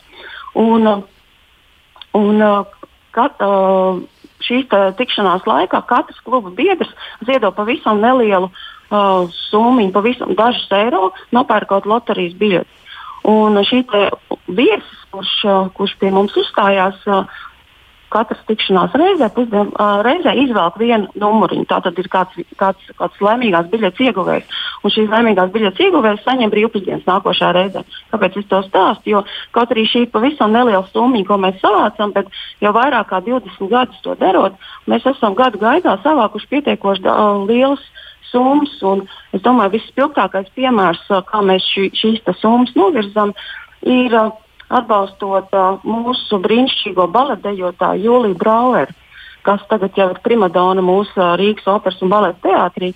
Un, 0.54 0.88
uh, 0.88 1.04
un, 2.14 2.42
uh, 2.42 2.66
kat, 3.12 3.42
uh, 3.42 4.02
šīs 4.40 4.66
tikšanās 4.98 5.46
laikā 5.46 5.82
katrs 5.88 6.20
kluba 6.24 6.50
biedrs 6.50 6.92
ziedo 7.26 7.52
pavisam 7.52 8.02
nelielu 8.02 8.46
uh, 8.46 8.52
uh, 8.90 9.30
summu, 9.50 9.90
pavisam 9.96 10.36
dažus 10.38 10.70
eiro, 10.76 11.12
nopērkot 11.36 11.90
loterijas 11.90 12.38
biļeti. 12.40 12.78
Un 13.30 13.60
šī 13.68 13.84
viesis, 14.48 15.06
kurš, 15.12 15.36
uh, 15.46 15.70
kurš 15.76 15.96
pie 16.00 16.12
mums 16.14 16.36
uzstājās, 16.40 17.02
uh, 17.08 17.28
katras 18.10 18.42
tikšanās 18.50 18.96
reizē, 18.98 19.30
pusdien, 19.34 19.70
uh, 19.74 20.00
reizē 20.06 20.34
izvēlēt 20.44 20.80
vienu 20.82 21.10
numuriņu. 21.20 21.66
Tā 21.70 21.80
tad 21.86 22.00
ir 22.02 22.10
kāds, 22.12 22.40
kāds, 22.60 22.90
kāds 22.98 23.22
laimīgās 23.24 23.70
biļetes 23.72 24.02
ieguvējs. 24.08 24.58
Un 24.84 24.94
šīs 24.96 25.12
laimīgās 25.12 25.52
biļetes 25.54 25.84
ieguvējs 25.86 26.26
saņem 26.26 26.54
brīvpusdienas 26.54 27.06
nākošā 27.10 27.52
reizē. 27.56 27.84
Kāpēc 28.14 28.40
es 28.42 28.50
to 28.50 28.62
stāstu? 28.66 29.14
Jo 29.14 29.24
kaut 29.56 29.74
arī 29.76 29.86
šī 29.90 30.06
pavisam 30.14 30.56
neliela 30.56 30.86
summa, 30.90 31.22
ko 31.28 31.38
mēs 31.42 31.62
savācam, 31.62 32.16
bet 32.16 32.32
jau 32.64 32.74
vairāk 32.76 33.12
kā 33.12 33.22
20 33.26 33.72
gadus 33.72 34.04
to 34.06 34.16
darot, 34.20 34.58
mēs 34.90 35.06
esam 35.14 35.38
gadu 35.38 35.62
gaitā 35.62 36.00
savākuši 36.04 36.54
pietiekoši 36.56 37.06
uh, 37.06 37.44
lielas 37.46 37.84
summas. 38.32 38.76
Es 39.34 39.44
domāju, 39.46 39.70
ka 39.70 39.76
visspilgtākais 39.78 40.54
piemērs, 40.56 41.02
kā 41.30 41.42
mēs 41.46 41.66
šī, 41.74 41.90
šīs 41.98 42.24
summas 42.42 42.72
novirzam, 42.78 43.34
ir 43.86 44.16
atbalstot 44.70 45.54
mūsu 45.88 46.40
brīnišķīgo 46.44 47.08
baletdejotāju 47.14 48.06
Jūliju 48.06 48.40
Braueru, 48.40 48.96
kas 49.46 49.62
tagad 49.70 49.98
jau 49.98 50.10
ir 50.14 50.24
primadona 50.26 50.84
mūsu 50.86 51.32
Rīgas 51.40 51.70
operas 51.72 52.02
un 52.04 52.12
baleta 52.14 52.44
teātrī. 52.48 52.94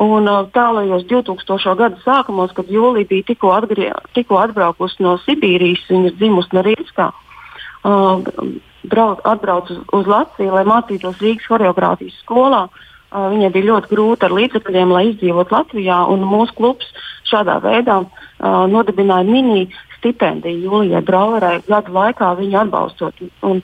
Un 0.00 0.26
tālākajos 0.26 1.04
2000. 1.06 1.74
gadu 1.78 2.00
sākumos, 2.02 2.50
kad 2.56 2.66
Jūlija 2.66 3.06
bija 3.12 3.28
tikko, 3.28 3.52
atgrie, 3.54 3.92
tikko 4.16 4.40
atbraukusi 4.42 5.04
no 5.06 5.14
Sibīrijas, 5.22 5.84
viņa 5.86 6.10
ir 6.10 6.16
dzimusi 6.18 6.64
Rīgā. 6.66 7.12
Uh, 7.84 8.24
brauc, 8.90 9.20
atbrauc 9.28 9.70
uz, 9.70 9.78
uz 9.94 10.10
Latviju, 10.10 10.50
lai 10.56 10.64
mācītos 10.66 11.22
Rīgas 11.22 11.46
choreogrāfijas 11.46 12.18
skolā. 12.24 12.64
Uh, 12.64 12.70
Uh, 12.70 12.93
viņai 13.14 13.50
bija 13.54 13.70
ļoti 13.70 13.90
grūti 13.92 14.26
ar 14.26 14.34
līdzekļiem, 14.34 14.92
lai 14.94 15.04
izdzīvotu 15.12 15.54
Latvijā. 15.54 15.98
Mūsu 16.24 16.56
klubs 16.58 16.90
šādā 17.30 17.60
veidā 17.64 18.00
uh, 18.02 18.64
nodibināja 18.70 19.26
mini 19.28 19.68
stipendiju 19.98 20.68
Jūlijai 20.68 21.04
Brauerai 21.06 21.56
gadu 21.68 21.94
laikā 21.94 22.34
viņu 22.40 22.60
atbalstot. 22.64 23.22
Un, 23.46 23.62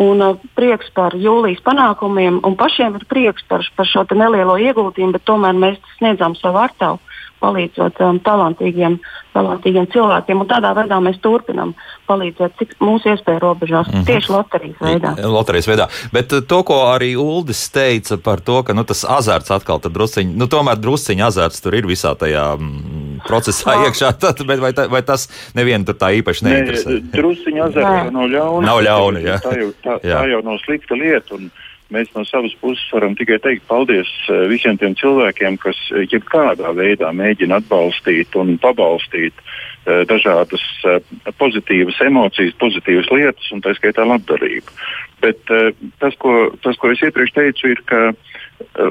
un 0.00 0.24
uh, 0.24 0.48
prieks 0.56 0.88
par 0.96 1.16
jūlijas 1.18 1.60
panākumiem, 1.66 2.40
un 2.46 2.56
pašiem 2.58 2.96
ir 2.98 3.06
prieks 3.10 3.44
par, 3.48 3.66
par 3.76 3.88
šo 3.88 4.06
nelielo 4.16 4.56
ieguldījumu, 4.56 5.16
bet 5.18 5.28
tomēr 5.28 5.56
mēs 5.56 5.78
sniedzām 5.98 6.36
savu 6.40 6.62
artavu 6.62 7.00
palīdzot 7.40 8.00
um, 8.04 8.18
talantīgiem, 8.20 8.98
talantīgiem 9.34 9.86
cilvēkiem. 9.92 10.42
Tādā 10.50 10.74
veidā 10.76 10.98
mēs 11.00 11.20
turpinām 11.24 11.72
palīdzēt, 12.08 12.56
cik 12.58 12.74
mūsu 12.84 13.14
iespēju 13.14 13.40
robežās, 13.40 13.88
mm 13.88 13.94
-hmm. 13.94 14.06
tieši 14.08 14.32
loterijas 14.34 14.82
veidā. 14.84 15.14
Loterijas 15.24 15.70
veidā. 15.70 15.88
Bet 16.12 16.32
uh, 16.36 16.44
to, 16.44 16.62
ko 16.68 16.82
arī 16.92 17.14
Uldis 17.16 17.62
teica 17.72 18.18
par 18.18 18.40
to, 18.40 18.62
ka 18.62 18.76
nu, 18.76 18.84
tas 18.84 19.04
azarts 19.08 19.50
atkal 19.50 19.80
drusciņi, 19.80 20.36
nu, 20.36 20.46
tomēr 20.46 20.76
drusciņi 20.80 21.24
azarts 21.24 21.60
tur 21.64 21.74
ir 21.74 21.88
visā 21.88 22.14
tajā 22.14 22.56
mm, 22.58 23.09
procesā 23.26 23.76
Nā. 23.76 23.88
iekšā, 23.88 24.12
tad, 24.20 24.44
bet 24.48 24.62
vai, 24.62 24.72
ta, 24.76 24.86
vai 24.92 25.02
tas 25.06 25.28
nevienu 25.58 25.88
tur 25.88 25.98
tā 26.00 26.12
īpaši 26.20 26.46
neinteresē? 26.46 26.94
Ne, 26.96 27.00
drusciņi 27.16 27.64
azarts 27.66 27.96
jau 28.04 28.14
nav 28.18 28.30
ļauni. 28.36 28.68
Nav 28.68 28.84
ļauni, 28.86 29.24
jā. 29.26 29.40
Tā 29.44 29.56
jau, 29.58 29.72
tā, 29.84 29.98
jā. 30.04 30.20
tā 30.20 30.30
jau 30.34 30.44
nav 30.46 30.62
slikta 30.64 30.98
lieta. 31.00 31.38
Un, 31.38 31.50
Mēs 31.90 32.10
no 32.14 32.22
savas 32.22 32.52
puses 32.60 32.84
varam 32.94 33.16
tikai 33.18 33.40
teikt 33.42 33.64
paldies 33.66 34.10
eh, 34.30 34.44
visiem 34.50 34.78
tiem 34.78 34.94
cilvēkiem, 34.98 35.58
kas 35.58 35.78
eh, 35.90 36.04
jebkādā 36.10 36.70
veidā 36.78 37.10
mēģina 37.16 37.58
atbalstīt 37.58 38.36
un 38.38 38.54
pabalstīt 38.62 39.34
uh, 39.34 40.04
dažādas 40.06 40.62
uh, 40.86 41.00
pozitīvas 41.40 41.98
emocijas, 42.06 42.54
pozitīvas 42.62 43.10
lietas, 43.10 43.50
un 43.50 43.64
tā 43.64 43.74
skaitā 43.74 44.06
labdarību. 44.06 44.76
Bet 45.24 45.50
uh, 45.50 45.72
tas, 46.02 46.14
ko, 46.22 46.52
tas, 46.62 46.78
ko 46.78 46.92
es 46.94 47.02
iepriekš 47.08 47.34
teicu, 47.34 47.72
ir, 47.74 47.82
ka 47.90 48.12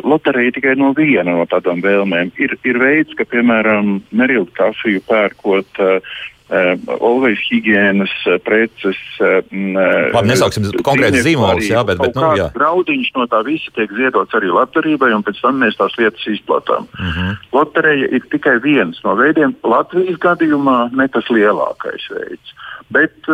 loterija 0.04 0.56
tikai 0.56 0.76
no 0.80 0.94
viena 0.98 1.36
no 1.36 1.46
tādām 1.50 1.84
vēlmēm. 1.86 2.34
Ir, 2.42 2.58
ir 2.64 2.82
veids, 2.82 3.16
ka, 3.18 3.28
piemēram, 3.30 4.00
nerildu 4.12 4.52
kafiju 4.58 5.06
pērkot 5.10 5.82
Uh, 6.50 6.74
Olvejas 6.98 7.44
higiēnas 7.46 8.14
uh, 8.26 8.40
preces. 8.42 8.98
Uh, 9.22 9.44
Labi, 10.16 10.32
nesauksim 10.32 10.64
konkrēti 10.82 11.22
zīmolus, 11.22 11.68
jā, 11.70 11.84
bet, 11.86 12.00
bet 12.02 12.18
nu, 12.18 12.24
jā. 12.40 12.48
graudiņš 12.56 13.12
no 13.20 13.28
tā 13.30 13.44
visa 13.46 13.70
tiek 13.76 13.94
ziedots 13.94 14.34
arī 14.34 14.50
labdarībai, 14.56 15.12
un 15.14 15.22
pēc 15.28 15.44
tam 15.44 15.62
mēs 15.62 15.78
tās 15.78 15.94
lietas 16.02 16.26
izplatām. 16.26 16.90
Uh 16.98 17.04
mhm. 17.06 17.28
-huh. 17.28 17.54
Loterija 17.54 18.10
ir 18.18 18.26
tikai 18.34 18.56
viens 18.66 18.98
no 19.06 19.14
veidiem. 19.20 19.54
Latvijas 19.62 20.18
gadījumā 20.26 20.80
ne 20.98 21.08
tas 21.14 21.30
lielākais 21.30 22.10
veids. 22.18 22.58
Bet 22.90 23.30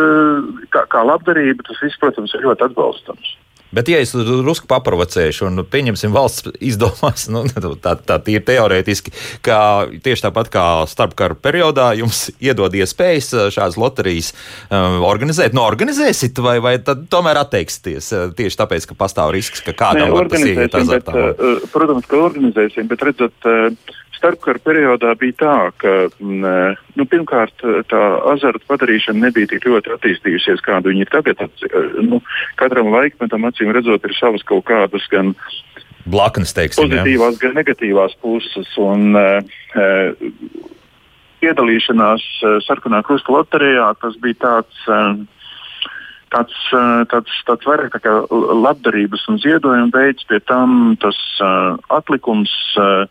kā, 0.76 0.84
kā 0.92 1.08
labdarība 1.08 1.64
tas 1.64 1.80
viss, 1.80 2.00
protams, 2.04 2.36
ir 2.36 2.44
ļoti 2.44 2.68
atbalstams. 2.68 3.38
Bet, 3.76 3.90
ja 3.92 4.00
es 4.04 4.14
drusku 4.16 4.70
paprovocēšu, 4.72 5.50
un 5.50 5.64
pieņemsim, 5.68 6.14
valsts 6.16 6.54
izdomās, 6.64 7.28
nu, 7.32 7.44
tā, 7.84 7.96
tā 8.00 8.20
ir 8.32 8.46
teorētiski, 8.48 9.14
ka 9.46 9.58
tieši 10.06 10.28
tāpat 10.28 10.52
kā 10.54 10.66
starpkara 10.90 11.36
periodā 11.36 11.92
jums 12.00 12.30
iedod 12.40 12.76
iespējas 12.76 13.32
uh, 13.36 13.48
šādas 13.54 13.80
loterijas 13.82 14.32
um, 14.70 15.02
organizēt, 15.06 15.56
nu, 15.58 15.66
organizēsit, 15.66 16.40
vai, 16.46 16.58
vai 16.64 16.78
tomēr 16.80 17.42
atteiksieties 17.44 18.12
uh, 18.16 18.26
tieši 18.38 18.62
tāpēc, 18.64 18.88
ka 18.92 19.00
pastāv 19.00 19.34
risks, 19.36 19.64
ka 19.66 19.76
kādam 19.76 20.16
var 20.16 20.32
tas 20.32 20.48
iet 20.48 20.80
azartā? 20.80 21.28
Uh, 21.36 21.68
protams, 21.74 22.08
ka 22.10 22.24
organizēsim, 22.30 22.88
bet 22.92 23.04
redzat, 23.10 23.52
starpkara 24.16 24.62
periodā 24.64 25.14
bija 25.20 25.36
tā, 25.40 25.56
ka 25.82 25.94
mm, 26.20 26.78
nu, 27.00 27.06
pirmkārt 27.10 27.66
tā 27.92 28.02
azarta 28.32 28.64
padarīšana 28.70 29.28
nebija 29.28 29.52
tik 29.52 29.68
ļoti 29.70 29.94
attīstījusies, 29.96 30.64
kāda 30.66 30.92
viņa 30.92 31.06
ir 31.06 31.12
tagad. 31.14 31.44
Nu, 32.06 32.22
katram 32.60 32.92
laikmetam 32.94 33.48
acīm 33.50 33.74
redzot 33.76 34.06
ir 34.08 34.16
savas 34.18 34.46
kaut 34.48 34.66
kādas 34.70 35.06
gan 35.12 35.34
blaknes, 36.06 36.54
teiksim, 36.56 36.88
pozitīvās, 36.88 37.38
jā. 37.38 37.44
gan 37.46 37.60
negatīvās 37.62 38.18
puses. 38.24 38.72
Un, 38.82 39.16
uh, 39.18 40.64
Piedalīšanās 41.44 42.24
uh, 42.42 42.58
sarkanā 42.66 43.04
krusta 43.06 43.34
loterijā 43.36 43.92
tas 44.02 44.16
bija 44.24 44.40
tāds, 44.46 44.86
uh, 44.90 45.18
tāds, 46.34 46.62
tāds, 47.12 47.36
tāds 47.50 47.68
vairāk 47.70 47.92
tā 47.94 48.02
kā 48.02 48.16
labdarības 48.32 49.28
un 49.30 49.38
ziedojuma 49.44 49.92
veids, 49.94 50.26
pie 50.30 50.40
tam 50.48 50.96
tas 51.02 51.20
uh, 51.44 51.76
atlikums. 51.94 52.56
Uh, 52.80 53.06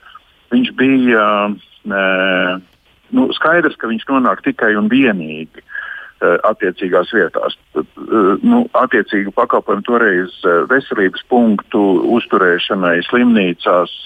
viņš 0.55 0.73
bija 0.79 1.27
uh, 1.51 2.63
nu, 3.15 3.29
skaidrs, 3.37 3.79
ka 3.81 3.91
viņš 3.91 4.07
nonāk 4.11 4.43
tikai 4.47 4.75
un 4.79 4.91
vienīgi 4.93 5.63
uh, 5.63 6.39
attiecīgās 6.51 7.13
vietās. 7.17 7.57
Uh, 7.77 8.35
nu, 8.43 8.65
attiecīgi 8.79 9.35
pakalpojumi 9.37 9.87
toreiz 9.87 10.37
veselības 10.71 11.25
punktu 11.31 11.85
uzturēšanai, 12.19 13.01
slimnīcās, 13.11 13.97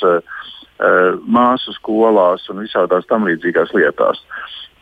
māsu 1.26 1.72
skolās 1.74 2.44
un 2.52 2.60
visādās 2.62 3.06
tam 3.10 3.24
līdzīgās 3.26 3.72
lietās. 3.74 4.20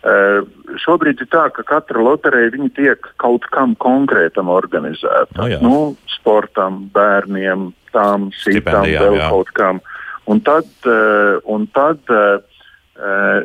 Uh, 0.06 0.44
šobrīd 0.78 1.22
ir 1.24 1.28
tā, 1.32 1.46
ka 1.56 1.64
katra 1.66 2.02
loterija 2.04 2.68
tiek 2.76 3.08
kaut 3.18 3.48
kam 3.50 3.72
konkrētam 3.80 4.52
organizēta. 4.52 5.40
No, 5.40 5.48
jā. 5.50 5.58
nu, 5.64 5.78
sportam, 6.12 6.84
bērniem, 6.94 7.70
tām, 7.96 8.28
citām, 8.44 8.84
vēl 8.84 9.18
jā. 9.18 9.30
kaut 9.32 9.50
kam. 9.56 9.80
Uh, 9.80 9.95
Un 10.26 10.40
tad, 10.42 10.66
eh, 10.84 11.38
un 11.44 11.66
tad 11.74 11.98
eh, 12.10 13.44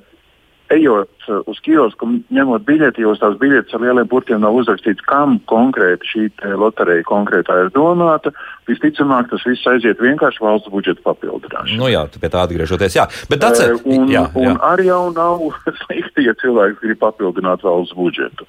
ejot 0.72 1.28
uz 1.52 1.60
kiosku, 1.64 2.08
ņemot 2.34 2.64
biļeti, 2.66 3.04
jau 3.04 3.12
uz 3.14 3.20
tās 3.22 3.36
biļetes 3.42 3.76
ar 3.76 3.84
lieliem 3.84 4.08
burtiem 4.10 4.40
nav 4.42 4.56
uzrakstīts, 4.56 5.04
kam 5.08 5.36
konkrēti 5.52 6.08
šī 6.08 6.24
loterija 6.60 7.04
konkrētā 7.08 7.58
ir 7.66 7.72
domāta. 7.76 8.32
Visticamāk, 8.70 9.28
tas 9.32 9.44
viss 9.48 9.68
aiziet 9.68 10.00
vienkārši 10.02 10.44
valsts 10.44 10.72
budžeta 10.72 11.04
papildināšanai. 11.06 11.80
Nu 11.82 11.90
jā, 11.92 12.06
pie 12.16 12.32
tā 12.32 12.46
atgriežoties. 12.46 12.96
Jā, 12.98 13.08
bet 13.32 13.44
tāds 13.44 13.64
ir. 13.66 13.76
Un, 13.84 14.08
jā, 14.12 14.24
jā. 14.32 14.54
un 14.54 14.62
arī 14.72 14.88
jau 14.88 15.04
nav 15.16 15.44
slikti, 15.84 16.26
ja 16.30 16.36
cilvēks 16.42 16.80
grib 16.84 17.02
papildināt 17.04 17.68
valsts 17.68 17.98
budžetu. 17.98 18.48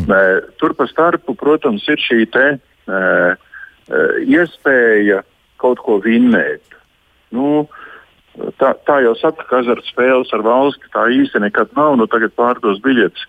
Tur 0.60 0.76
pa 0.76 0.90
starpu, 0.90 1.36
protams, 1.38 1.86
ir 1.88 2.02
šī 2.02 2.26
te, 2.34 2.48
uh, 2.90 3.48
iespēja 4.26 5.22
kaut 5.60 5.82
ko 5.84 6.00
vinnēt. 6.02 6.79
Nu, 7.34 7.68
tā, 8.60 8.74
tā 8.86 9.00
jau 9.04 9.14
saka, 9.18 9.46
ka 9.48 9.62
azartspēles 9.62 10.32
ar 10.36 10.44
valsti 10.46 10.92
tā 10.94 11.06
īsti 11.20 11.42
nekad 11.46 11.72
nav. 11.78 11.96
Nu, 12.00 12.08
tagad 12.10 12.34
pārdos 12.38 12.82
biļetes 12.84 13.26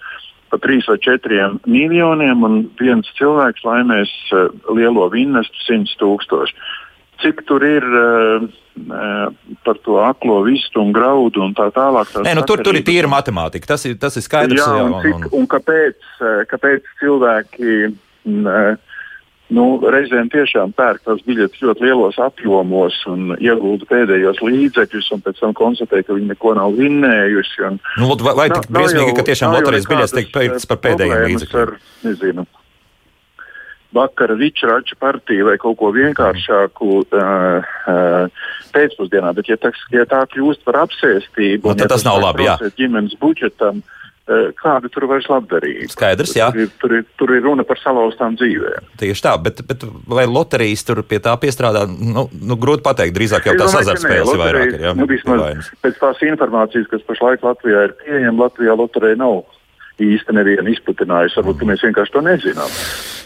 par 0.51 0.59
3 0.63 0.83
vai 0.89 0.97
4 0.99 1.49
miljoniem, 1.69 2.43
un 2.43 2.57
viens 2.79 3.07
cilvēks 3.19 3.63
laimēs 3.63 4.11
uh, 4.35 4.49
lielo 4.75 5.07
vinnestu 5.13 5.67
100 5.69 5.95
tūkstoši. 6.01 6.57
Cik 7.21 7.43
tur 7.47 7.63
ir 7.63 7.85
uh, 7.85 8.47
par 9.63 9.79
to 9.85 9.99
aklo 10.01 10.41
vistu 10.47 10.81
un 10.81 10.91
graudu 10.95 11.43
un 11.45 11.53
tā 11.55 11.69
tālāk. 11.75 12.11
Nē, 12.25 12.33
nu, 12.39 12.45
tur, 12.49 12.63
tur 12.65 12.75
ir 12.75 12.85
tīra 12.87 13.09
matemātika. 13.11 13.73
Tas 13.75 13.85
ir, 13.87 13.95
tas 14.01 14.17
ir 14.17 14.25
skaidrs. 14.25 14.59
Jā, 14.59 14.87
un, 14.87 14.97
un, 14.97 15.27
un 15.41 15.49
kāpēc, 15.51 15.99
kāpēc 16.51 16.95
cilvēki. 17.01 17.91
Uh, 18.21 18.90
nu, 19.55 19.65
reizēm 19.93 20.29
tiešām 20.31 20.73
pērk 20.77 21.03
tās 21.07 21.21
biļetes 21.27 21.61
ļoti 21.63 21.85
lielos 21.85 22.17
apjomos 22.21 22.97
un 23.11 23.35
iegulda 23.37 23.87
pēdējos 23.89 24.41
līdzekļus, 24.45 25.11
un 25.15 25.23
pēc 25.25 25.41
tam 25.43 25.53
konstatē, 25.57 26.01
ka 26.07 26.15
viņi 26.17 26.31
neko 26.31 26.55
nav 26.57 26.77
vinnējuši. 26.79 27.67
Un, 27.67 27.77
nu, 28.01 28.09
vai 28.25 28.35
vai 28.39 28.47
tik 28.53 28.71
briesmīgi, 28.71 29.13
ka 29.17 29.27
tiešām 29.27 29.55
loterijas 29.57 29.87
biļetes 29.91 30.17
tiek 30.17 30.33
pērktas 30.33 30.67
par 30.71 30.81
pēdējiem 30.87 31.23
līdzekļiem? 31.29 32.49
Vakara 33.91 34.37
ričrača 34.39 34.95
partiju 35.03 35.49
vai 35.49 35.57
kaut 35.59 35.75
ko 35.81 35.89
vienkāršāku 35.91 36.91
uh, 37.01 37.71
uh, 37.91 38.45
pēcpusdienā, 38.71 39.33
bet 39.35 39.51
ja, 39.51 39.57
tas, 39.59 39.75
ja 39.91 40.05
tā 40.07 40.21
kļūst 40.31 40.63
par 40.63 40.85
apsēstību, 40.85 41.67
nu, 41.67 41.75
tad 41.75 41.89
ja 41.89 41.95
tas 41.97 42.07
nav 42.07 42.21
labi. 42.23 42.47
Ģimenes 42.79 43.17
budžetam, 43.19 43.83
uh, 43.83 43.97
Eh, 44.00 44.00
kāda 44.61 44.89
tur 44.93 45.07
vairs 45.09 45.27
labdarība. 45.31 45.89
Skaidrs, 45.91 46.35
jā. 46.37 46.51
Tur 46.53 46.71
tur, 46.81 46.97
ir, 46.99 47.05
tur 47.19 47.33
ir 47.35 47.43
runa 47.45 47.65
par 47.67 47.79
salauztām 47.81 48.35
dzīvēm. 48.39 48.91
Tieši 49.01 49.25
tā, 49.25 49.35
bet, 49.41 49.61
bet 49.67 49.85
vai 50.09 50.25
loterijas 50.29 50.83
tur 50.87 51.03
pie 51.07 51.21
tā 51.23 51.33
piestrādā, 51.41 51.85
nu, 51.89 52.27
nu 52.31 52.57
grūti 52.61 52.85
pateikt, 52.85 53.15
drīzāk 53.17 53.49
jau 53.49 53.57
tās 53.59 53.77
azartspēles 53.81 54.33
ir 54.33 54.41
vairāk. 54.41 54.75
Ir, 54.75 54.85
jā, 54.87 54.93
nu, 54.97 55.07
vismaz, 55.09 55.71
pēc 55.83 55.97
tās 56.01 56.21
informācijas, 56.27 56.89
kas 56.91 57.07
pašlaik 57.07 57.45
Latvijā 57.45 57.87
ir 57.89 57.95
pieejama, 58.03 58.45
Latvijā 58.45 58.77
loterija 58.77 59.19
nav 59.21 59.41
īsti 60.01 60.37
neviena 60.37 60.69
izpludinājusi. 60.71 61.41
Varbūt 61.41 61.65
mēs 61.69 61.87
vienkārši 61.87 62.15
to 62.15 62.25
nezinām. 62.25 62.77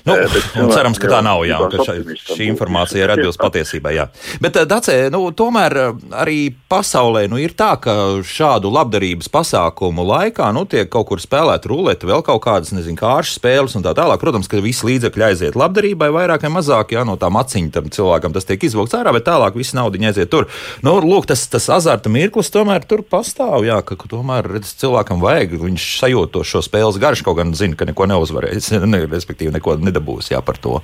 Nu, 0.05 0.15
bet, 0.21 0.49
nu, 0.53 0.67
cerams, 0.69 0.99
ka 1.01 1.09
tā 1.09 1.19
nav. 1.25 1.41
Jā, 1.49 1.57
ka 1.71 1.85
šai, 1.87 1.97
šī 2.13 2.49
informācija 2.51 3.05
ir 3.05 3.13
atbilst 3.15 3.41
patiesībai. 3.45 3.95
Jā. 3.97 4.05
Bet, 4.43 4.59
eh, 4.61 4.67
Dacē, 4.69 4.97
nu, 5.13 5.23
tomēr 5.33 5.77
eh, 5.81 6.03
arī 6.21 6.39
pasaulē 6.69 7.25
nu, 7.31 7.39
ir 7.41 7.55
tā, 7.57 7.71
ka 7.81 7.95
šādu 8.25 8.69
labdarības 8.73 9.31
pasākumu 9.33 10.05
laikā 10.05 10.51
nu, 10.53 10.65
tiek 10.69 10.91
kaut 10.93 11.09
kur 11.09 11.21
spēlēta 11.23 11.71
rulete, 11.71 12.05
vēl 12.09 12.21
kaut 12.25 12.43
kādas, 12.45 12.73
nezinu, 12.75 12.99
kāršas 13.01 13.39
spēles 13.39 13.77
un 13.79 13.85
tā 13.85 13.95
tālāk. 13.97 14.21
Protams, 14.21 14.49
ka 14.51 14.61
visi 14.61 14.85
līdzekļi 14.91 15.25
aiziet 15.29 15.57
labdarībai, 15.57 16.11
vairāk 16.13 16.45
vai 16.45 16.53
mazāk, 16.59 16.93
jā, 16.93 17.01
no 17.07 17.17
tā 17.17 17.31
maciņa 17.33 17.73
tam 17.73 17.89
cilvēkam 17.89 18.35
tas 18.35 18.45
tiek 18.45 18.61
izvilkts 18.67 18.93
ārā, 18.97 19.13
bet 19.15 19.25
tālāk 19.25 19.57
viss 19.57 19.73
naudiņa 19.77 20.11
aiziet 20.11 20.29
tur. 20.29 20.45
Nu, 20.85 20.99
lūk, 21.01 21.25
tas, 21.31 21.47
tas 21.49 21.65
azarta 21.73 22.11
mirklis 22.13 22.53
tomēr 22.53 22.85
tur 22.85 23.01
pastāv, 23.01 23.65
jā, 23.65 23.81
ka 23.85 23.97
tomēr 23.97 24.47
redz, 24.57 24.75
cilvēkam 24.81 25.23
vajag, 25.23 25.57
viņš 25.65 25.89
sajūt 26.03 26.35
to 26.35 26.45
šo 26.45 26.61
spēles 26.65 27.01
garšu, 27.01 27.25
kaut 27.25 27.39
gan 27.41 27.57
zina, 27.57 27.77
ka 27.79 27.89
neko 27.89 28.05
neuzvarēs, 28.13 28.69
ne, 28.93 29.01
respektīvi 29.09 29.55
neko 29.57 29.79
nedabūs 29.95 30.31
jā, 30.31 30.41
par 30.43 30.59
to. 30.59 30.81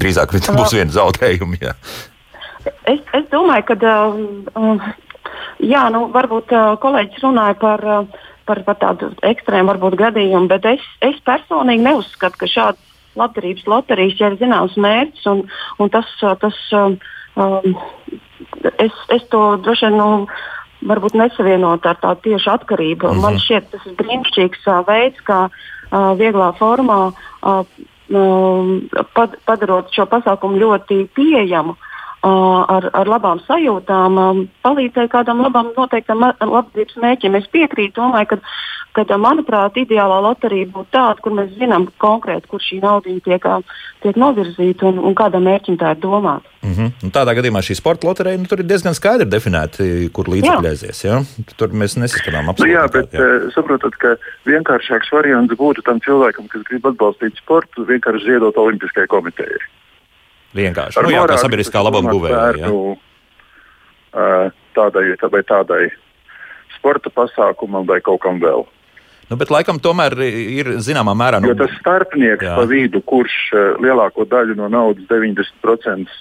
Drīzāk 0.00 0.34
būs 0.34 0.74
viena 0.74 0.90
zaudējuma. 0.90 1.60
Jā. 1.62 1.74
Es, 2.88 3.00
es 3.14 3.26
domāju, 3.30 3.66
ka 3.70 3.76
uh, 3.94 4.86
jā, 5.62 5.84
nu, 5.94 6.06
varbūt 6.14 6.54
uh, 6.54 6.74
kolēģis 6.82 7.22
runāja 7.22 7.58
par, 7.60 7.84
uh, 7.84 8.24
par, 8.48 8.62
par 8.66 8.80
tādu 8.80 9.12
ekstrēmu 9.22 9.74
varbūt, 9.74 9.98
gadījumu, 10.00 10.48
bet 10.50 10.66
es, 10.74 10.88
es 11.04 11.20
personīgi 11.26 11.84
neuzskatu, 11.84 12.40
ka 12.40 12.50
šādas 12.50 12.90
labdarības 13.14 13.68
loterijas 13.70 14.18
ja 14.18 14.32
ir 14.32 14.40
zināms 14.40 14.74
mērķis 14.80 15.28
un, 15.30 15.44
un 15.78 15.92
tas, 15.92 16.08
tas 16.40 16.56
um, 16.74 16.96
es, 18.82 18.96
es 19.14 19.30
to 19.30 19.44
droši 19.62 19.90
vien. 19.90 20.00
Nu, 20.00 20.26
varbūt 20.84 21.14
nesavienot 21.16 21.86
ar 21.88 21.96
tādu 21.96 22.26
tiešu 22.26 22.50
atkarību. 22.52 23.08
Mm 23.08 23.16
-hmm. 23.16 23.22
Man 23.22 23.38
šķiet, 23.40 23.70
tas 23.72 23.86
ir 23.88 23.94
brīnišķīgs 23.96 24.66
uh, 24.68 24.82
veids, 24.84 25.20
kā 25.24 25.38
uh, 25.48 26.12
vieglā 26.18 26.50
formā 26.58 26.98
uh, 27.08 27.64
padarot 29.46 29.90
šo 29.94 30.06
pasākumu 30.10 30.60
ļoti 30.62 31.04
pieejamu. 31.16 31.74
Uh, 31.74 31.90
ar, 32.24 32.88
ar 32.92 33.10
labām 33.10 33.40
sajūtām, 33.44 34.20
palīdzēja 34.64 35.10
kādam 35.12 35.42
labam 35.44 35.72
noteiktam 35.76 36.24
labdarības 36.24 36.96
mērķim. 37.02 37.36
Es 37.38 37.50
piekrītu, 37.52 37.98
domāju, 38.00 38.34
ka, 38.34 39.04
ka, 39.04 39.18
manuprāt, 39.20 39.76
ideālā 39.80 40.20
loterija 40.24 40.70
būtu 40.72 40.92
tāda, 40.94 41.20
kur 41.20 41.36
mēs 41.36 41.52
zinām 41.58 41.88
konkrēti, 42.02 42.48
kur 42.48 42.62
šī 42.64 42.80
nauda 42.84 43.12
tiek, 43.26 43.46
tiek 44.04 44.20
novirzīta 44.20 44.88
un, 44.90 45.02
un 45.04 45.18
kādam 45.18 45.44
mērķim 45.48 45.78
tā 45.80 45.92
ir 45.94 46.00
domāta. 46.00 46.48
Mm 46.64 46.72
-hmm. 46.72 46.90
Un 47.04 47.12
tādā 47.12 47.34
gadījumā 47.36 47.60
šī 47.60 47.76
sporta 47.76 48.06
loterija 48.08 48.38
nu, 48.38 48.48
tur 48.48 48.60
ir 48.60 48.66
diezgan 48.66 48.94
skaidri 48.94 49.28
definēta, 49.28 49.84
kur 50.12 50.28
līdzekļi 50.28 50.68
aizies. 50.68 51.04
Ja? 51.04 51.20
Tur 51.56 51.68
mēs 51.68 51.98
nesaskatām 52.00 52.48
absolūti. 52.48 52.72
Nu, 52.72 52.78
jā, 52.80 52.84
bet 52.92 53.12
jā. 53.12 53.52
saprotat, 53.54 53.94
ka 54.00 54.16
vienkāršāks 54.46 55.12
variants 55.12 55.54
būtu 55.54 55.84
tam 55.84 56.00
cilvēkam, 56.00 56.48
kas 56.48 56.62
grib 56.62 56.86
atbalstīt 56.86 57.36
sportu, 57.36 57.84
vienkārši 57.84 58.24
ziedot 58.24 58.56
Olimpiskajai 58.56 59.06
komitejai. 59.06 59.60
Vienkārši 60.54 61.02
nu, 61.02 61.10
jā, 61.14 61.24
kā 61.28 61.38
sabiedriskā 61.42 61.82
labuma 61.82 62.14
guvēja. 62.14 62.70
Tādai 64.74 65.04
vai 65.18 65.42
tādai 65.46 65.82
sporta 66.76 67.10
pasākumam 67.10 67.86
vai 67.88 68.00
kaut 68.04 68.22
kam 68.22 68.40
vēl. 68.42 68.66
Nu, 69.30 69.38
bet 69.40 69.50
laikam 69.50 69.80
tomēr 69.80 70.14
ir 70.26 70.74
zināmā 70.84 71.14
mērā. 71.16 71.40
Nu, 71.40 71.50
jo 71.50 71.56
tas 71.58 71.72
starpnieks 71.80 72.44
jā. 72.44 72.54
pa 72.58 72.66
vidu, 72.68 73.00
kurš 73.08 73.36
lielāko 73.82 74.26
daļu 74.28 74.56
no 74.58 74.68
naudas, 74.70 75.06
90%, 75.08 76.12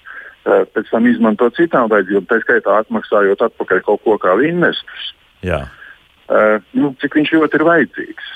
pēc 0.43 0.91
tam 0.91 1.09
izmanto 1.11 1.49
citām 1.57 1.91
vajadzībām, 1.91 2.27
tā 2.29 2.39
skaitā 2.45 2.79
atmaksājot 2.83 3.43
atpakaļ 3.49 3.83
kaut 3.85 4.03
ko 4.07 4.17
kā 4.23 4.37
investus. 4.47 5.11
Jā. 5.43 5.65
Uh, 6.31 6.63
nu, 6.79 6.93
cik 7.01 7.19
viņš 7.19 7.33
ļoti 7.35 7.59
ir 7.59 7.65
vajadzīgs. 7.67 8.29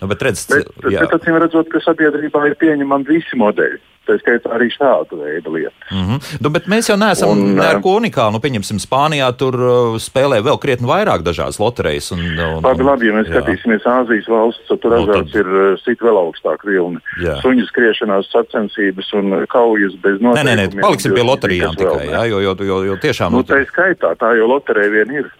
Nu, 0.00 0.08
bet, 0.08 0.22
redz, 0.24 0.44
bet, 0.48 0.68
bet 0.84 1.14
acīm 1.16 1.36
redzot, 1.40 1.68
ka 1.72 1.80
sabiedrībā 1.84 2.44
ir 2.48 2.56
pieņemami 2.60 3.08
visi 3.08 3.36
modeļi. 3.40 3.80
Tā 4.10 4.16
skaitā 4.18 4.50
arī 4.56 4.66
šāda 4.74 5.14
veida 5.14 5.50
lietas. 5.54 5.76
Mm 5.90 6.06
-hmm. 6.06 6.38
nu, 6.42 6.50
bet 6.50 6.66
mēs 6.66 6.88
jau 6.90 6.96
neesam 6.98 7.30
un, 7.30 7.54
ne 7.54 7.66
ar 7.66 7.78
ko 7.84 7.94
unikāli. 8.00 8.34
Nu, 8.34 8.40
pieņemsim, 8.42 8.80
Spānijā 8.82 9.28
tur 9.38 9.54
uh, 9.54 9.98
spēlē 10.02 10.40
vēl 10.42 10.58
krietni 10.58 10.88
vairāk 10.88 11.22
dažādas 11.22 11.60
loterijas. 11.62 12.10
Un, 12.12 12.18
un, 12.18 12.64
labi, 12.64 12.82
labi, 12.82 13.06
ja 13.06 13.14
mēs 13.14 13.28
jā. 13.30 13.38
skatīsimies 13.38 13.86
Āzijas 13.86 14.28
valsts, 14.28 14.66
tad 14.68 14.80
tur 14.82 14.96
azarts 14.98 15.30
nu, 15.30 15.32
tad... 15.32 15.40
ir 15.40 15.46
uh, 15.46 15.78
sit 15.84 16.02
vēl 16.02 16.18
augstāk 16.24 16.66
vilni. 16.66 16.98
Suņu 17.42 17.66
skriešanās 17.70 18.32
sacensības 18.34 19.12
un 19.12 19.46
kaujas 19.46 19.94
bez 20.02 20.18
noteikumiem. 20.18 20.56
Nē, 20.56 20.56
nē, 20.56 20.74
nē 20.74 20.82
paliksim 20.82 21.14
pie 21.14 21.26
loterijām 21.26 21.76
tikai, 21.78 22.08
jā, 22.10 22.24
jo, 22.32 22.40
jo, 22.40 22.56
jo, 22.72 22.82
jo 22.90 22.96
tiešām. 22.96 23.36
Nu, 23.36 23.46
tā 23.46 23.62
ir 23.62 23.70
skaitā, 23.70 24.16
tā 24.18 24.34
jau 24.38 24.50
loterija 24.50 24.90
vien 24.90 25.14
ir. 25.22 25.30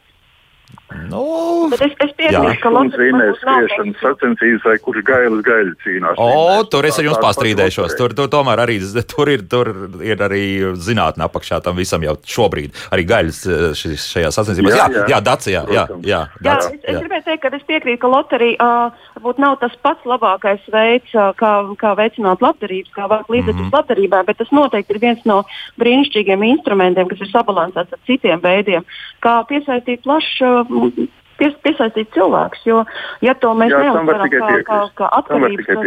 Nu, 0.90 1.68
Bet 1.70 1.84
es, 1.86 1.92
es 2.02 2.10
piekrītu, 2.18 2.56
ka 2.62 2.70
Latvijas 2.74 3.14
Banka 3.14 3.34
skriešanas 3.38 4.00
sacensības 4.02 4.64
vai 4.66 4.76
kurš 4.82 5.04
gailis 5.06 5.42
gaļu 5.46 5.74
cīnās. 5.84 6.18
O, 6.18 6.64
tur 6.70 6.88
es 6.88 6.98
ar 6.98 7.06
jums 7.06 7.20
pastrīdēšos. 7.22 7.94
Tur, 7.98 8.14
tur 8.18 8.30
tomēr 8.32 8.64
arī 8.64 8.80
tur 9.10 9.30
ir, 9.30 9.44
tur 9.50 9.70
ir 10.02 10.24
arī 10.26 10.42
zinātnē 10.74 11.28
apakšā 11.28 11.60
tam 11.62 11.78
visam 11.78 12.02
jau 12.02 12.16
šobrīd. 12.26 12.74
Arī 12.94 13.06
gaļas 13.06 13.40
eh, 13.46 13.84
šajā 14.02 14.32
sacensībās. 14.34 14.74
Jā, 14.80 14.88
jā, 14.96 15.04
jā 15.14 15.20
Dacia. 15.30 15.52
Jā, 15.60 15.68
jā, 15.76 15.84
jā, 16.10 16.20
jā 16.42 16.56
es, 16.58 16.68
es 16.82 16.98
gribēju 17.04 17.26
teikt, 17.28 17.42
ka 17.44 17.52
es 17.60 17.66
piekrītu, 17.70 18.00
ka 18.02 18.10
loterija 18.10 18.58
uh, 18.58 19.06
varbūt 19.14 19.40
nav 19.46 19.60
tas 19.62 19.78
pats 19.84 20.10
labākais 20.10 20.66
veids, 20.74 21.14
uh, 21.14 21.30
kā, 21.38 21.52
kā 21.78 21.94
veicināt 21.98 22.42
labdarības, 22.42 22.90
kā 22.96 23.06
vākt 23.10 23.30
līdzekļus 23.30 23.60
mm 23.60 23.68
-hmm. 23.68 23.78
labdarībā, 23.78 24.24
bet 24.26 24.42
tas 24.42 24.50
noteikti 24.54 24.96
ir 24.96 25.02
viens 25.06 25.22
no 25.28 25.42
brīnišķīgiem 25.78 26.46
instrumentiem, 26.50 27.08
kas 27.08 27.22
ir 27.22 27.30
sabalansēts 27.30 27.94
ar 27.94 28.02
citiem 28.10 28.42
veidiem, 28.42 28.86
kā 29.22 29.38
piesaistīt 29.46 30.02
plašu 30.02 30.50
Rosen. 30.80 31.08
Pies, 31.40 31.56
piesaistīt 31.64 32.12
cilvēkus. 32.14 32.62
Jo, 32.68 32.84
ja 33.24 33.34
to 33.40 33.52
mēs 33.58 33.72
neuztveram 33.74 34.30
kā, 34.32 34.50
kā, 34.66 34.80
kā 35.00 35.10
atkarību 35.20 35.78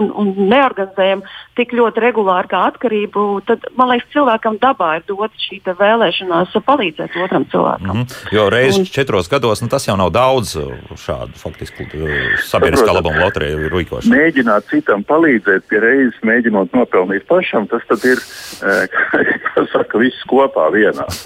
un, 0.00 0.10
un 0.22 0.32
neorganizējam 0.50 1.24
tik 1.58 1.74
ļoti 1.76 2.04
regulāri 2.04 2.50
kā 2.50 2.62
atkarību, 2.70 3.26
tad 3.48 3.66
man 3.78 3.92
liekas, 3.92 4.08
cilvēkam 4.14 4.58
dabā 4.62 4.92
ir 5.00 5.06
dot 5.10 5.34
šī 5.46 5.60
vēlēšanās 5.66 6.56
palīdzēt 6.66 7.16
otram 7.24 7.46
cilvēkam. 7.50 7.90
Mm 7.90 8.02
-hmm. 8.02 8.34
Jo 8.36 8.48
reizes 8.52 8.78
un, 8.78 8.84
četros 8.84 9.28
gados 9.30 9.62
nu, 9.62 9.68
tas 9.68 9.88
jau 9.88 9.96
nav 9.96 10.10
daudz 10.14 10.56
uh, 10.56 10.72
šādu 10.96 11.36
faktiski 11.36 11.84
uh, 11.84 12.10
sabiedriskā 12.46 12.94
labuma 12.94 13.24
loteriju 13.24 13.70
rīkošanu. 13.74 14.14
Mēģināt 14.16 14.70
citam 14.70 15.04
palīdzēt, 15.04 15.66
pie 15.68 15.80
reizes 15.80 16.18
mēģinot 16.22 16.74
nopelnīt 16.76 17.26
pašam, 17.28 17.66
tas 17.70 17.82
tad 17.88 18.04
ir, 18.04 18.18
eh, 18.62 18.86
kā 19.50 19.66
saka, 19.72 19.98
viss 19.98 20.26
kopā 20.30 20.70
vienā. 20.74 21.06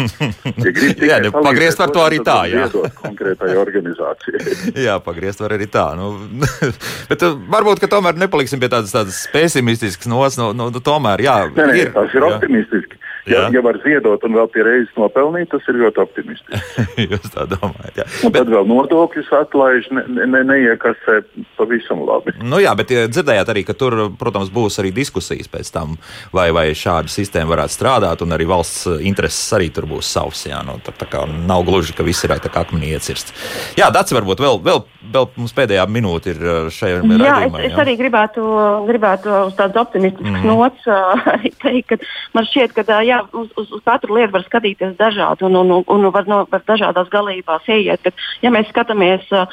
Ja 0.64 1.16
jā, 1.16 1.18
ne, 1.22 1.30
pagriezt 1.30 1.78
var 1.78 1.90
to 1.92 2.00
arī 2.04 2.18
tā, 2.24 2.36
jā. 2.48 2.66
Konkrētai 2.72 3.54
organizācijai. 3.60 3.73
Jā, 4.86 4.98
pagriezt 5.04 5.42
var 5.42 5.54
arī 5.56 5.68
tā. 5.70 5.86
Nu, 5.98 6.12
bet 7.10 7.24
uh, 7.26 7.38
varbūt, 7.54 7.82
ka 7.82 7.90
tomēr 7.90 8.18
nepaliksim 8.20 8.62
pie 8.62 8.70
tādas, 8.72 8.94
tādas 8.94 9.24
pesimistiskas 9.34 10.10
nos. 10.10 10.38
Nu, 10.40 10.52
nu, 10.56 10.70
tomēr, 10.74 11.24
jā, 11.24 11.38
nē, 11.52 11.68
nē, 11.70 11.78
ir, 11.80 11.94
tas 11.96 12.14
ir 12.14 12.22
jā. 12.22 12.30
optimistiski. 12.34 13.00
Ja, 13.30 13.46
ja 13.52 13.62
var 13.64 13.78
ziedot 13.80 14.24
un 14.26 14.34
vēl 14.36 14.48
pie 14.52 14.64
reizes 14.66 14.92
nopelnīt, 14.98 15.48
tas 15.52 15.64
ir 15.70 15.78
ļoti 15.80 16.00
optimistiski. 16.02 16.84
Jūs 17.08 17.30
tā 17.32 17.46
domājat, 17.48 18.02
jā. 18.02 18.06
Un 18.26 18.34
bet... 18.34 18.42
tad 18.42 18.52
vēl 18.52 18.68
nodokļus 18.68 19.30
atlaiž, 19.38 19.88
ne, 19.96 20.04
ne, 20.28 20.42
neiekasē 20.50 21.20
pavisam 21.58 22.02
labi. 22.04 22.34
Nu 22.44 22.60
jā, 22.60 22.74
bet 22.76 22.92
dzirdējāt 22.92 23.52
arī, 23.54 23.64
ka 23.64 23.76
tur, 23.80 23.96
protams, 24.20 24.52
būs 24.52 24.76
arī 24.82 24.92
diskusijas 24.96 25.48
pēc 25.48 25.72
tam, 25.72 25.96
vai, 26.36 26.50
vai 26.54 26.66
šāda 26.76 27.12
sistēma 27.12 27.54
varētu 27.54 27.76
strādāt, 27.78 28.24
un 28.24 28.36
arī 28.36 28.48
valsts 28.50 28.84
intereses 29.00 29.56
arī 29.56 29.70
tur 29.72 29.88
būs 29.88 30.10
savs. 30.16 30.44
Jā, 30.50 30.60
nu, 30.66 30.76
tā, 30.84 30.92
tā 30.96 31.08
kā 31.08 31.24
nav 31.24 31.64
gluži, 31.64 31.96
ka 31.96 32.04
viss 32.04 32.26
ir 32.26 32.36
tā 32.36 32.52
kā 32.52 32.66
akmenī 32.66 32.92
iecirsts. 32.92 33.32
Jā, 33.80 33.88
Dats, 33.94 34.12
varbūt 34.12 34.42
vēl, 34.44 34.60
vēl, 34.64 34.84
vēl 35.14 35.30
mums 35.38 35.56
pēdējā 35.56 35.84
minūte 35.88 36.34
ir 36.34 36.44
uh, 36.44 36.68
šajā 36.72 37.00
raidījumā. 37.00 37.24
Jā, 37.24 37.36
es, 37.48 37.72
es 37.72 37.80
arī 37.80 37.96
gribētu, 38.00 38.44
gribētu 38.88 39.32
uz 39.48 39.56
tādas 39.58 39.80
optimistiskas 39.84 40.42
mm. 40.42 40.48
nots 40.50 40.88
uh, 40.90 41.24
teikt, 41.64 41.94
ka 41.94 41.98
man 42.36 42.48
šķiet, 42.50 42.76
ka 42.76 43.00
jā, 43.06 43.13
jā, 43.14 43.20
uz, 43.32 43.50
uz, 43.60 43.70
uz 43.78 43.82
katru 43.86 44.16
lietu 44.18 44.34
var 44.34 44.44
skatīties 44.46 44.96
dažādi 44.98 45.46
un, 45.46 45.56
un, 45.60 45.72
un, 45.78 45.84
un 45.94 46.10
var, 46.14 46.26
no, 46.30 46.40
var 46.50 46.64
dažādās 46.66 47.10
galībās 47.12 47.68
ieiet. 47.70 48.02
Bet, 48.04 48.18
ja 48.44 48.52
mēs 48.54 48.68
skatāmies 48.72 49.26
uh, 49.34 49.46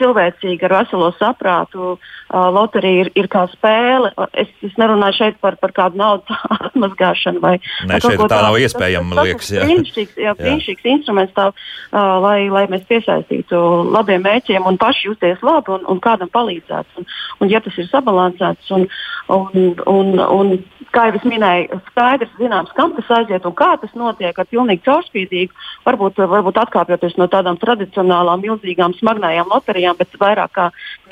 cilvēcīgi 0.00 0.68
ar 0.68 0.76
veselo 0.78 1.10
saprātu, 1.18 1.96
uh, 1.96 2.48
loterija 2.54 3.06
ir, 3.06 3.12
ir 3.18 3.30
kā 3.32 3.44
spēle. 3.52 4.12
Es, 4.32 4.50
es 4.64 4.76
nerunāju 4.80 5.18
šeit 5.18 5.40
par, 5.44 5.58
par 5.60 5.74
kādu 5.76 6.00
naudas 6.00 6.46
atmazgāšanu 6.68 7.42
vai 7.44 7.56
ne, 7.58 8.00
šeit 8.04 8.24
tā 8.24 8.40
nav 8.44 8.58
iespējama. 8.62 9.18
Tas, 9.18 9.28
liekas, 9.28 9.50
tas 9.50 9.56
ir 9.56 9.66
brīnišķīgs, 9.66 10.16
jā, 10.24 10.34
brīnišķīgs 10.38 10.90
instruments, 10.94 11.36
tā, 11.36 11.50
uh, 11.52 12.14
lai, 12.24 12.38
lai 12.52 12.66
mēs 12.72 12.86
piesaistītu 12.90 13.62
labiem 13.92 14.24
mērķiem 14.26 14.66
un 14.68 14.80
paši 14.80 15.10
justies 15.10 15.44
labi 15.46 15.74
un, 15.76 15.86
un 15.90 16.02
kādam 16.04 16.30
palīdzētu. 16.32 17.02
Un, 17.02 17.12
un, 17.42 17.52
ja 17.52 17.62
tas 17.64 17.76
ir 17.78 17.88
sabalansēts 17.90 18.74
un, 18.76 18.88
un, 19.34 19.72
un, 19.88 20.18
un 20.18 20.58
kā 20.94 21.08
jau 21.08 21.18
es 21.18 21.26
minēju, 21.28 21.78
skaidrs, 21.90 22.32
zināms, 22.40 22.67
kam 22.76 22.94
tas 22.96 23.10
aiziet 23.18 23.46
un 23.48 23.54
kā 23.56 23.70
tas 23.80 23.92
notiek 23.98 24.38
ar 24.38 24.48
pilnīgi 24.50 24.84
caurspīdīgu, 24.86 25.54
varbūt, 25.86 26.20
varbūt 26.32 26.60
atkāpjoties 26.62 27.16
no 27.20 27.28
tādām 27.30 27.58
tradicionālām, 27.60 28.42
milzīgām, 28.44 28.96
smagnējām 28.98 29.52
loterijām, 29.52 29.98
bet 29.98 30.18
vairāk 30.20 30.54
kā, 30.56 30.68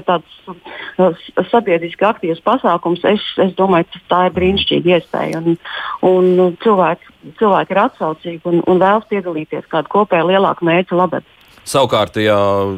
tāds 0.09 0.39
uh, 0.51 1.27
sabiedriski 1.51 2.09
aktīvs 2.09 2.43
pasākums. 2.47 3.05
Es, 3.09 3.25
es 3.43 3.55
domāju, 3.59 3.89
ka 3.93 4.03
tā 4.13 4.21
ir 4.29 4.37
brīnišķīga 4.37 4.99
iespēja. 4.99 5.43
Un, 5.45 5.59
un 6.07 6.59
cilvēki, 6.65 7.15
cilvēki 7.41 7.77
ir 7.77 7.83
atsaucīgi 7.87 8.53
un, 8.53 8.61
un 8.67 8.83
vēlas 8.83 9.09
piedalīties 9.11 9.71
kādu 9.73 9.93
kopēju 9.99 10.33
lielāku 10.33 10.69
mērķu 10.69 10.99
labad. 10.99 11.36
Savukārt, 11.67 12.15
ja 12.23 12.37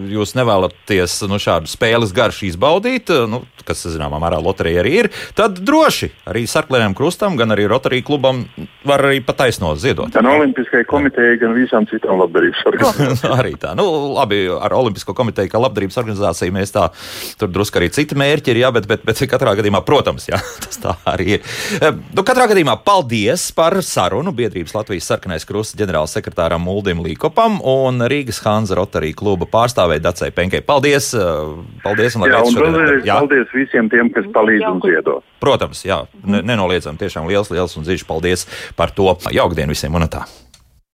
jūs 0.08 0.32
nevēlaties 0.38 1.18
nu, 1.28 1.36
šādu 1.42 1.68
spēles 1.68 2.14
garšu 2.16 2.46
izbaudīt, 2.48 3.10
nu, 3.28 3.42
kas, 3.68 3.84
zināmā 3.84 4.16
mērā, 4.22 4.38
loterija 4.40 4.80
arī 4.80 4.94
ir, 5.02 5.08
tad 5.36 5.60
droši 5.60 6.08
arī 6.30 6.46
Sarklējiem 6.48 6.94
krustam, 6.96 7.36
gan 7.36 7.52
arī 7.52 7.66
Rotarija 7.68 8.06
klubam 8.06 8.46
var 8.88 9.04
arī 9.04 9.20
pataisno 9.24 9.74
ziedot. 9.76 10.08
Gan 10.14 10.30
Olimpiskajai 10.30 10.86
komitejai, 10.88 11.36
gan 11.42 11.52
visām 11.56 11.84
citām 11.90 12.22
labdarības 12.22 12.64
organizācijām. 12.70 13.34
arī 13.42 13.52
tā. 13.60 13.74
Nu, 13.76 13.84
labi, 14.16 14.40
ar 14.56 14.72
Olimpisko 14.78 15.12
komiteju 15.18 15.52
kā 15.52 15.60
labdarības 15.60 16.00
organizāciju 16.00 16.56
mēs 16.56 16.72
tā, 16.72 16.86
tur 17.40 17.52
drusku 17.52 17.82
arī 17.82 17.90
citi 17.92 18.16
mērķi 18.16 18.54
ir, 18.54 18.62
jā, 18.64 18.72
bet, 18.72 18.88
bet, 18.88 19.04
bet 19.04 19.20
katrā 19.28 19.52
gadījumā, 19.60 19.82
protams, 19.84 20.30
jā, 20.30 20.40
tas 20.64 20.80
tā 20.80 20.96
arī 21.12 21.36
ir. 21.36 21.52
Nu, 22.16 22.24
katrā 22.24 22.48
gadījumā 22.54 22.78
paldies 22.88 23.50
par 23.52 23.76
sarunu 23.84 24.32
biedrības 24.32 24.72
Latvijas 24.78 25.12
sarkanais 25.12 25.44
krusts 25.48 25.76
ģenerālsekretāram 25.76 26.64
Uldim 26.72 27.04
Līkopam 27.04 27.60
un 27.60 28.00
Rīgas 28.08 28.40
Hanza 28.46 28.77
Rotary 28.78 29.12
kluba 29.18 29.48
pārstāvēja 29.50 30.06
Dacei 30.08 30.34
Penkai. 30.34 30.62
Paldies! 30.66 31.12
Paldies! 31.84 32.18
Un, 32.18 32.26
jā, 32.30 32.42
un 32.46 32.58
vēlreiz 32.58 33.06
paldies 33.08 33.54
visiem 33.54 33.92
tiem, 33.92 34.12
kas 34.14 34.28
palīdz 34.34 34.68
un 34.70 34.82
ziedo. 34.86 35.20
Protams, 35.42 35.84
jā, 35.86 36.02
nenoliedzam, 36.24 36.98
tiešām 37.00 37.30
liels, 37.30 37.52
liels 37.54 37.78
un 37.78 37.86
dziļš 37.88 38.06
paldies 38.08 38.48
par 38.78 38.94
to. 38.94 39.12
Jaukdien 39.34 39.70
visiem 39.70 39.94
un 39.94 40.08
tā! 40.10 40.26